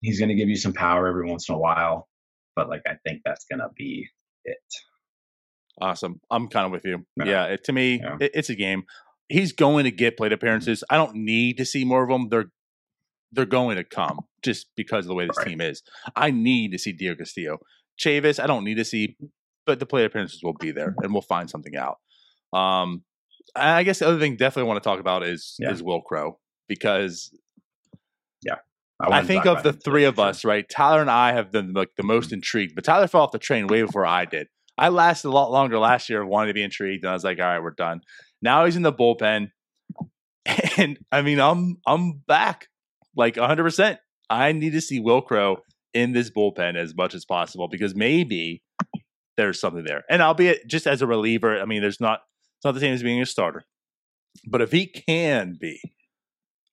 He's 0.01 0.19
going 0.19 0.29
to 0.29 0.35
give 0.35 0.49
you 0.49 0.57
some 0.57 0.73
power 0.73 1.07
every 1.07 1.29
once 1.29 1.47
in 1.47 1.55
a 1.55 1.57
while, 1.57 2.09
but 2.55 2.69
like 2.69 2.83
I 2.87 2.95
think 3.05 3.21
that's 3.25 3.45
going 3.45 3.59
to 3.59 3.69
be 3.75 4.07
it. 4.43 4.57
Awesome. 5.79 6.21
I'm 6.31 6.47
kind 6.47 6.65
of 6.65 6.71
with 6.71 6.85
you. 6.85 7.05
Yeah, 7.17 7.25
yeah 7.25 7.45
it, 7.45 7.63
to 7.65 7.73
me, 7.73 7.99
yeah. 8.01 8.17
it, 8.19 8.31
it's 8.33 8.49
a 8.49 8.55
game. 8.55 8.83
He's 9.27 9.51
going 9.51 9.83
to 9.85 9.91
get 9.91 10.17
plate 10.17 10.31
appearances. 10.31 10.83
I 10.89 10.97
don't 10.97 11.15
need 11.15 11.57
to 11.57 11.65
see 11.65 11.83
more 11.83 12.03
of 12.03 12.09
them. 12.09 12.29
They're 12.29 12.51
they're 13.31 13.45
going 13.45 13.75
to 13.75 13.83
come 13.83 14.19
just 14.43 14.67
because 14.77 15.05
of 15.05 15.09
the 15.09 15.15
way 15.15 15.27
this 15.27 15.37
right. 15.37 15.47
team 15.47 15.61
is. 15.61 15.81
I 16.15 16.31
need 16.31 16.71
to 16.71 16.79
see 16.79 16.93
Diego 16.93 17.17
Castillo. 17.17 17.57
Chavis, 17.99 18.41
I 18.41 18.47
don't 18.47 18.63
need 18.63 18.75
to 18.75 18.85
see, 18.85 19.17
but 19.65 19.79
the 19.79 19.85
plate 19.85 20.05
appearances 20.05 20.41
will 20.43 20.53
be 20.53 20.71
there, 20.71 20.95
and 21.01 21.11
we'll 21.11 21.21
find 21.21 21.49
something 21.49 21.75
out. 21.75 21.97
Um, 22.53 23.03
I 23.55 23.83
guess 23.83 23.99
the 23.99 24.07
other 24.07 24.19
thing 24.19 24.37
definitely 24.37 24.69
want 24.69 24.81
to 24.81 24.87
talk 24.87 24.99
about 24.99 25.23
is 25.23 25.55
yeah. 25.59 25.71
is 25.71 25.83
Wil 25.83 26.01
Crowe 26.01 26.39
because 26.67 27.31
I, 29.11 29.19
I 29.19 29.23
think 29.23 29.45
of 29.45 29.63
the 29.63 29.73
three 29.73 30.03
of 30.05 30.19
us, 30.19 30.45
right? 30.45 30.67
Tyler 30.69 31.01
and 31.01 31.09
I 31.09 31.33
have 31.33 31.51
been 31.51 31.73
like 31.73 31.89
the 31.97 32.03
most 32.03 32.31
intrigued, 32.31 32.75
but 32.75 32.83
Tyler 32.83 33.07
fell 33.07 33.21
off 33.21 33.31
the 33.31 33.39
train 33.39 33.67
way 33.67 33.81
before 33.81 34.05
I 34.05 34.25
did. 34.25 34.47
I 34.77 34.89
lasted 34.89 35.29
a 35.29 35.31
lot 35.31 35.51
longer 35.51 35.79
last 35.79 36.09
year, 36.09 36.25
wanted 36.25 36.47
to 36.47 36.53
be 36.53 36.63
intrigued, 36.63 37.03
and 37.03 37.11
I 37.11 37.13
was 37.13 37.23
like, 37.23 37.39
all 37.39 37.45
right, 37.45 37.61
we're 37.61 37.71
done. 37.71 38.01
Now 38.41 38.65
he's 38.65 38.75
in 38.75 38.81
the 38.81 38.93
bullpen, 38.93 39.49
and 40.77 40.97
I 41.11 41.21
mean, 41.21 41.39
I'm 41.39 41.77
I'm 41.85 42.21
back 42.27 42.67
like 43.15 43.37
100. 43.37 43.63
percent 43.63 43.99
I 44.29 44.51
need 44.51 44.73
to 44.73 44.81
see 44.81 44.99
Wil 44.99 45.21
Crowe 45.21 45.57
in 45.93 46.11
this 46.11 46.29
bullpen 46.29 46.75
as 46.75 46.95
much 46.95 47.13
as 47.13 47.25
possible 47.25 47.67
because 47.67 47.95
maybe 47.95 48.61
there's 49.37 49.59
something 49.59 49.83
there. 49.85 50.03
And 50.09 50.21
albeit 50.21 50.67
just 50.67 50.87
as 50.87 51.01
a 51.01 51.07
reliever, 51.07 51.61
I 51.61 51.65
mean, 51.65 51.81
there's 51.81 52.01
not 52.01 52.21
it's 52.57 52.65
not 52.65 52.73
the 52.73 52.79
same 52.79 52.93
as 52.93 53.03
being 53.03 53.21
a 53.21 53.25
starter. 53.25 53.63
But 54.47 54.61
if 54.61 54.71
he 54.71 54.87
can 54.87 55.57
be 55.59 55.79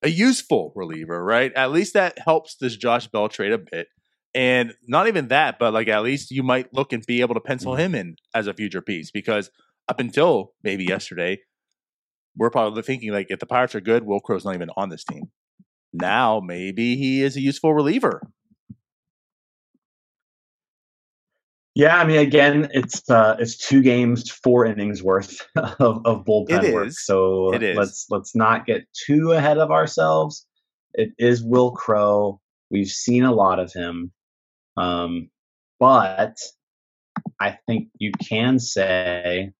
a 0.02 0.08
useful 0.08 0.72
reliever, 0.74 1.22
right? 1.22 1.52
At 1.54 1.72
least 1.72 1.94
that 1.94 2.18
helps 2.18 2.56
this 2.56 2.76
Josh 2.76 3.06
Bell 3.06 3.28
trade 3.28 3.52
a 3.52 3.58
bit. 3.58 3.88
And 4.34 4.72
not 4.86 5.08
even 5.08 5.28
that, 5.28 5.58
but 5.58 5.74
like 5.74 5.88
at 5.88 6.02
least 6.02 6.30
you 6.30 6.42
might 6.42 6.72
look 6.72 6.92
and 6.92 7.04
be 7.06 7.20
able 7.20 7.34
to 7.34 7.40
pencil 7.40 7.72
mm-hmm. 7.72 7.80
him 7.80 7.94
in 7.94 8.16
as 8.34 8.46
a 8.46 8.54
future 8.54 8.80
piece 8.80 9.10
because 9.10 9.50
up 9.88 10.00
until 10.00 10.54
maybe 10.62 10.84
yesterday, 10.84 11.38
we're 12.36 12.50
probably 12.50 12.82
thinking 12.82 13.12
like 13.12 13.26
if 13.28 13.40
the 13.40 13.46
Pirates 13.46 13.74
are 13.74 13.80
good, 13.80 14.04
Wil 14.04 14.20
Crowe's 14.20 14.44
not 14.44 14.54
even 14.54 14.70
on 14.76 14.88
this 14.88 15.04
team. 15.04 15.30
Now 15.92 16.40
maybe 16.40 16.96
he 16.96 17.22
is 17.22 17.36
a 17.36 17.40
useful 17.40 17.74
reliever 17.74 18.22
Yeah, 21.74 21.96
I 21.96 22.04
mean, 22.04 22.18
again, 22.18 22.68
it's 22.72 23.08
uh, 23.08 23.36
it's 23.38 23.56
two 23.56 23.82
games, 23.82 24.30
four 24.30 24.66
innings 24.66 25.02
worth 25.02 25.40
of, 25.56 26.04
of 26.04 26.24
bullpen 26.24 26.64
it 26.64 26.74
work. 26.74 26.88
Is. 26.88 27.04
So 27.04 27.46
let's 27.46 28.06
let's 28.10 28.34
not 28.34 28.66
get 28.66 28.86
too 28.92 29.32
ahead 29.32 29.58
of 29.58 29.70
ourselves. 29.70 30.46
It 30.94 31.12
is 31.18 31.42
Wil 31.42 31.72
Crowe. 31.72 32.40
We've 32.70 32.88
seen 32.88 33.24
a 33.24 33.32
lot 33.32 33.58
of 33.58 33.72
him, 33.72 34.12
um, 34.76 35.30
but 35.80 36.36
I 37.40 37.58
think 37.66 37.88
you 37.98 38.12
can 38.12 38.58
say, 38.58 39.52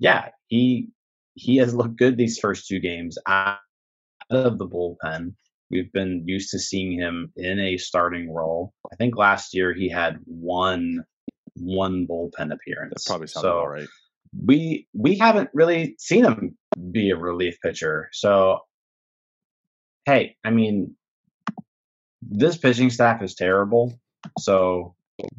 yeah, 0.00 0.30
he 0.48 0.88
he 1.34 1.58
has 1.58 1.74
looked 1.74 1.96
good 1.96 2.16
these 2.16 2.38
first 2.38 2.66
two 2.66 2.80
games 2.80 3.18
out 3.28 3.58
of 4.30 4.58
the 4.58 4.66
bullpen. 4.66 5.34
We've 5.70 5.92
been 5.92 6.24
used 6.26 6.50
to 6.50 6.58
seeing 6.58 6.92
him 6.92 7.32
in 7.36 7.60
a 7.60 7.76
starting 7.76 8.32
role. 8.32 8.72
I 8.92 8.96
think 8.96 9.16
last 9.16 9.54
year 9.54 9.72
he 9.72 9.88
had 9.88 10.18
one 10.24 11.04
one 11.58 12.06
bullpen 12.06 12.52
appearance. 12.52 13.04
That 13.04 13.10
probably 13.10 13.26
sounds 13.26 13.42
so 13.42 13.64
right. 13.64 13.88
We 14.44 14.86
we 14.92 15.16
haven't 15.16 15.50
really 15.54 15.96
seen 15.98 16.24
him 16.24 16.56
be 16.90 17.10
a 17.10 17.16
relief 17.16 17.58
pitcher. 17.62 18.08
So 18.12 18.60
hey, 20.04 20.36
I 20.44 20.50
mean 20.50 20.94
this 22.22 22.56
pitching 22.56 22.90
staff 22.90 23.22
is 23.22 23.34
terrible. 23.34 23.98
So 24.38 24.94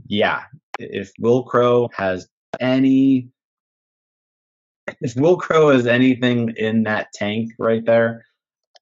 yeah, 0.07 0.43
if 0.79 1.11
Wil 1.19 1.43
Crowe 1.43 1.89
has 1.95 2.27
any 2.59 3.29
if 5.01 5.15
Wil 5.15 5.37
Crowe 5.37 5.71
has 5.71 5.85
anything 5.85 6.53
in 6.55 6.83
that 6.83 7.07
tank 7.13 7.51
right 7.59 7.85
there, 7.85 8.25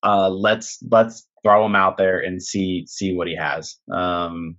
uh, 0.04 0.30
let's 0.30 0.80
let's 0.90 1.28
throw 1.44 1.66
him 1.66 1.76
out 1.76 1.98
there 1.98 2.20
and 2.20 2.42
see 2.42 2.86
see 2.88 3.16
what 3.16 3.28
he 3.28 3.36
has. 3.36 3.78
Um, 3.92 4.58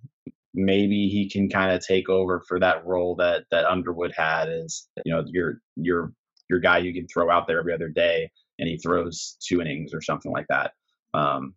maybe 0.56 1.08
he 1.08 1.30
can 1.30 1.48
kind 1.48 1.70
of 1.70 1.86
take 1.86 2.08
over 2.08 2.42
for 2.48 2.58
that 2.58 2.84
role 2.84 3.14
that 3.16 3.44
that 3.50 3.66
Underwood 3.66 4.12
had 4.16 4.48
is 4.48 4.88
you 5.04 5.12
know 5.12 5.24
your 5.28 5.60
your 5.76 6.12
your 6.48 6.58
guy 6.58 6.78
you 6.78 6.92
can 6.92 7.06
throw 7.06 7.30
out 7.30 7.46
there 7.46 7.58
every 7.58 7.74
other 7.74 7.88
day 7.88 8.30
and 8.58 8.68
he 8.68 8.78
throws 8.78 9.36
two 9.46 9.60
innings 9.60 9.92
or 9.92 10.00
something 10.00 10.32
like 10.32 10.46
that. 10.48 10.72
Um, 11.14 11.54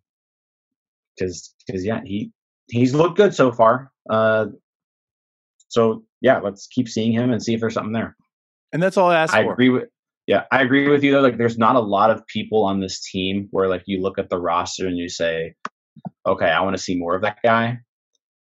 because 1.16 1.54
because 1.66 1.84
yeah 1.84 2.00
he 2.04 2.30
he's 2.68 2.94
looked 2.94 3.16
good 3.16 3.34
so 3.34 3.50
far. 3.50 3.90
Uh, 4.08 4.46
so 5.68 6.04
yeah, 6.20 6.38
let's 6.38 6.66
keep 6.66 6.88
seeing 6.88 7.12
him 7.12 7.32
and 7.32 7.42
see 7.42 7.54
if 7.54 7.60
there's 7.60 7.74
something 7.74 7.92
there. 7.92 8.16
And 8.72 8.82
that's 8.82 8.96
all 8.96 9.10
I 9.10 9.22
ask 9.22 9.34
I 9.34 9.42
for. 9.42 9.52
agree 9.52 9.70
with 9.70 9.88
yeah, 10.26 10.44
I 10.52 10.62
agree 10.62 10.88
with 10.88 11.02
you 11.02 11.12
though. 11.12 11.22
Like, 11.22 11.38
there's 11.38 11.58
not 11.58 11.74
a 11.74 11.80
lot 11.80 12.10
of 12.10 12.26
people 12.26 12.64
on 12.64 12.78
this 12.78 13.00
team 13.00 13.48
where 13.50 13.68
like 13.68 13.82
you 13.86 14.00
look 14.00 14.18
at 14.18 14.30
the 14.30 14.38
roster 14.38 14.86
and 14.86 14.96
you 14.96 15.08
say, 15.08 15.54
okay, 16.26 16.46
I 16.46 16.60
want 16.60 16.76
to 16.76 16.82
see 16.82 16.96
more 16.96 17.16
of 17.16 17.22
that 17.22 17.38
guy. 17.42 17.78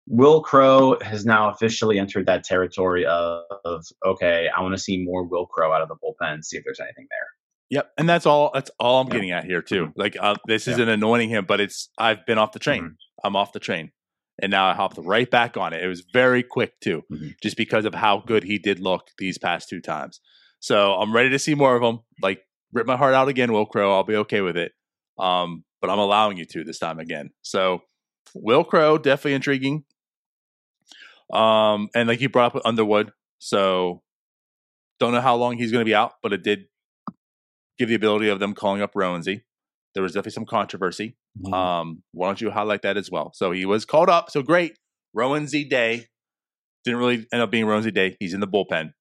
Wil 0.08 0.42
Crowe 0.42 0.98
has 1.02 1.26
now 1.26 1.50
officially 1.50 1.98
entered 1.98 2.26
that 2.26 2.44
territory 2.44 3.06
of, 3.06 3.44
of 3.64 3.86
okay, 4.06 4.50
I 4.56 4.62
want 4.62 4.76
to 4.76 4.82
see 4.82 5.04
more 5.04 5.24
Wil 5.24 5.46
Crowe 5.46 5.72
out 5.72 5.82
of 5.82 5.88
the 5.88 5.96
bullpen, 5.96 6.44
see 6.44 6.58
if 6.58 6.64
there's 6.66 6.80
anything 6.80 7.08
there. 7.10 7.28
Yep, 7.70 7.92
and 7.98 8.10
that's 8.10 8.26
all. 8.26 8.52
That's 8.54 8.70
all 8.80 9.02
I'm 9.02 9.08
getting 9.08 9.32
at 9.32 9.46
here 9.46 9.62
too. 9.62 9.92
Like 9.96 10.16
uh, 10.20 10.36
this 10.46 10.68
isn't 10.68 10.90
anointing 10.90 11.30
him, 11.30 11.46
but 11.48 11.60
it's 11.60 11.90
I've 11.98 12.26
been 12.26 12.38
off 12.38 12.52
the 12.52 12.60
train. 12.60 12.84
Mm-hmm. 12.84 13.26
I'm 13.26 13.36
off 13.36 13.54
the 13.54 13.60
train, 13.60 13.92
and 14.42 14.52
now 14.52 14.68
I 14.68 14.74
hopped 14.74 14.98
right 15.00 15.30
back 15.30 15.58
on 15.58 15.74
it. 15.74 15.82
It 15.82 15.88
was 15.88 16.04
very 16.14 16.44
quick 16.44 16.80
too, 16.82 17.04
mm-hmm. 17.12 17.30
just 17.42 17.58
because 17.58 17.86
of 17.86 17.96
how 17.96 18.22
good 18.28 18.44
he 18.44 18.60
did 18.60 18.80
look 18.80 19.08
these 19.18 19.38
past 19.38 19.70
two 19.70 19.82
times. 19.82 20.20
So 20.60 20.94
I'm 20.94 21.16
ready 21.16 21.30
to 21.32 21.40
see 21.40 21.56
more 21.56 21.76
of 21.76 21.82
him. 21.82 22.02
Like 22.22 22.42
rip 22.74 22.86
my 22.86 22.98
heart 22.98 23.16
out 23.16 23.30
again, 23.30 23.52
Wil 23.52 23.66
Crowe. 23.66 23.94
I'll 23.94 24.04
be 24.04 24.18
okay 24.18 24.42
with 24.42 24.58
it. 24.58 24.74
Um, 25.18 25.64
but 25.82 25.90
I'm 25.90 26.00
allowing 26.00 26.38
you 26.38 26.46
to 26.46 26.64
this 26.64 26.80
time 26.80 27.00
again. 27.00 27.32
So 27.42 27.82
Wil 28.36 28.64
Crowe 28.64 28.98
definitely 28.98 29.34
intriguing. 29.34 29.84
Um, 31.32 31.90
and 31.96 32.08
like 32.08 32.22
you 32.22 32.30
brought 32.30 32.56
up 32.56 32.62
Underwood, 32.66 33.12
so 33.40 34.02
don't 35.00 35.14
know 35.14 35.22
how 35.22 35.36
long 35.36 35.58
he's 35.58 35.72
going 35.72 35.82
to 35.82 35.90
be 35.90 35.96
out, 35.96 36.14
but 36.22 36.34
it 36.34 36.44
did 36.44 36.66
give 37.78 37.90
the 37.90 37.96
ability 37.96 38.30
of 38.30 38.40
them 38.40 38.54
calling 38.54 38.82
up 38.82 38.94
Roansy. 38.94 39.42
There 39.94 40.04
was 40.04 40.14
definitely 40.14 40.32
some 40.32 40.46
controversy. 40.46 41.16
Mm-hmm. 41.40 41.54
Um, 41.54 42.04
why 42.14 42.28
don't 42.28 42.42
you 42.42 42.52
highlight 42.52 42.82
that 42.84 42.98
as 42.98 43.12
well? 43.12 43.32
So 43.34 43.52
he 43.52 43.66
was 43.66 43.86
called 43.86 44.10
up. 44.10 44.30
So 44.30 44.42
great, 44.42 44.78
Roansy 45.16 45.70
Day 45.70 46.08
didn't 46.84 47.00
really 47.00 47.28
end 47.32 47.42
up 47.42 47.52
being 47.52 47.66
Roansy 47.66 47.94
Day. 47.94 48.18
He's 48.20 48.34
in 48.34 48.40
the 48.40 48.48
bullpen. 48.48 48.94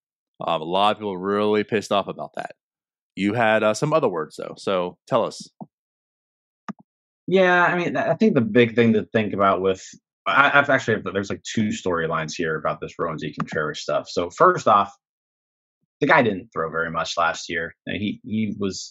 Um, 0.45 0.61
a 0.61 0.65
lot 0.65 0.93
of 0.93 0.99
people 0.99 1.17
really 1.17 1.65
pissed 1.65 1.93
off 1.93 2.09
about 2.09 2.33
that. 2.37 2.53
You 3.15 3.35
had 3.35 3.63
uh, 3.63 3.75
some 3.75 3.93
other 3.93 4.09
words 4.09 4.37
though, 4.37 4.55
so 4.57 4.97
tell 5.07 5.25
us. 5.25 5.49
Yeah, 7.27 7.65
I 7.65 7.77
mean, 7.77 7.97
I 7.97 8.15
think 8.15 8.35
the 8.35 8.41
big 8.41 8.75
thing 8.75 8.95
to 8.95 9.05
think 9.13 9.33
about 9.33 9.61
with 9.61 9.87
I, 10.27 10.51
have 10.51 10.71
actually 10.71 11.03
there's 11.13 11.31
like 11.31 11.43
two 11.43 11.69
storylines 11.69 12.33
here 12.37 12.57
about 12.57 12.81
this 12.81 12.95
Roansy 12.99 13.35
Contreras 13.39 13.81
stuff. 13.81 14.09
So 14.09 14.31
first 14.31 14.69
off, 14.69 14.93
the 16.01 16.07
guy 16.07 16.23
didn't 16.23 16.51
throw 16.53 16.71
very 16.71 16.91
much 16.91 17.17
last 17.17 17.49
year. 17.49 17.75
He 17.87 18.21
he 18.25 18.55
was, 18.59 18.91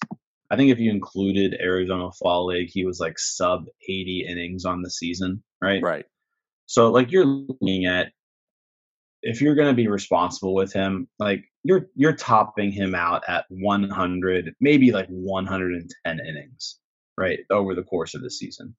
I 0.49 0.55
think 0.55 0.71
if 0.71 0.79
you 0.79 0.91
included 0.91 1.57
Arizona 1.61 2.09
Fall 2.11 2.47
League, 2.47 2.69
he 2.71 2.85
was 2.85 2.99
like 2.99 3.17
sub 3.17 3.65
80 3.87 4.25
innings 4.29 4.65
on 4.65 4.81
the 4.81 4.89
season, 4.89 5.43
right? 5.61 5.81
Right. 5.81 6.05
So 6.65 6.89
like 6.91 7.11
you're 7.11 7.25
looking 7.25 7.85
at 7.85 8.11
if 9.23 9.41
you're 9.41 9.55
going 9.55 9.67
to 9.67 9.73
be 9.73 9.87
responsible 9.87 10.53
with 10.53 10.73
him, 10.73 11.07
like 11.19 11.43
you're 11.63 11.87
you're 11.95 12.15
topping 12.15 12.71
him 12.71 12.95
out 12.95 13.23
at 13.27 13.45
100, 13.49 14.55
maybe 14.59 14.91
like 14.91 15.07
110 15.09 16.19
innings, 16.19 16.79
right, 17.17 17.39
over 17.49 17.75
the 17.75 17.83
course 17.83 18.15
of 18.15 18.21
the 18.21 18.31
season. 18.31 18.75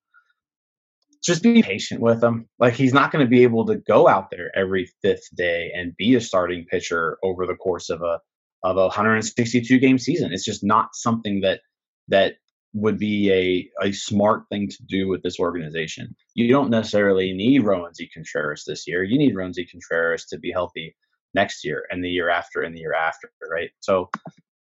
Just 1.22 1.42
be 1.42 1.62
patient 1.62 2.00
with 2.00 2.22
him. 2.22 2.48
Like 2.58 2.74
he's 2.74 2.92
not 2.92 3.12
going 3.12 3.24
to 3.24 3.30
be 3.30 3.44
able 3.44 3.66
to 3.66 3.76
go 3.76 4.08
out 4.08 4.30
there 4.30 4.50
every 4.56 4.90
fifth 5.02 5.28
day 5.34 5.70
and 5.74 5.96
be 5.96 6.14
a 6.14 6.20
starting 6.20 6.64
pitcher 6.64 7.18
over 7.22 7.46
the 7.46 7.54
course 7.54 7.90
of 7.90 8.02
a 8.02 8.20
of 8.64 8.76
a 8.76 8.86
162 8.86 9.78
game 9.78 9.98
season. 9.98 10.32
It's 10.32 10.44
just 10.44 10.64
not 10.64 10.90
something 10.94 11.40
that 11.40 11.60
that 12.08 12.34
would 12.74 12.98
be 12.98 13.30
a, 13.30 13.86
a 13.86 13.92
smart 13.92 14.44
thing 14.50 14.68
to 14.68 14.82
do 14.88 15.08
with 15.08 15.22
this 15.22 15.38
organization. 15.38 16.14
You 16.34 16.48
don't 16.48 16.70
necessarily 16.70 17.32
need 17.32 17.62
Roansy 17.62 18.08
Contreras 18.12 18.64
this 18.66 18.86
year. 18.86 19.02
You 19.02 19.18
need 19.18 19.34
Roansy 19.34 19.68
Contreras 19.70 20.24
to 20.26 20.38
be 20.38 20.50
healthy 20.50 20.96
next 21.34 21.64
year 21.64 21.84
and 21.90 22.02
the 22.02 22.08
year 22.08 22.30
after 22.30 22.62
and 22.62 22.74
the 22.74 22.80
year 22.80 22.94
after, 22.94 23.30
right? 23.50 23.70
So 23.80 24.08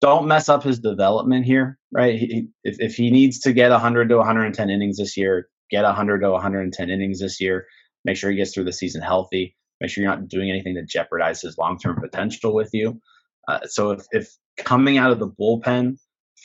don't 0.00 0.26
mess 0.26 0.48
up 0.48 0.62
his 0.62 0.78
development 0.78 1.46
here, 1.46 1.78
right? 1.92 2.18
He, 2.18 2.48
if, 2.62 2.78
if 2.78 2.94
he 2.94 3.10
needs 3.10 3.38
to 3.40 3.52
get 3.52 3.70
100 3.70 4.08
to 4.10 4.16
110 4.18 4.70
innings 4.70 4.98
this 4.98 5.16
year, 5.16 5.48
get 5.70 5.84
100 5.84 6.20
to 6.20 6.30
110 6.30 6.90
innings 6.90 7.20
this 7.20 7.40
year. 7.40 7.66
Make 8.04 8.16
sure 8.16 8.30
he 8.30 8.36
gets 8.36 8.52
through 8.52 8.64
the 8.64 8.72
season 8.72 9.02
healthy. 9.02 9.56
Make 9.80 9.90
sure 9.90 10.02
you're 10.02 10.12
not 10.12 10.28
doing 10.28 10.50
anything 10.50 10.74
to 10.74 10.84
jeopardize 10.84 11.42
his 11.42 11.58
long 11.58 11.78
term 11.78 12.00
potential 12.00 12.54
with 12.54 12.70
you. 12.72 13.00
Uh, 13.48 13.60
so 13.66 13.92
if, 13.92 14.06
if 14.12 14.30
coming 14.58 14.98
out 14.98 15.10
of 15.10 15.18
the 15.18 15.28
bullpen 15.28 15.96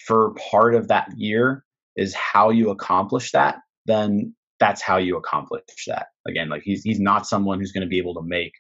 for 0.05 0.33
part 0.51 0.75
of 0.75 0.87
that 0.89 1.09
year 1.15 1.63
is 1.95 2.13
how 2.13 2.49
you 2.49 2.69
accomplish 2.69 3.31
that, 3.31 3.57
then 3.85 4.35
that's 4.59 4.81
how 4.81 4.97
you 4.97 5.17
accomplish 5.17 5.63
that. 5.87 6.07
Again, 6.27 6.49
like 6.49 6.63
he's 6.63 6.83
he's 6.83 6.99
not 6.99 7.27
someone 7.27 7.59
who's 7.59 7.71
going 7.71 7.85
to 7.85 7.89
be 7.89 7.97
able 7.97 8.15
to 8.15 8.21
make 8.21 8.53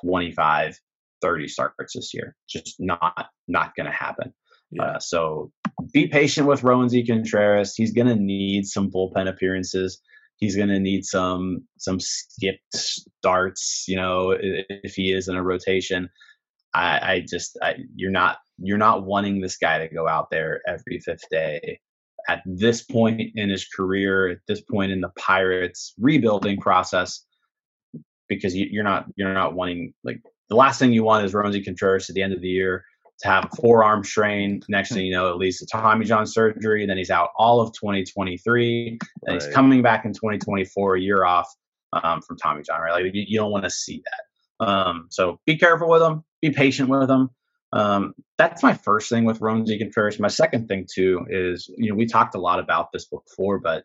25, 0.00 0.78
30 1.20 1.48
starts 1.48 1.94
this 1.94 2.14
year. 2.14 2.36
Just 2.48 2.76
not 2.78 3.26
not 3.48 3.74
going 3.74 3.86
to 3.86 3.92
happen. 3.92 4.32
Yeah. 4.70 4.82
Uh, 4.82 4.98
so 4.98 5.52
be 5.92 6.08
patient 6.08 6.46
with 6.46 6.62
Roansy 6.62 7.06
Contreras. 7.06 7.74
He's 7.74 7.92
going 7.92 8.08
to 8.08 8.16
need 8.16 8.66
some 8.66 8.90
bullpen 8.90 9.28
appearances. 9.28 10.00
He's 10.36 10.56
going 10.56 10.68
to 10.68 10.80
need 10.80 11.04
some 11.04 11.66
some 11.78 12.00
skipped 12.00 12.74
starts. 12.74 13.84
You 13.88 13.96
know, 13.96 14.36
if 14.38 14.94
he 14.94 15.12
is 15.12 15.28
in 15.28 15.36
a 15.36 15.42
rotation. 15.42 16.08
I, 16.74 17.12
I 17.12 17.26
just 17.28 17.58
I, 17.60 17.74
you're 17.94 18.10
not 18.10 18.38
you're 18.58 18.78
not 18.78 19.04
wanting 19.04 19.40
this 19.40 19.58
guy 19.58 19.78
to 19.78 19.94
go 19.94 20.08
out 20.08 20.30
there 20.30 20.62
every 20.66 21.00
fifth 21.00 21.28
day 21.30 21.80
at 22.28 22.42
this 22.46 22.82
point 22.82 23.20
in 23.34 23.50
his 23.50 23.66
career, 23.66 24.30
at 24.30 24.38
this 24.46 24.60
point 24.60 24.92
in 24.92 25.00
the 25.00 25.10
Pirates 25.18 25.94
rebuilding 25.98 26.58
process, 26.58 27.24
because 28.28 28.54
you, 28.54 28.80
are 28.80 28.84
not 28.84 29.06
you're 29.16 29.34
not 29.34 29.54
wanting 29.54 29.92
like 30.04 30.20
the 30.48 30.56
last 30.56 30.78
thing 30.78 30.92
you 30.92 31.04
want 31.04 31.24
is 31.24 31.32
Roansy 31.32 31.64
Contreras 31.64 32.08
at 32.08 32.14
the 32.14 32.22
end 32.22 32.32
of 32.32 32.40
the 32.40 32.48
year 32.48 32.84
to 33.22 33.28
have 33.28 33.44
a 33.44 33.56
forearm 33.56 34.04
strain. 34.04 34.60
Next 34.68 34.92
thing 34.92 35.06
you 35.06 35.12
know, 35.12 35.30
at 35.30 35.36
least 35.36 35.62
a 35.62 35.66
Tommy 35.66 36.04
John 36.04 36.26
surgery. 36.26 36.86
Then 36.86 36.98
he's 36.98 37.10
out 37.10 37.30
all 37.36 37.60
of 37.60 37.72
2023. 37.72 38.98
Then 39.22 39.34
right. 39.34 39.42
he's 39.42 39.52
coming 39.52 39.82
back 39.82 40.04
in 40.04 40.12
2024, 40.12 40.96
a 40.96 41.00
year 41.00 41.24
off 41.24 41.48
um, 41.92 42.22
from 42.22 42.36
Tommy 42.36 42.62
John. 42.62 42.80
Right, 42.80 42.92
like 42.92 43.14
you, 43.14 43.24
you 43.26 43.38
don't 43.38 43.50
want 43.50 43.64
to 43.64 43.70
see 43.70 44.02
that. 44.04 44.66
Um, 44.66 45.06
so 45.10 45.40
be 45.46 45.56
careful 45.56 45.88
with 45.88 46.02
him. 46.02 46.24
Be 46.40 46.50
patient 46.50 46.88
with 46.88 47.10
him. 47.10 47.30
Um, 47.72 48.14
that's 48.36 48.62
my 48.62 48.74
first 48.74 49.08
thing 49.08 49.24
with 49.24 49.40
Roansy 49.40 49.78
Contreras. 49.78 50.20
My 50.20 50.28
second 50.28 50.68
thing 50.68 50.86
too 50.92 51.24
is, 51.30 51.70
you 51.76 51.88
know, 51.88 51.96
we 51.96 52.06
talked 52.06 52.34
a 52.34 52.40
lot 52.40 52.58
about 52.58 52.92
this 52.92 53.06
before, 53.06 53.60
but 53.60 53.84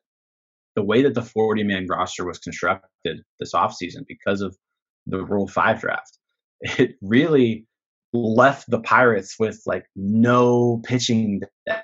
the 0.76 0.84
way 0.84 1.04
that 1.04 1.14
the 1.14 1.22
40 1.22 1.64
man 1.64 1.88
roster 1.88 2.26
was 2.26 2.38
constructed 2.38 3.22
this 3.40 3.54
offseason 3.54 4.06
because 4.08 4.42
of 4.42 4.58
the 5.06 5.24
Rule 5.24 5.48
5 5.48 5.80
draft, 5.80 6.20
it 6.62 6.96
really 7.02 7.67
left 8.14 8.70
the 8.70 8.80
Pirates 8.80 9.36
with 9.40 9.62
like 9.66 9.86
no 9.96 10.82
pitching 10.86 11.42
depth. 11.66 11.84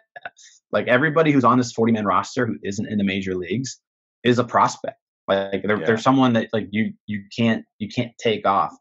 Like 0.71 0.87
everybody 0.87 1.31
who's 1.31 1.43
on 1.43 1.57
this 1.57 1.71
40 1.71 1.93
man 1.93 2.05
roster 2.05 2.45
who 2.45 2.55
isn't 2.63 2.87
in 2.87 2.97
the 2.97 3.03
major 3.03 3.35
leagues 3.35 3.79
is 4.23 4.39
a 4.39 4.43
prospect. 4.43 4.97
Like 5.27 5.63
they're, 5.63 5.79
yeah. 5.79 5.85
they're 5.85 5.97
someone 5.97 6.33
that 6.33 6.49
like 6.51 6.67
you 6.71 6.93
you 7.05 7.23
can't 7.35 7.65
you 7.79 7.87
can't 7.87 8.11
take 8.17 8.45
off. 8.45 8.73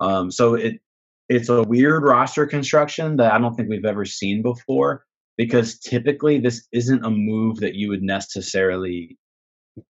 Um, 0.00 0.30
so 0.30 0.54
it 0.54 0.80
it's 1.28 1.48
a 1.48 1.62
weird 1.62 2.02
roster 2.02 2.46
construction 2.46 3.16
that 3.16 3.32
I 3.32 3.38
don't 3.38 3.54
think 3.54 3.68
we've 3.68 3.84
ever 3.84 4.04
seen 4.04 4.42
before 4.42 5.04
because 5.36 5.78
typically 5.78 6.38
this 6.38 6.66
isn't 6.72 7.04
a 7.04 7.10
move 7.10 7.56
that 7.58 7.74
you 7.74 7.88
would 7.88 8.02
necessarily 8.02 9.16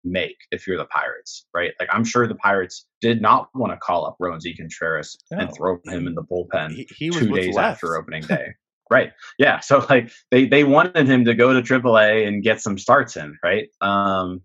make 0.04 0.38
if 0.52 0.68
you're 0.68 0.78
the 0.78 0.86
Pirates, 0.86 1.46
right? 1.54 1.72
Like 1.80 1.90
I'm 1.92 2.04
sure 2.04 2.28
the 2.28 2.36
Pirates 2.36 2.86
did 3.02 3.22
not 3.22 3.50
want 3.56 3.74
to 3.74 3.78
call 3.78 4.06
up 4.06 4.18
Roansy 4.22 4.56
Contreras 4.56 5.18
no. 5.32 5.40
and 5.40 5.56
throw 5.56 5.80
him 5.86 6.08
in 6.08 6.16
the 6.16 6.24
bullpen 6.24 6.72
he, 6.72 6.88
he 6.96 7.10
two 7.10 7.32
days 7.34 7.56
left. 7.56 7.76
after 7.76 7.96
opening 7.96 8.24
day. 8.28 8.54
right. 8.90 9.12
Yeah. 9.38 9.60
So 9.60 9.86
like 9.90 10.12
they 10.30 10.46
they 10.46 10.64
wanted 10.64 11.08
him 11.08 11.26
to 11.26 11.34
go 11.34 11.54
to 11.54 11.62
AAA 11.62 12.28
and 12.28 12.44
get 12.44 12.62
some 12.62 12.78
starts 12.78 13.18
in, 13.18 13.38
right? 13.44 13.70
Um 13.82 14.42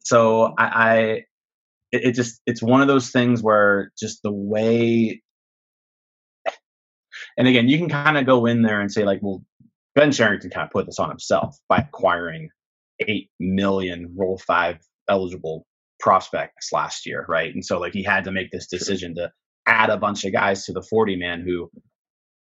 so 0.00 0.54
I, 0.58 0.64
I 0.64 0.96
it, 1.92 2.04
it 2.04 2.12
just 2.12 2.40
it's 2.46 2.62
one 2.62 2.82
of 2.82 2.88
those 2.88 3.10
things 3.10 3.42
where 3.42 3.92
just 3.98 4.22
the 4.22 4.32
way 4.32 5.22
and 7.36 7.48
again, 7.48 7.68
you 7.68 7.78
can 7.78 7.88
kind 7.88 8.16
of 8.16 8.26
go 8.26 8.46
in 8.46 8.62
there 8.62 8.80
and 8.80 8.90
say 8.90 9.04
like, 9.04 9.20
well, 9.22 9.42
Ben 9.94 10.12
Cherington 10.12 10.50
kind 10.50 10.66
of 10.66 10.72
put 10.72 10.86
this 10.86 10.98
on 10.98 11.08
himself 11.08 11.58
by 11.68 11.78
acquiring 11.78 12.50
eight 13.00 13.30
million 13.40 14.14
Rule 14.16 14.38
Five 14.38 14.78
eligible 15.08 15.66
prospects 16.00 16.72
last 16.72 17.06
year, 17.06 17.24
right? 17.28 17.52
And 17.54 17.64
so 17.64 17.78
like 17.78 17.92
he 17.92 18.02
had 18.02 18.24
to 18.24 18.32
make 18.32 18.50
this 18.50 18.66
decision 18.66 19.14
to 19.16 19.30
add 19.66 19.90
a 19.90 19.96
bunch 19.96 20.24
of 20.24 20.32
guys 20.32 20.64
to 20.64 20.72
the 20.72 20.82
40 20.82 21.16
man 21.16 21.42
who 21.42 21.70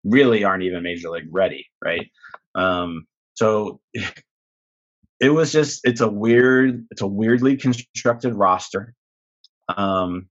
really 0.04 0.44
aren't 0.44 0.64
even 0.64 0.84
major 0.84 1.10
league 1.10 1.28
ready, 1.32 1.68
right? 1.84 2.08
Um, 2.56 3.06
so 3.34 3.80
it 5.20 5.30
was 5.30 5.52
just 5.52 5.82
it's 5.84 6.02
a 6.02 6.10
weird 6.10 6.86
it's 6.92 7.02
a 7.02 7.08
weirdly 7.08 7.58
constructed 7.58 8.34
roster. 8.34 8.94
Um, 9.76 10.28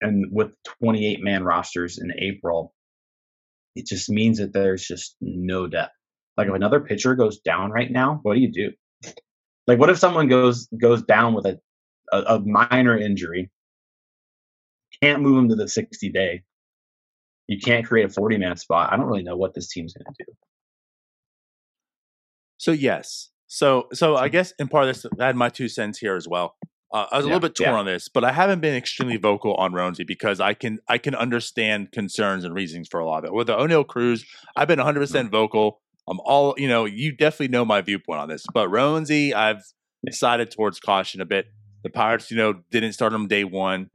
and 0.00 0.26
with 0.30 0.50
28 0.82 1.22
man 1.22 1.44
rosters 1.44 1.98
in 1.98 2.12
April, 2.18 2.74
it 3.74 3.86
just 3.86 4.10
means 4.10 4.38
that 4.38 4.52
there's 4.52 4.84
just 4.84 5.16
no 5.20 5.66
depth. 5.66 5.92
Like 6.36 6.48
if 6.48 6.54
another 6.54 6.80
pitcher 6.80 7.14
goes 7.14 7.38
down 7.40 7.70
right 7.70 7.90
now, 7.90 8.20
what 8.22 8.34
do 8.34 8.40
you 8.40 8.52
do? 8.52 8.72
Like 9.68 9.78
what 9.78 9.90
if 9.90 9.98
someone 9.98 10.26
goes 10.26 10.66
goes 10.80 11.02
down 11.02 11.34
with 11.34 11.46
a 11.46 11.60
a, 12.10 12.36
a 12.36 12.40
minor 12.40 12.98
injury, 12.98 13.50
can't 15.02 15.22
move 15.22 15.38
him 15.38 15.48
to 15.50 15.54
the 15.54 15.68
60 15.68 16.10
day. 16.10 16.42
You 17.46 17.58
can't 17.58 17.86
create 17.86 18.06
a 18.06 18.08
40 18.08 18.38
man 18.38 18.56
spot. 18.56 18.92
I 18.92 18.96
don't 18.96 19.06
really 19.06 19.22
know 19.22 19.36
what 19.36 19.54
this 19.54 19.68
team's 19.68 19.92
going 19.92 20.06
to 20.06 20.24
do. 20.24 20.32
So 22.56 22.72
yes, 22.72 23.30
so 23.46 23.88
so 23.92 24.16
I 24.16 24.28
guess 24.28 24.52
in 24.58 24.68
part 24.68 24.88
of 24.88 24.94
this, 24.94 25.06
I 25.20 25.26
had 25.26 25.36
my 25.36 25.50
two 25.50 25.68
cents 25.68 25.98
here 25.98 26.16
as 26.16 26.26
well. 26.26 26.56
Uh, 26.90 27.04
I 27.12 27.18
was 27.18 27.26
a 27.26 27.28
little 27.28 27.40
bit 27.40 27.54
torn 27.54 27.70
yeah. 27.70 27.76
on 27.76 27.84
this, 27.84 28.08
but 28.08 28.24
I 28.24 28.32
haven't 28.32 28.60
been 28.60 28.74
extremely 28.74 29.18
vocal 29.18 29.54
on 29.54 29.72
Roansy 29.72 30.06
because 30.06 30.40
I 30.40 30.54
can 30.54 30.78
I 30.88 30.96
can 30.96 31.14
understand 31.14 31.92
concerns 31.92 32.44
and 32.44 32.54
reasons 32.54 32.88
for 32.88 32.98
a 32.98 33.06
lot 33.06 33.18
of 33.18 33.26
it. 33.26 33.34
With 33.34 33.46
the 33.48 33.56
Oneil 33.56 33.86
Cruz, 33.86 34.24
I've 34.56 34.68
been 34.68 34.78
100 34.78 35.00
percent 35.00 35.26
mm-hmm. 35.26 35.36
vocal. 35.36 35.82
I'm 36.08 36.20
all 36.24 36.54
you 36.56 36.68
know. 36.68 36.84
You 36.84 37.12
definitely 37.12 37.48
know 37.48 37.64
my 37.64 37.80
viewpoint 37.80 38.20
on 38.20 38.28
this, 38.28 38.44
but 38.52 38.68
Roansy, 38.68 39.34
I've 39.34 39.62
decided 40.04 40.50
towards 40.50 40.80
caution 40.80 41.20
a 41.20 41.26
bit. 41.26 41.46
The 41.84 41.90
Pirates, 41.90 42.30
you 42.30 42.36
know, 42.36 42.54
didn't 42.70 42.92
start 42.92 43.12
him 43.12 43.28
day 43.28 43.44
one. 43.44 43.90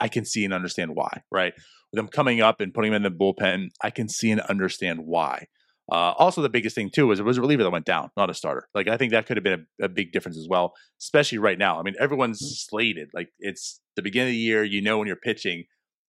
I 0.00 0.08
can 0.08 0.24
see 0.24 0.44
and 0.44 0.54
understand 0.54 0.94
why. 0.94 1.22
Right, 1.30 1.54
with 1.92 1.96
them 1.96 2.08
coming 2.08 2.40
up 2.40 2.60
and 2.60 2.72
putting 2.72 2.92
him 2.92 2.96
in 2.96 3.02
the 3.02 3.10
bullpen, 3.10 3.68
I 3.82 3.90
can 3.90 4.08
see 4.08 4.30
and 4.30 4.40
understand 4.42 5.00
why. 5.04 5.46
Uh, 5.90 6.12
also, 6.18 6.40
the 6.40 6.48
biggest 6.48 6.74
thing 6.74 6.88
too 6.88 7.06
was 7.06 7.20
it 7.20 7.24
was 7.24 7.36
a 7.36 7.40
reliever 7.42 7.62
that 7.62 7.70
went 7.70 7.84
down, 7.84 8.10
not 8.16 8.30
a 8.30 8.34
starter. 8.34 8.68
Like 8.74 8.88
I 8.88 8.96
think 8.96 9.12
that 9.12 9.26
could 9.26 9.36
have 9.36 9.44
been 9.44 9.66
a, 9.80 9.84
a, 9.84 9.88
big 9.88 10.12
difference 10.12 10.38
as 10.38 10.48
well, 10.48 10.72
especially 11.00 11.38
right 11.38 11.58
now. 11.58 11.78
I 11.78 11.82
mean, 11.82 11.94
everyone's 12.00 12.40
slated. 12.66 13.10
Like 13.12 13.28
it's 13.38 13.80
the 13.94 14.02
beginning 14.02 14.30
of 14.30 14.32
the 14.32 14.38
year, 14.38 14.64
you 14.64 14.80
know 14.80 14.98
when 14.98 15.06
you're 15.06 15.16
pitching, 15.16 15.64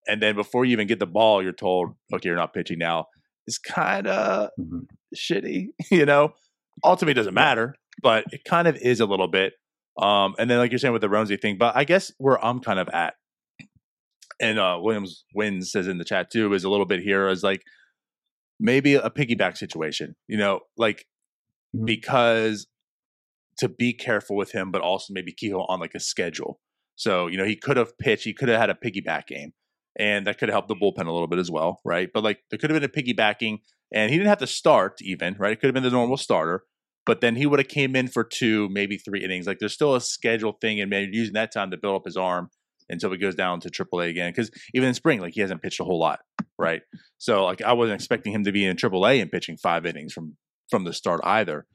and 0.08 0.22
then 0.22 0.36
before 0.36 0.64
you 0.64 0.72
even 0.72 0.88
get 0.88 1.00
the 1.00 1.06
ball, 1.06 1.44
you're 1.44 1.52
told, 1.52 1.96
"Okay, 2.14 2.30
you're 2.30 2.38
not 2.38 2.54
pitching 2.54 2.80
now." 2.80 3.08
It's 3.48 3.58
kind 3.58 4.08
of 4.08 4.50
mm-hmm. 4.60 4.80
shitty, 5.16 5.68
you 5.92 6.06
know. 6.06 6.34
Ultimately, 6.84 7.14
doesn't 7.14 7.34
matter, 7.34 7.76
but 8.02 8.26
it 8.34 8.44
kind 8.44 8.68
of 8.68 8.76
is 8.76 9.00
a 9.00 9.06
little 9.06 9.30
bit. 9.30 9.54
Um, 9.98 10.36
and 10.38 10.50
then, 10.50 10.58
like 10.58 10.72
you're 10.72 10.80
saying 10.80 10.92
with 10.92 11.02
the 11.02 11.08
Roansy 11.08 11.40
thing, 11.40 11.58
but 11.58 11.76
I 11.76 11.86
guess 11.86 12.12
where 12.18 12.44
I'm 12.44 12.60
kind 12.60 12.80
of 12.80 12.90
at, 12.90 13.14
and 14.42 14.60
uh, 14.60 14.78
Williams 14.82 15.24
wins 15.34 15.72
says 15.72 15.88
in 15.88 15.98
the 15.98 16.04
chat 16.04 16.30
too, 16.30 16.54
is 16.54 16.66
a 16.66 16.70
little 16.70 16.86
bit 16.86 17.00
here 17.00 17.30
is 17.30 17.44
like 17.44 17.62
maybe 18.60 18.96
a 18.96 19.10
piggyback 19.10 19.58
situation, 19.58 20.16
you 20.28 20.38
know, 20.38 20.62
like 20.78 21.06
mm-hmm. 21.76 21.86
because 21.86 22.68
to 23.58 23.70
be 23.70 23.94
careful 23.94 24.36
with 24.36 24.52
him, 24.52 24.72
but 24.72 24.82
also 24.82 25.14
maybe 25.14 25.34
him 25.40 25.56
on 25.56 25.80
like 25.80 25.96
a 25.96 26.00
schedule. 26.00 26.60
So, 26.96 27.28
you 27.28 27.38
know, 27.38 27.46
he 27.46 27.56
could 27.56 27.78
have 27.78 27.98
pitched, 27.98 28.24
he 28.24 28.34
could 28.34 28.50
have 28.50 28.60
had 28.60 28.70
a 28.70 28.74
piggyback 28.74 29.28
game, 29.28 29.54
and 29.98 30.28
that 30.28 30.38
could 30.38 30.50
helped 30.50 30.68
the 30.68 30.76
bullpen 30.76 31.08
a 31.08 31.12
little 31.12 31.28
bit 31.28 31.40
as 31.40 31.52
well, 31.52 31.82
right? 31.84 32.10
But 32.14 32.24
like 32.24 32.40
there 32.50 32.60
could 32.60 32.70
have 32.70 32.80
been 32.80 32.90
a 32.90 32.94
piggybacking, 32.94 33.60
and 33.94 34.12
he 34.12 34.18
didn't 34.18 34.30
have 34.30 34.40
to 34.40 34.48
start 34.48 35.02
even, 35.02 35.36
right? 35.38 35.54
It 35.54 35.60
could 35.60 35.68
have 35.68 35.74
been 35.74 35.84
the 35.84 35.90
normal 35.90 36.18
starter, 36.18 36.64
but 37.06 37.22
then 37.22 37.36
he 37.36 37.46
would 37.46 37.60
have 37.60 37.68
came 37.68 37.96
in 37.96 38.08
for 38.08 38.24
two, 38.24 38.70
maybe 38.70 38.98
three 38.98 39.24
innings. 39.24 39.48
Like 39.48 39.60
there's 39.60 39.74
still 39.74 39.96
a 39.96 40.02
schedule 40.02 40.58
thing, 40.62 40.82
and 40.82 40.90
maybe 40.90 41.16
using 41.16 41.34
that 41.34 41.52
time 41.52 41.72
to 41.72 41.78
build 41.78 41.96
up 41.96 42.06
his 42.06 42.18
arm 42.18 42.50
until 42.90 43.12
he 43.12 43.18
goes 43.18 43.36
down 43.36 43.60
to 43.62 43.70
AAA 43.70 44.10
again. 44.10 44.32
Because 44.32 44.52
even 44.74 44.90
in 44.90 44.94
spring, 44.94 45.20
like 45.20 45.34
he 45.34 45.42
hasn't 45.42 45.62
pitched 45.62 45.80
a 45.80 45.84
whole 45.84 46.00
lot, 46.00 46.20
right? 46.58 46.82
So 47.18 47.46
like 47.46 47.62
I 47.62 47.74
wasn't 47.74 47.96
expecting 47.96 48.34
him 48.34 48.44
to 48.44 48.52
be 48.52 48.66
in 48.66 48.78
AAA 48.78 49.22
and 49.22 49.32
pitching 49.32 49.58
five 49.58 49.86
innings 49.86 50.14
from 50.14 50.36
from 50.70 50.84
the 50.84 50.94
start 50.94 51.22
either. 51.24 51.66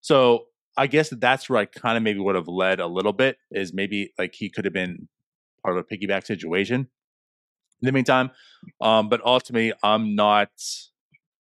So 0.00 0.46
I 0.76 0.86
guess 0.86 1.10
that 1.10 1.20
that's 1.20 1.48
where 1.48 1.60
I 1.60 1.66
kind 1.66 1.96
of 1.96 2.02
maybe 2.02 2.20
would 2.20 2.34
have 2.34 2.48
led 2.48 2.80
a 2.80 2.86
little 2.86 3.12
bit 3.12 3.36
is 3.50 3.72
maybe 3.72 4.12
like 4.18 4.34
he 4.34 4.48
could 4.48 4.64
have 4.64 4.74
been 4.74 5.08
part 5.62 5.76
of 5.76 5.84
a 5.84 5.94
piggyback 5.94 6.24
situation. 6.24 6.88
In 7.82 7.86
the 7.86 7.92
meantime, 7.92 8.30
um, 8.80 9.08
but 9.08 9.20
ultimately, 9.24 9.72
I'm 9.82 10.14
not 10.14 10.50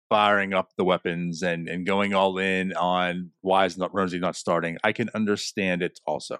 firing 0.08 0.52
up 0.52 0.70
the 0.76 0.84
weapons 0.84 1.42
and 1.42 1.68
and 1.68 1.86
going 1.86 2.14
all 2.14 2.38
in 2.38 2.72
on 2.74 3.30
why 3.40 3.64
is 3.64 3.78
not 3.78 3.92
Roansy 3.92 4.20
not 4.20 4.36
starting. 4.36 4.76
I 4.84 4.92
can 4.92 5.10
understand 5.14 5.82
it 5.82 6.00
also. 6.06 6.38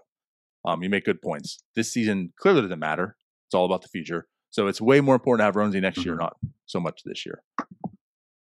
Um, 0.64 0.82
you 0.82 0.90
make 0.90 1.04
good 1.04 1.22
points. 1.22 1.62
This 1.74 1.90
season 1.90 2.32
clearly 2.36 2.62
doesn't 2.62 2.78
matter. 2.78 3.16
It's 3.48 3.54
all 3.54 3.64
about 3.64 3.82
the 3.82 3.88
future. 3.88 4.26
So 4.50 4.66
it's 4.66 4.80
way 4.80 5.00
more 5.00 5.14
important 5.14 5.40
to 5.40 5.44
have 5.44 5.54
Roansy 5.54 5.80
next 5.80 6.04
year, 6.04 6.14
mm-hmm. 6.14 6.24
not 6.24 6.36
so 6.66 6.80
much 6.80 7.02
this 7.04 7.24
year. 7.24 7.42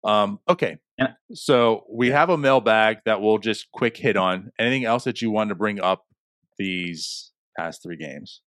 Um, 0.03 0.39
okay. 0.49 0.77
Yeah. 0.97 1.13
So 1.33 1.85
we 1.89 2.09
have 2.09 2.29
a 2.29 2.37
mailbag 2.37 2.99
that 3.05 3.21
we'll 3.21 3.37
just 3.37 3.71
quick 3.71 3.95
hit 3.95 4.17
on. 4.17 4.51
Anything 4.59 4.85
else 4.85 5.03
that 5.03 5.21
you 5.21 5.31
want 5.31 5.49
to 5.49 5.55
bring 5.55 5.79
up 5.79 6.05
these 6.57 7.31
past 7.57 7.83
three 7.83 7.97
games? 7.97 8.41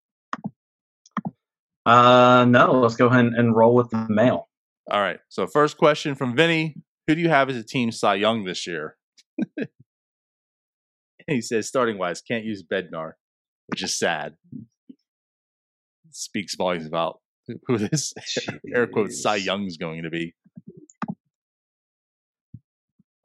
Uh, 1.84 2.44
no, 2.48 2.80
let's 2.80 2.96
go 2.96 3.06
ahead 3.06 3.26
and 3.26 3.56
roll 3.56 3.74
with 3.74 3.90
the 3.90 4.06
mail. 4.08 4.48
All 4.90 5.00
right. 5.00 5.18
So 5.28 5.46
first 5.46 5.76
question 5.76 6.14
from 6.14 6.36
Vinny: 6.36 6.76
Who 7.06 7.14
do 7.14 7.20
you 7.20 7.28
have 7.28 7.48
as 7.50 7.56
a 7.56 7.64
team 7.64 7.90
Cy 7.90 8.16
Young 8.16 8.44
this 8.44 8.66
year? 8.66 8.96
he 11.26 11.40
says 11.40 11.68
starting 11.68 11.98
wise, 11.98 12.20
can't 12.20 12.44
use 12.44 12.62
Bednar, 12.62 13.12
which 13.66 13.82
is 13.82 13.96
sad. 13.98 14.34
Speaks 16.10 16.54
volumes 16.56 16.86
about 16.86 17.20
who 17.66 17.78
this 17.78 18.12
air 18.74 18.86
quotes 18.86 19.22
Cy 19.22 19.36
Young's 19.36 19.76
going 19.76 20.02
to 20.04 20.10
be. 20.10 20.34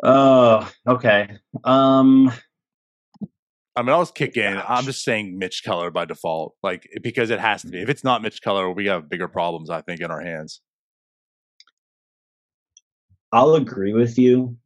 Oh, 0.03 0.58
uh, 0.58 0.70
okay. 0.88 1.38
Um 1.64 2.32
I 3.78 3.84
mean, 3.84 3.91
I'll 3.91 4.01
just 4.01 4.15
kick 4.15 4.38
in. 4.38 4.57
I'm 4.67 4.86
just 4.86 5.03
saying 5.03 5.38
Mitch 5.38 5.61
Keller 5.63 5.91
by 5.91 6.05
default, 6.05 6.55
like 6.63 6.89
because 7.03 7.30
it 7.30 7.39
has 7.39 7.61
to 7.61 7.67
be. 7.67 7.80
If 7.80 7.89
it's 7.89 8.03
not 8.03 8.23
Mitch 8.23 8.41
Keller, 8.41 8.71
we 8.71 8.88
have 8.88 9.07
bigger 9.07 9.28
problems, 9.28 9.69
I 9.69 9.82
think, 9.82 10.01
in 10.01 10.09
our 10.09 10.19
hands. 10.19 10.61
I'll 13.32 13.53
agree 13.53 13.93
with 13.93 14.17
you. 14.17 14.57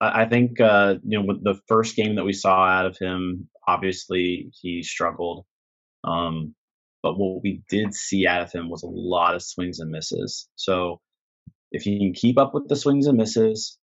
I 0.00 0.24
think 0.24 0.60
uh, 0.60 0.96
you 1.04 1.22
know 1.22 1.38
the 1.40 1.60
first 1.68 1.94
game 1.94 2.16
that 2.16 2.24
we 2.24 2.32
saw 2.32 2.66
out 2.66 2.86
of 2.86 2.98
him, 2.98 3.48
obviously 3.68 4.50
he 4.60 4.82
struggled. 4.82 5.46
Um, 6.02 6.56
but 7.04 7.16
what 7.16 7.44
we 7.44 7.62
did 7.68 7.94
see 7.94 8.26
out 8.26 8.42
of 8.42 8.50
him 8.50 8.68
was 8.68 8.82
a 8.82 8.88
lot 8.88 9.36
of 9.36 9.42
swings 9.42 9.78
and 9.78 9.92
misses. 9.92 10.48
So 10.56 11.00
if 11.70 11.82
he 11.82 12.00
can 12.00 12.12
keep 12.12 12.38
up 12.38 12.54
with 12.54 12.66
the 12.66 12.74
swings 12.74 13.06
and 13.06 13.16
misses, 13.16 13.78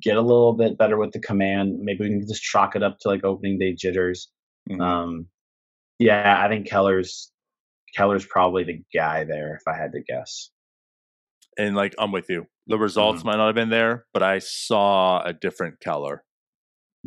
get 0.00 0.16
a 0.16 0.20
little 0.20 0.52
bit 0.52 0.78
better 0.78 0.96
with 0.96 1.12
the 1.12 1.20
command. 1.20 1.78
Maybe 1.80 2.04
we 2.04 2.08
can 2.10 2.26
just 2.26 2.42
chalk 2.42 2.76
it 2.76 2.82
up 2.82 2.98
to 3.00 3.08
like 3.08 3.24
opening 3.24 3.58
day 3.58 3.74
jitters. 3.74 4.28
Mm-hmm. 4.70 4.80
Um, 4.80 5.26
yeah, 5.98 6.42
I 6.42 6.48
think 6.48 6.68
Keller's 6.68 7.30
Keller's 7.96 8.24
probably 8.24 8.64
the 8.64 8.82
guy 8.94 9.24
there 9.24 9.54
if 9.54 9.62
I 9.66 9.76
had 9.76 9.92
to 9.92 10.00
guess. 10.00 10.50
And 11.58 11.76
like 11.76 11.94
I'm 11.98 12.12
with 12.12 12.28
you. 12.28 12.46
The 12.66 12.78
results 12.78 13.20
mm-hmm. 13.20 13.28
might 13.28 13.36
not 13.36 13.46
have 13.46 13.54
been 13.54 13.70
there, 13.70 14.06
but 14.14 14.22
I 14.22 14.38
saw 14.38 15.22
a 15.22 15.32
different 15.32 15.80
Keller. 15.80 16.24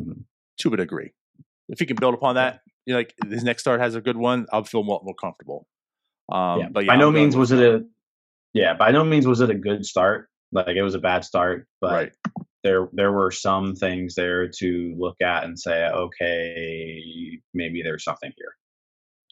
Mm-hmm. 0.00 0.20
To 0.60 0.72
a 0.72 0.76
degree. 0.76 1.12
If 1.68 1.80
he 1.80 1.86
can 1.86 1.96
build 1.96 2.14
upon 2.14 2.36
that, 2.36 2.60
you 2.86 2.94
know, 2.94 3.00
like 3.00 3.14
his 3.28 3.44
next 3.44 3.62
start 3.62 3.80
has 3.80 3.94
a 3.94 4.00
good 4.00 4.16
one, 4.16 4.46
I'll 4.52 4.64
feel 4.64 4.82
more, 4.82 5.00
more 5.02 5.14
comfortable. 5.14 5.66
Um, 6.32 6.60
yeah, 6.60 6.68
but 6.72 6.84
yeah, 6.84 6.92
by 6.92 6.96
no 6.96 7.10
means 7.10 7.36
was 7.36 7.52
it 7.52 7.58
a 7.58 7.84
yeah, 8.54 8.72
by 8.72 8.90
no 8.90 9.04
means 9.04 9.26
was 9.26 9.40
it 9.40 9.50
a 9.50 9.54
good 9.54 9.84
start. 9.84 10.28
Like 10.52 10.76
it 10.76 10.82
was 10.82 10.94
a 10.94 10.98
bad 10.98 11.24
start, 11.24 11.66
but 11.80 11.92
right 11.92 12.12
there 12.66 12.88
there 12.92 13.12
were 13.12 13.30
some 13.30 13.76
things 13.76 14.16
there 14.16 14.48
to 14.48 14.94
look 14.98 15.16
at 15.22 15.44
and 15.44 15.58
say, 15.58 15.86
okay, 15.86 17.00
maybe 17.54 17.80
there's 17.82 18.02
something 18.02 18.32
here. 18.36 18.54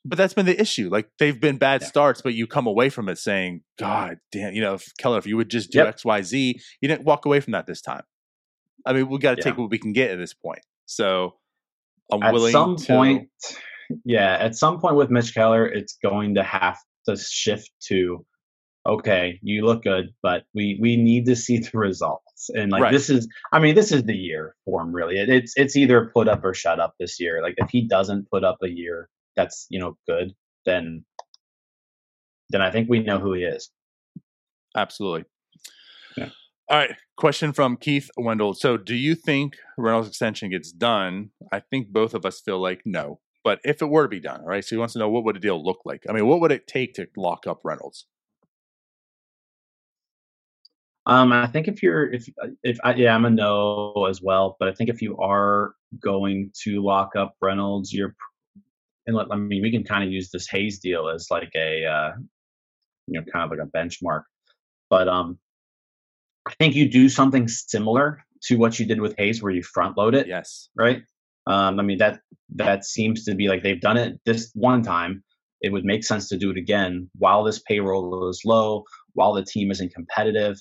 But 0.04 0.18
that's 0.18 0.34
been 0.34 0.46
the 0.46 0.60
issue. 0.60 0.88
Like 0.90 1.08
they've 1.18 1.40
been 1.40 1.56
bad 1.56 1.80
yeah. 1.80 1.88
starts, 1.88 2.22
but 2.22 2.34
you 2.34 2.46
come 2.46 2.66
away 2.66 2.90
from 2.90 3.08
it 3.08 3.18
saying, 3.18 3.62
God 3.78 4.18
damn, 4.30 4.52
you 4.52 4.60
know, 4.60 4.74
if 4.74 4.92
Keller, 4.98 5.18
if 5.18 5.26
you 5.26 5.36
would 5.36 5.50
just 5.50 5.72
do 5.72 5.78
yep. 5.78 5.88
X, 5.88 6.04
Y, 6.04 6.22
Z, 6.22 6.60
you 6.80 6.88
didn't 6.88 7.04
walk 7.04 7.26
away 7.26 7.40
from 7.40 7.52
that 7.52 7.66
this 7.66 7.80
time. 7.80 8.02
I 8.86 8.92
mean, 8.92 9.08
we 9.08 9.18
got 9.18 9.32
to 9.32 9.36
yeah. 9.38 9.44
take 9.44 9.58
what 9.58 9.70
we 9.70 9.78
can 9.78 9.92
get 9.92 10.10
at 10.10 10.18
this 10.18 10.34
point. 10.34 10.60
So 10.86 11.34
I'm 12.12 12.22
at 12.22 12.32
willing 12.32 12.52
some 12.52 12.76
to... 12.76 12.86
point. 12.86 13.28
Yeah, 14.04 14.36
at 14.38 14.54
some 14.54 14.80
point 14.80 14.96
with 14.96 15.10
Mitch 15.10 15.34
Keller, 15.34 15.66
it's 15.66 15.98
going 16.02 16.36
to 16.36 16.42
have 16.42 16.78
to 17.08 17.16
shift 17.16 17.70
to 17.88 18.24
okay, 18.86 19.38
you 19.42 19.64
look 19.64 19.82
good, 19.82 20.10
but 20.22 20.44
we 20.54 20.78
we 20.80 20.96
need 20.96 21.26
to 21.26 21.36
see 21.36 21.58
the 21.58 21.70
And 22.50 22.72
like 22.72 22.82
right. 22.82 22.92
this 22.92 23.10
is, 23.10 23.28
I 23.52 23.58
mean, 23.58 23.74
this 23.74 23.92
is 23.92 24.04
the 24.04 24.16
year 24.16 24.54
for 24.64 24.82
him. 24.82 24.92
Really, 24.92 25.18
it, 25.18 25.28
it's 25.28 25.52
it's 25.56 25.76
either 25.76 26.10
put 26.14 26.28
up 26.28 26.44
or 26.44 26.54
shut 26.54 26.80
up 26.80 26.94
this 26.98 27.20
year. 27.20 27.42
Like 27.42 27.54
if 27.58 27.70
he 27.70 27.86
doesn't 27.86 28.30
put 28.30 28.44
up 28.44 28.58
a 28.62 28.68
year 28.68 29.08
that's 29.36 29.66
you 29.70 29.78
know 29.78 29.96
good, 30.06 30.34
then 30.64 31.04
then 32.50 32.62
I 32.62 32.70
think 32.70 32.88
we 32.88 33.00
know 33.00 33.18
who 33.18 33.32
he 33.32 33.42
is. 33.42 33.70
Absolutely. 34.76 35.24
Yeah. 36.16 36.30
All 36.68 36.78
right. 36.78 36.94
Question 37.16 37.52
from 37.52 37.76
Keith 37.76 38.10
Wendell. 38.16 38.54
So, 38.54 38.76
do 38.76 38.94
you 38.94 39.14
think 39.14 39.56
Reynolds 39.78 40.08
extension 40.08 40.50
gets 40.50 40.72
done? 40.72 41.30
I 41.52 41.60
think 41.60 41.88
both 41.88 42.14
of 42.14 42.26
us 42.26 42.40
feel 42.40 42.60
like 42.60 42.82
no. 42.84 43.20
But 43.44 43.60
if 43.62 43.82
it 43.82 43.90
were 43.90 44.04
to 44.04 44.08
be 44.08 44.20
done, 44.20 44.40
all 44.40 44.46
right. 44.46 44.64
So 44.64 44.74
he 44.74 44.78
wants 44.78 44.94
to 44.94 44.98
know 44.98 45.08
what 45.08 45.24
would 45.24 45.36
a 45.36 45.40
deal 45.40 45.62
look 45.62 45.80
like. 45.84 46.04
I 46.08 46.12
mean, 46.12 46.26
what 46.26 46.40
would 46.40 46.50
it 46.50 46.66
take 46.66 46.94
to 46.94 47.06
lock 47.16 47.46
up 47.46 47.60
Reynolds? 47.62 48.06
Um, 51.06 51.32
I 51.32 51.46
think 51.46 51.68
if 51.68 51.82
you're 51.82 52.12
if 52.12 52.26
if 52.62 52.78
I, 52.82 52.94
yeah, 52.94 53.14
I'm 53.14 53.24
a 53.26 53.30
no 53.30 54.06
as 54.08 54.22
well. 54.22 54.56
But 54.58 54.68
I 54.68 54.72
think 54.72 54.88
if 54.88 55.02
you 55.02 55.16
are 55.18 55.74
going 56.02 56.50
to 56.62 56.82
lock 56.82 57.14
up 57.16 57.36
Reynolds, 57.42 57.92
you're 57.92 58.14
and 59.06 59.16
let, 59.16 59.26
I 59.30 59.36
mean 59.36 59.62
we 59.62 59.70
can 59.70 59.84
kind 59.84 60.02
of 60.02 60.10
use 60.10 60.30
this 60.30 60.48
Hayes 60.48 60.78
deal 60.78 61.08
as 61.08 61.26
like 61.30 61.50
a 61.54 61.84
uh, 61.84 62.12
you 63.06 63.20
know 63.20 63.26
kind 63.30 63.44
of 63.44 63.50
like 63.50 63.66
a 63.66 63.70
benchmark. 63.70 64.22
But 64.88 65.08
um, 65.08 65.38
I 66.46 66.54
think 66.58 66.74
you 66.74 66.90
do 66.90 67.08
something 67.08 67.48
similar 67.48 68.24
to 68.44 68.56
what 68.56 68.78
you 68.78 68.86
did 68.86 69.00
with 69.00 69.14
Hayes, 69.18 69.42
where 69.42 69.52
you 69.52 69.62
front 69.62 69.98
load 69.98 70.14
it. 70.14 70.26
Yes. 70.26 70.68
Right. 70.74 71.02
Um, 71.46 71.78
I 71.78 71.82
mean 71.82 71.98
that 71.98 72.20
that 72.54 72.86
seems 72.86 73.24
to 73.24 73.34
be 73.34 73.48
like 73.48 73.62
they've 73.62 73.80
done 73.80 73.98
it 73.98 74.18
this 74.24 74.50
one 74.54 74.82
time. 74.82 75.22
It 75.60 75.72
would 75.72 75.84
make 75.84 76.04
sense 76.04 76.28
to 76.28 76.38
do 76.38 76.50
it 76.50 76.56
again 76.56 77.10
while 77.18 77.44
this 77.44 77.58
payroll 77.58 78.28
is 78.28 78.42
low, 78.44 78.84
while 79.12 79.34
the 79.34 79.44
team 79.44 79.70
isn't 79.70 79.94
competitive 79.94 80.56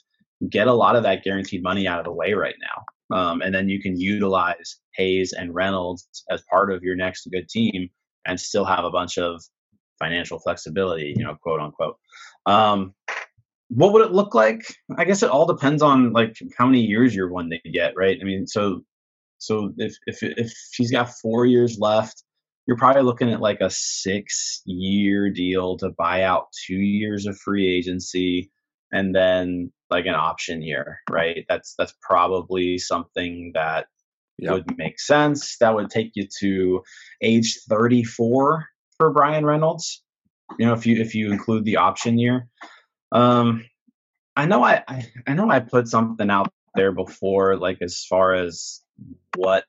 get 0.50 0.68
a 0.68 0.74
lot 0.74 0.96
of 0.96 1.04
that 1.04 1.24
guaranteed 1.24 1.64
money 1.64 1.88
out 1.88 2.00
of 2.00 2.06
the 2.06 2.12
way 2.12 2.34
right 2.34 2.56
now. 2.62 3.16
Um, 3.16 3.42
and 3.42 3.54
then 3.54 3.70
you 3.70 3.82
can 3.82 4.00
utilize 4.00 4.80
Hayes 4.96 5.34
and 5.34 5.54
Reynolds 5.54 6.08
as 6.30 6.42
part 6.50 6.72
of 6.72 6.84
your 6.84 6.96
next 6.96 7.28
good 7.32 7.48
team 7.48 7.90
and 8.26 8.40
still 8.40 8.66
have 8.66 8.86
a 8.86 8.92
bunch 8.92 9.18
of 9.18 9.42
financial 10.00 10.40
flexibility, 10.40 11.14
you 11.16 11.24
know, 11.24 11.36
quote 11.42 11.62
unquote. 11.62 11.98
Um, 12.46 12.94
what 13.70 13.94
would 13.94 14.06
it 14.06 14.12
look 14.12 14.36
like? 14.36 14.62
I 14.98 15.06
guess 15.06 15.24
it 15.24 15.30
all 15.30 15.46
depends 15.46 15.82
on 15.82 16.14
like 16.14 16.36
how 16.58 16.66
many 16.66 16.82
years 16.82 17.16
you're 17.16 17.32
one 17.32 17.50
to 17.50 17.70
get, 17.70 17.94
right? 17.96 18.18
I 18.20 18.24
mean, 18.24 18.48
so 18.48 18.82
so 19.38 19.74
if 19.78 19.96
if 20.06 20.22
if 20.22 20.54
she's 20.72 20.92
got 20.92 21.12
four 21.22 21.46
years 21.46 21.78
left, 21.80 22.24
you're 22.68 22.78
probably 22.78 23.02
looking 23.02 23.32
at 23.32 23.42
like 23.42 23.62
a 23.62 23.70
six 23.70 24.62
year 24.66 25.30
deal 25.30 25.78
to 25.78 25.90
buy 25.98 26.24
out 26.24 26.48
two 26.66 26.76
years 26.76 27.26
of 27.26 27.38
free 27.38 27.68
agency 27.68 28.52
and 28.94 29.14
then 29.14 29.74
like 29.90 30.06
an 30.06 30.16
option 30.16 30.62
year, 30.62 31.00
right? 31.10 31.46
That's 31.50 31.76
that's 31.78 31.94
probably 32.02 32.78
something 32.78 33.52
that 33.56 33.88
yep. 34.38 34.54
would 34.54 34.78
make 34.78 35.00
sense. 35.00 35.58
That 35.58 35.76
would 35.76 35.90
take 35.90 36.12
you 36.14 36.28
to 36.40 36.84
age 37.22 37.60
34 37.68 38.66
for 38.98 39.12
Bryan 39.12 39.46
Reynolds. 39.46 40.02
You 40.60 40.68
know, 40.68 40.74
if 40.74 40.86
you 40.86 41.02
if 41.02 41.16
you 41.16 41.32
include 41.32 41.66
the 41.66 41.78
option 41.78 42.18
year. 42.18 42.48
Um 43.12 43.66
I 44.36 44.46
know 44.46 44.64
I, 44.64 44.84
I, 44.88 45.06
I 45.28 45.34
know 45.34 45.50
I 45.50 45.60
put 45.60 45.88
something 45.88 46.30
out 46.30 46.52
there 46.74 46.92
before, 46.92 47.56
like 47.56 47.78
as 47.82 48.04
far 48.04 48.34
as 48.34 48.82
what 49.36 49.66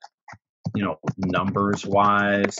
you 0.74 0.82
know 0.84 0.98
numbers 1.18 1.84
wise 1.84 2.56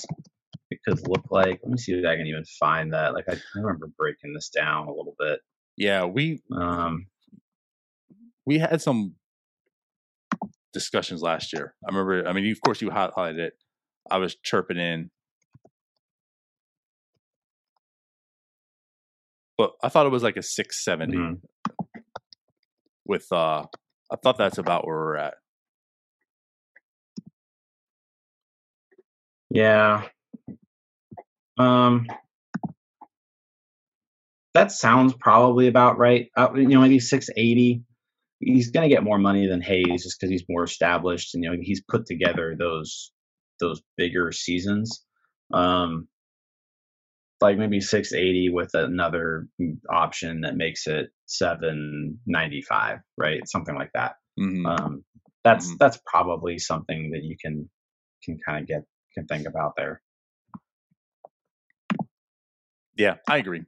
it 0.70 0.80
could 0.86 1.06
look 1.08 1.30
like. 1.30 1.60
Let 1.62 1.72
me 1.72 1.78
see 1.78 1.92
if 1.92 2.06
I 2.06 2.16
can 2.16 2.26
even 2.26 2.44
find 2.58 2.92
that. 2.92 3.14
Like 3.14 3.26
I, 3.28 3.34
I 3.34 3.58
remember 3.58 3.90
breaking 3.98 4.34
this 4.34 4.48
down 4.48 4.86
a 4.88 4.92
little 4.92 5.14
bit. 5.18 5.40
Yeah, 5.77 6.05
we 6.05 6.41
um 6.57 7.07
we 8.47 8.59
had 8.59 8.81
some 8.81 9.14
discussions 10.72 11.22
last 11.22 11.53
year. 11.53 11.75
I 11.85 11.95
remember. 11.95 12.29
I 12.29 12.33
mean, 12.33 12.51
of 12.51 12.61
course, 12.61 12.81
you 12.81 12.91
highlighted 12.91 13.39
it. 13.39 13.55
I 14.11 14.18
was 14.18 14.37
chirping 14.37 14.77
in, 14.77 15.11
but 19.57 19.72
I 19.83 19.89
thought 19.89 20.07
it 20.07 20.12
was 20.12 20.22
like 20.22 20.37
a 20.37 20.43
six 20.43 20.85
seventy. 20.85 21.16
mm 21.16 21.31
mm-hmm. 21.31 22.01
With 23.07 23.31
uh, 23.33 23.64
I 24.11 24.16
thought 24.22 24.39
that's 24.39 24.57
about 24.57 24.87
where 24.87 24.97
we're 24.97 25.16
at. 25.16 25.35
Yeah. 29.51 30.09
Um, 31.59 32.07
that 34.55 34.72
sounds 34.72 35.14
probably 35.20 35.66
about 35.66 35.98
right. 35.98 36.28
Uh, 36.36 36.48
you 36.55 36.68
know, 36.68 36.80
maybe 36.80 37.00
680. 37.00 37.82
He's 38.40 38.70
going 38.70 38.88
to 38.88 38.94
get 38.94 39.05
more 39.05 39.18
money 39.18 39.46
than 39.46 39.61
Hayes 39.62 40.05
just 40.05 40.18
because 40.18 40.30
he's 40.30 40.44
more 40.48 40.64
established 40.64 41.34
and 41.34 41.42
you 41.44 41.50
know 41.50 41.57
he's 41.61 41.82
put 41.82 42.07
together 42.07 42.55
those 42.59 43.12
those 43.61 43.82
bigger 43.96 44.32
seasons. 44.32 45.05
Um, 45.52 46.09
like 47.40 47.59
maybe 47.59 47.80
680 47.80 48.50
with 48.50 48.70
another 48.74 49.48
option 49.90 50.42
that 50.42 50.57
makes 50.57 50.86
it 50.86 51.11
795, 51.26 53.00
right? 53.18 53.46
Something 53.48 53.74
like 53.74 53.90
that. 53.94 54.16
Mhm. 54.38 54.66
Um, 54.66 55.05
that's 55.42 55.72
Mhm. 55.72 55.78
that's 55.78 56.00
probably 56.07 56.59
something 56.59 57.11
that 57.11 57.22
you 57.22 57.36
can 57.36 57.68
can 58.22 58.38
kind 58.38 58.62
of 58.62 58.68
get 58.68 58.84
can 59.14 59.26
think 59.26 59.46
about 59.46 59.74
there. 59.76 60.00
yeah, 62.96 63.16
I 63.28 63.38
agree. 63.38 63.64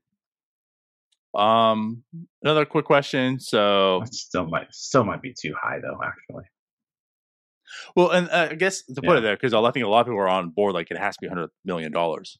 Um, 1.37 2.03
another 2.43 2.64
quick 2.64 2.84
question. 2.87 3.39
So, 3.41 4.03
It 4.03 4.14
still 4.14 4.47
might 4.47 4.72
still 4.72 5.05
might 5.05 5.22
be 5.22 5.34
too 5.39 5.55
high 5.61 5.78
though. 5.80 5.99
Actually, 6.03 6.45
well, 7.95 8.11
and 8.11 8.28
uh, 8.30 8.49
I 8.51 8.55
guess 8.55 8.82
to 8.84 8.95
put 8.95 9.05
Yeah. 9.05 9.18
it 9.18 9.20
there, 9.20 9.37
because 9.37 9.53
I 9.55 9.70
think 9.70 9.84
a 9.84 9.89
lot 9.89 10.01
of 10.01 10.07
people 10.07 10.20
are 10.20 10.28
on 10.28 10.51
board, 10.51 10.74
like 10.74 10.91
it 10.91 10.99
has 10.99 11.16
to 11.16 11.20
be 11.20 11.28
hundred 11.28 11.51
million 11.64 11.93
dollars. 11.93 12.39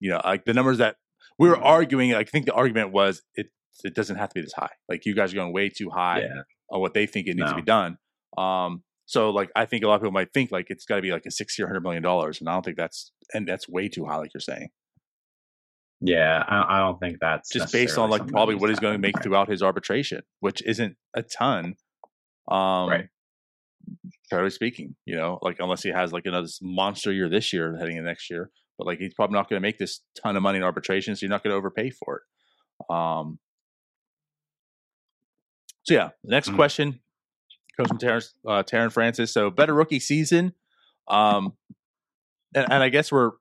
You 0.00 0.10
know, 0.10 0.20
like 0.24 0.44
the 0.44 0.54
numbers 0.54 0.78
that 0.78 0.96
we 1.38 1.48
were 1.48 1.56
Mhm. 1.56 1.64
arguing. 1.64 2.14
I 2.14 2.24
think 2.24 2.46
the 2.46 2.54
argument 2.54 2.92
was 2.92 3.22
it 3.34 3.48
it 3.84 3.94
doesn't 3.94 4.16
have 4.16 4.28
to 4.30 4.34
be 4.34 4.42
this 4.42 4.52
high. 4.52 4.70
Like 4.88 5.04
you 5.06 5.14
guys 5.14 5.32
are 5.32 5.36
going 5.36 5.52
way 5.52 5.68
too 5.68 5.90
high 5.90 6.20
yeah, 6.20 6.42
on 6.70 6.80
what 6.80 6.94
they 6.94 7.06
think 7.06 7.26
it 7.26 7.36
needs 7.36 7.50
to 7.50 7.56
be 7.56 7.62
done. 7.62 7.98
Um, 8.38 8.82
so 9.06 9.30
like 9.30 9.50
I 9.56 9.66
think 9.66 9.82
a 9.84 9.88
lot 9.88 9.96
of 9.96 10.02
people 10.02 10.12
might 10.12 10.32
think 10.32 10.50
like 10.52 10.66
it's 10.70 10.84
got 10.84 10.96
to 10.96 11.02
be 11.02 11.10
like 11.10 11.26
a 11.26 11.30
sixty 11.30 11.62
or 11.62 11.66
hundred 11.66 11.82
million 11.82 12.02
dollars, 12.02 12.40
and 12.40 12.48
I 12.48 12.52
don't 12.52 12.64
think 12.64 12.76
that's 12.76 13.12
and 13.34 13.46
that's 13.48 13.68
way 13.68 13.88
too 13.88 14.04
high, 14.06 14.16
like 14.16 14.32
you're 14.34 14.40
saying. 14.40 14.68
Yeah. 16.02 16.42
I, 16.46 16.76
I 16.76 16.78
don't 16.80 16.98
think 17.00 17.18
that's 17.20 17.50
Just 17.50 17.72
based 17.72 17.96
on 17.98 18.10
like 18.10 18.26
probably 18.28 18.54
what 18.56 18.68
he's 18.70 18.80
going 18.80 18.94
to 18.94 18.98
make 18.98 19.22
throughout 19.22 19.48
his 19.48 19.62
arbitration, 19.62 20.22
which 20.40 20.62
isn't 20.62 20.96
a 21.14 21.22
ton. 21.22 21.76
Um, 22.50 22.88
Right. 22.90 23.08
Fairly 24.30 24.50
speaking, 24.50 24.94
you 25.06 25.16
know, 25.16 25.38
like 25.42 25.56
unless 25.58 25.82
he 25.82 25.90
has 25.90 26.12
like 26.12 26.26
another 26.26 26.48
monster 26.60 27.12
year 27.12 27.28
this 27.28 27.52
year 27.52 27.76
heading 27.76 27.96
into 27.96 28.08
next 28.08 28.30
year, 28.30 28.50
but 28.78 28.86
like 28.86 28.98
he's 28.98 29.12
probably 29.14 29.34
not 29.34 29.48
going 29.48 29.60
to 29.60 29.66
make 29.66 29.78
this 29.78 30.00
ton 30.22 30.36
of 30.36 30.42
money 30.42 30.58
in 30.58 30.64
arbitration, 30.64 31.14
so 31.16 31.24
you're 31.24 31.30
not 31.30 31.42
going 31.42 31.52
to 31.52 31.56
overpay 31.56 31.90
for 31.90 32.16
it. 32.18 32.94
Um. 32.94 33.38
So 35.84 35.94
yeah, 35.94 36.10
the 36.22 36.30
next 36.30 36.50
Mhm. 36.50 36.54
question 36.56 37.00
comes 37.76 37.88
from 37.88 37.98
Terrence, 37.98 38.34
uh, 38.46 38.62
Taryn 38.62 38.92
Francis. 38.92 39.32
So 39.32 39.50
better 39.50 39.74
rookie 39.74 39.98
season, 40.00 40.52
um, 41.08 41.54
and, 42.54 42.70
and 42.70 42.82
I 42.82 42.88
guess 42.88 43.10
we're 43.10 43.32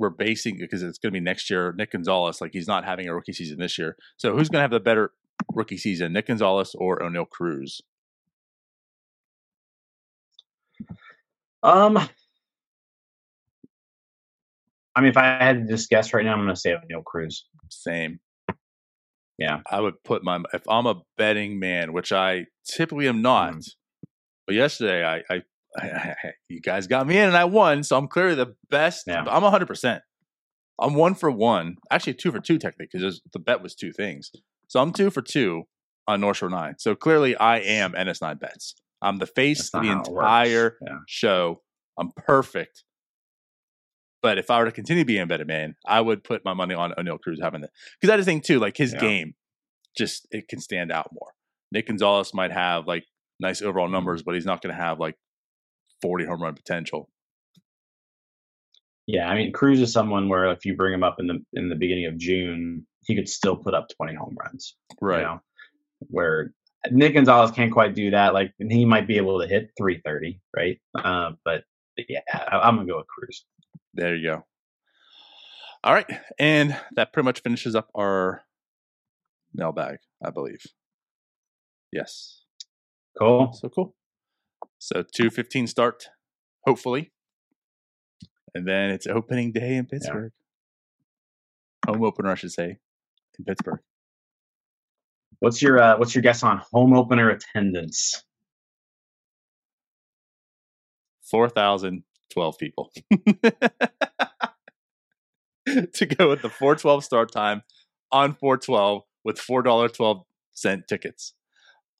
we're 0.00 0.10
basing 0.10 0.58
because 0.58 0.82
it's 0.82 0.98
going 0.98 1.12
to 1.12 1.20
be 1.20 1.24
next 1.24 1.50
year. 1.50 1.74
Nick 1.76 1.92
Gonzales, 1.92 2.40
like 2.40 2.52
he's 2.54 2.66
not 2.66 2.84
having 2.84 3.06
a 3.06 3.14
rookie 3.14 3.34
season 3.34 3.58
this 3.58 3.78
year. 3.78 3.96
So 4.16 4.32
who's 4.36 4.48
going 4.48 4.58
to 4.60 4.62
have 4.62 4.70
the 4.70 4.80
better 4.80 5.12
rookie 5.54 5.76
season, 5.76 6.14
Nick 6.14 6.26
Gonzales 6.26 6.74
or 6.74 6.98
Oneil 7.00 7.28
Cruz? 7.28 7.82
Um, 11.62 11.98
I 14.96 15.00
mean, 15.00 15.10
if 15.10 15.16
I 15.16 15.24
had 15.42 15.66
to 15.66 15.72
just 15.72 15.90
guess 15.90 16.14
right 16.14 16.24
now, 16.24 16.32
I'm 16.32 16.38
going 16.38 16.48
to 16.54 16.56
say 16.60 16.74
Oneil 16.74 17.04
Cruz. 17.04 17.44
Same. 17.68 18.20
Yeah. 19.38 19.60
I 19.70 19.80
would 19.80 20.02
put 20.04 20.24
my 20.24 20.40
if 20.54 20.62
I'm 20.68 20.86
a 20.86 21.02
betting 21.18 21.58
man, 21.58 21.92
which 21.92 22.12
I 22.12 22.46
typically 22.64 23.08
am 23.08 23.22
not. 23.22 23.54
Mhm. 23.54 23.70
But 24.46 24.56
yesterday, 24.56 25.04
I, 25.04 25.22
I, 25.32 25.42
you 26.48 26.60
guys 26.60 26.86
got 26.86 27.06
me 27.06 27.16
in 27.18 27.28
and 27.28 27.36
I 27.36 27.44
won, 27.44 27.82
so 27.82 27.96
I'm 27.96 28.08
clearly 28.08 28.34
the 28.34 28.54
best. 28.70 29.04
Yeah. 29.06 29.24
I'm 29.28 29.42
100. 29.42 29.66
percent 29.66 30.02
I'm 30.80 30.94
one 30.94 31.14
for 31.14 31.30
one, 31.30 31.76
actually 31.90 32.14
two 32.14 32.32
for 32.32 32.40
two 32.40 32.58
technically, 32.58 32.88
because 32.92 33.20
the 33.32 33.38
bet 33.38 33.62
was 33.62 33.74
two 33.74 33.92
things. 33.92 34.30
So 34.68 34.80
I'm 34.80 34.92
two 34.92 35.10
for 35.10 35.20
two 35.20 35.64
on 36.08 36.20
North 36.22 36.38
Shore 36.38 36.48
Nine. 36.48 36.74
So 36.78 36.94
clearly, 36.94 37.36
I 37.36 37.58
am 37.58 37.92
NS9 37.92 38.40
bets. 38.40 38.74
I'm 39.02 39.18
the 39.18 39.26
face 39.26 39.70
of 39.74 39.82
the 39.82 39.88
how 39.88 40.00
it 40.02 40.08
works. 40.08 40.08
entire 40.08 40.76
Yeah. 40.86 40.96
show. 41.06 41.60
I'm 41.98 42.10
perfect. 42.16 42.84
But 44.22 44.38
if 44.38 44.50
I 44.50 44.58
were 44.58 44.66
to 44.66 44.72
continue 44.72 45.04
being 45.04 45.22
a 45.22 45.26
better 45.26 45.44
man, 45.44 45.76
I 45.86 46.00
would 46.00 46.24
put 46.24 46.44
my 46.44 46.54
money 46.54 46.74
on 46.74 46.92
Oneil 46.92 47.20
Cruz 47.20 47.38
having 47.42 47.62
it. 47.62 47.70
Because 48.00 48.12
I 48.12 48.16
just 48.16 48.26
think 48.26 48.44
too, 48.44 48.58
like 48.58 48.76
his 48.76 48.92
Yeah. 48.94 49.00
game, 49.00 49.34
just 49.96 50.26
it 50.30 50.48
can 50.48 50.60
stand 50.60 50.90
out 50.92 51.08
more. 51.12 51.32
Nick 51.72 51.86
Gonzales 51.88 52.32
might 52.34 52.52
have 52.52 52.86
like 52.86 53.04
nice 53.38 53.60
overall 53.62 53.86
Mm-hmm. 53.86 53.92
numbers, 53.94 54.22
but 54.22 54.34
he's 54.34 54.46
not 54.46 54.62
going 54.62 54.74
to 54.74 54.80
have 54.82 54.98
like 54.98 55.16
40 56.02 56.26
home 56.26 56.42
run 56.42 56.54
potential. 56.54 57.08
Yeah, 59.06 59.28
I 59.28 59.34
mean, 59.34 59.52
Cruz 59.52 59.80
is 59.80 59.92
someone 59.92 60.28
where 60.28 60.50
if 60.52 60.64
you 60.64 60.76
bring 60.76 60.94
him 60.94 61.02
up 61.02 61.16
in 61.18 61.26
the 61.26 61.38
in 61.52 61.68
the 61.68 61.74
beginning 61.74 62.06
of 62.06 62.16
June, 62.16 62.86
he 63.06 63.16
could 63.16 63.28
still 63.28 63.56
put 63.56 63.74
up 63.74 63.88
20 63.96 64.14
home 64.14 64.36
runs. 64.38 64.76
Right. 65.00 65.20
You 65.20 65.26
know, 65.26 65.40
where 66.08 66.52
Nick 66.90 67.14
Gonzales 67.14 67.50
can't 67.50 67.72
quite 67.72 67.94
do 67.94 68.10
that. 68.10 68.34
Like 68.34 68.52
he 68.58 68.84
might 68.84 69.08
be 69.08 69.16
able 69.16 69.40
to 69.40 69.48
hit 69.48 69.70
330, 69.76 70.40
right? 70.56 70.78
Uh, 70.94 71.32
but 71.44 71.64
yeah, 72.08 72.20
I, 72.32 72.58
I'm 72.60 72.76
gonna 72.76 72.86
go 72.86 72.98
with 72.98 73.06
Cruz. 73.08 73.44
There 73.94 74.14
you 74.14 74.26
go. 74.28 74.44
All 75.82 75.94
right. 75.94 76.06
And 76.38 76.78
that 76.92 77.12
pretty 77.12 77.24
much 77.24 77.40
finishes 77.40 77.74
up 77.74 77.88
our 77.94 78.42
mailbag, 79.54 79.98
I 80.24 80.30
believe. 80.30 80.62
Yes. 81.92 82.44
Cool. 83.18 83.52
So 83.52 83.68
cool. 83.68 83.94
So 84.80 85.02
215 85.02 85.66
start, 85.66 86.08
hopefully. 86.66 87.12
And 88.54 88.66
then 88.66 88.90
it's 88.90 89.06
opening 89.06 89.52
day 89.52 89.76
in 89.76 89.84
Pittsburgh. 89.86 90.32
Home 91.86 92.02
opener, 92.02 92.30
I 92.30 92.34
should 92.34 92.52
say, 92.52 92.78
in 93.38 93.44
Pittsburgh. 93.44 93.80
What's 95.38 95.62
your 95.62 95.80
uh, 95.80 95.98
what's 95.98 96.14
your 96.14 96.22
guess 96.22 96.42
on 96.42 96.62
home 96.72 96.94
opener 96.94 97.30
attendance? 97.30 98.24
4,012 101.30 102.58
people. 102.58 102.90
to 105.92 106.06
go 106.06 106.30
with 106.30 106.42
the 106.42 106.48
412 106.48 107.04
start 107.04 107.30
time 107.30 107.62
on 108.10 108.34
412 108.34 109.02
with 109.24 109.38
$4.12 109.38 110.86
tickets. 110.88 111.34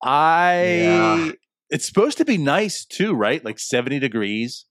I 0.02 0.62
Yeah. 0.64 1.32
It's 1.70 1.86
supposed 1.86 2.18
to 2.18 2.24
be 2.24 2.36
nice 2.36 2.84
too, 2.84 3.14
right? 3.14 3.44
Like 3.44 3.58
70 3.58 3.98
degrees. 3.98 4.66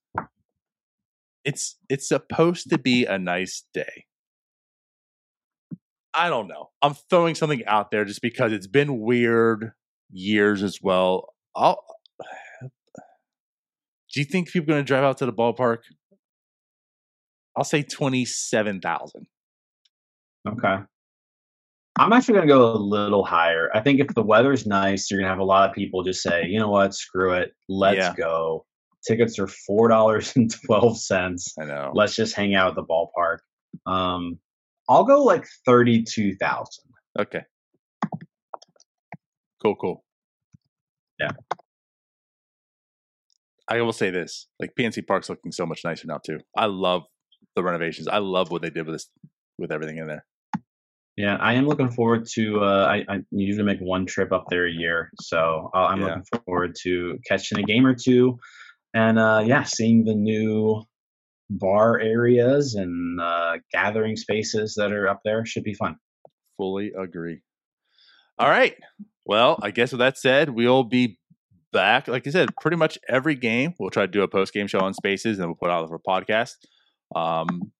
It's 1.45 1.77
it's 1.89 2.07
supposed 2.07 2.69
to 2.69 2.77
be 2.77 3.05
a 3.05 3.17
nice 3.17 3.63
day. 3.73 4.05
I 6.13 6.29
don't 6.29 6.47
know. 6.47 6.69
I'm 6.81 6.95
throwing 7.09 7.35
something 7.35 7.65
out 7.65 7.91
there 7.91 8.03
just 8.03 8.21
because 8.21 8.51
it's 8.51 8.67
been 8.67 8.99
weird 8.99 9.71
years 10.11 10.61
as 10.63 10.79
well. 10.81 11.33
I'll 11.55 11.81
do 14.13 14.19
you 14.19 14.25
think 14.25 14.49
people 14.49 14.71
are 14.71 14.73
going 14.73 14.83
to 14.83 14.87
drive 14.87 15.03
out 15.03 15.19
to 15.19 15.25
the 15.25 15.33
ballpark? 15.33 15.79
I'll 17.55 17.63
say 17.63 17.83
27,000. 17.83 19.27
Okay. 20.47 20.77
I'm 21.99 22.13
actually 22.13 22.35
going 22.35 22.47
to 22.47 22.53
go 22.53 22.71
a 22.71 22.77
little 22.77 23.25
higher. 23.25 23.69
I 23.75 23.81
think 23.81 23.99
if 23.99 24.07
the 24.15 24.23
weather's 24.23 24.65
nice, 24.65 25.11
you're 25.11 25.19
going 25.19 25.25
to 25.25 25.31
have 25.31 25.39
a 25.39 25.43
lot 25.43 25.69
of 25.69 25.75
people 25.75 26.01
just 26.01 26.21
say, 26.23 26.45
you 26.47 26.57
know 26.57 26.69
what, 26.69 26.93
screw 26.93 27.33
it, 27.33 27.53
let's 27.67 27.97
Yeah. 27.97 28.13
go. 28.15 28.65
Tickets 29.05 29.37
are 29.37 29.47
four 29.47 29.89
dollars 29.89 30.33
and 30.35 30.49
twelve 30.65 30.97
cents. 30.97 31.53
I 31.59 31.65
know. 31.65 31.91
Let's 31.93 32.15
just 32.15 32.35
hang 32.35 32.55
out 32.55 32.69
at 32.69 32.75
the 32.75 32.83
ballpark. 32.83 33.39
Um, 33.85 34.39
I'll 34.89 35.03
go 35.05 35.23
like 35.23 35.45
thirty-two 35.65 36.35
thousand. 36.35 36.85
Okay. 37.17 37.43
Cool, 39.61 39.75
cool. 39.75 40.03
Yeah. 41.19 41.31
I 43.69 43.81
will 43.81 43.93
say 43.93 44.09
this: 44.09 44.47
like 44.59 44.73
PNC 44.77 45.05
Park's 45.07 45.29
looking 45.29 45.51
so 45.53 45.65
much 45.65 45.81
nicer 45.85 46.07
now 46.07 46.17
too. 46.17 46.39
I 46.57 46.65
love 46.65 47.03
the 47.55 47.63
renovations. 47.63 48.07
I 48.07 48.17
love 48.17 48.51
what 48.51 48.61
they 48.61 48.69
did 48.69 48.85
with 48.85 48.95
this, 48.95 49.09
with 49.57 49.71
everything 49.71 49.97
in 49.97 50.07
there. 50.07 50.25
Yeah, 51.19 51.35
I 51.35 51.55
am 51.55 51.67
looking 51.67 51.89
forward 51.91 52.25
to. 52.35 52.61
Uh, 52.63 52.85
I, 53.09 53.13
I 53.13 53.19
usually 53.29 53.65
make 53.65 53.81
one 53.81 54.05
trip 54.05 54.31
up 54.31 54.45
there 54.49 54.65
a 54.65 54.71
year, 54.71 55.11
so 55.19 55.69
uh, 55.75 55.79
I'm 55.87 55.99
Yeah. 55.99 56.05
looking 56.05 56.23
forward 56.45 56.75
to 56.83 57.19
catching 57.27 57.59
a 57.59 57.63
game 57.63 57.85
or 57.85 57.93
two, 57.93 58.39
and 58.93 59.19
uh, 59.19 59.43
yeah, 59.45 59.63
seeing 59.63 60.05
the 60.05 60.15
new 60.15 60.81
bar 61.49 61.99
areas 61.99 62.75
and 62.75 63.19
uh, 63.19 63.57
gathering 63.73 64.15
spaces 64.15 64.75
that 64.75 64.93
are 64.93 65.09
up 65.09 65.19
there 65.25 65.45
should 65.45 65.63
be 65.65 65.73
fun. 65.73 65.97
Fully 66.55 66.93
agree. 66.97 67.41
All 68.37 68.49
right. 68.49 68.75
Well, 69.25 69.59
I 69.61 69.71
guess 69.71 69.91
with 69.91 69.99
that 69.99 70.17
said, 70.17 70.51
we'll 70.51 70.85
be 70.85 71.19
back. 71.73 72.07
Like 72.07 72.27
I 72.27 72.29
said, 72.29 72.55
pretty 72.61 72.77
much 72.77 72.97
every 73.09 73.35
game. 73.35 73.73
We'll 73.77 73.89
try 73.89 74.03
to 74.05 74.11
do 74.11 74.21
a 74.23 74.27
post 74.29 74.53
game 74.53 74.67
show 74.67 74.79
on 74.79 74.93
Spaces, 74.93 75.37
and 75.37 75.49
we'll 75.49 75.55
put 75.55 75.69
out 75.69 75.91
our 75.91 75.99
podcast. 75.99 76.53
Um, 77.13 77.73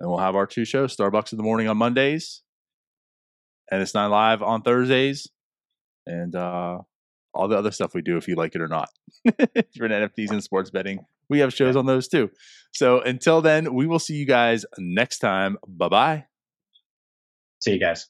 and 0.00 0.08
we'll 0.10 0.18
have 0.18 0.34
our 0.34 0.46
two 0.46 0.64
shows: 0.64 0.96
Starbucs 0.96 1.30
in 1.32 1.36
the 1.36 1.44
morning 1.44 1.68
on 1.68 1.76
Mondays, 1.76 2.42
and 3.70 3.82
it's 3.82 3.94
not 3.94 4.10
live 4.10 4.42
on 4.42 4.62
Thursdays, 4.62 5.28
and 6.06 6.34
uh, 6.34 6.78
all 7.34 7.48
the 7.48 7.56
other 7.56 7.70
stuff 7.70 7.94
we 7.94 8.02
do, 8.02 8.16
if 8.16 8.28
you 8.28 8.34
like 8.34 8.54
it 8.54 8.60
or 8.60 8.68
not. 8.68 8.88
if 9.24 9.66
you're 9.74 9.86
in 9.86 9.92
NFTs 9.92 10.30
and 10.30 10.42
sports 10.42 10.70
betting, 10.70 11.00
we 11.28 11.40
have 11.40 11.52
shows 11.52 11.76
on 11.76 11.86
those 11.86 12.08
too. 12.08 12.30
So 12.72 13.00
until 13.00 13.40
then, 13.40 13.74
we 13.74 13.86
will 13.86 13.98
see 13.98 14.14
you 14.14 14.26
guys 14.26 14.64
next 14.78 15.18
time. 15.18 15.58
Bye 15.66 15.88
bye. 15.88 16.24
See 17.60 17.72
you 17.72 17.80
guys. 17.80 18.08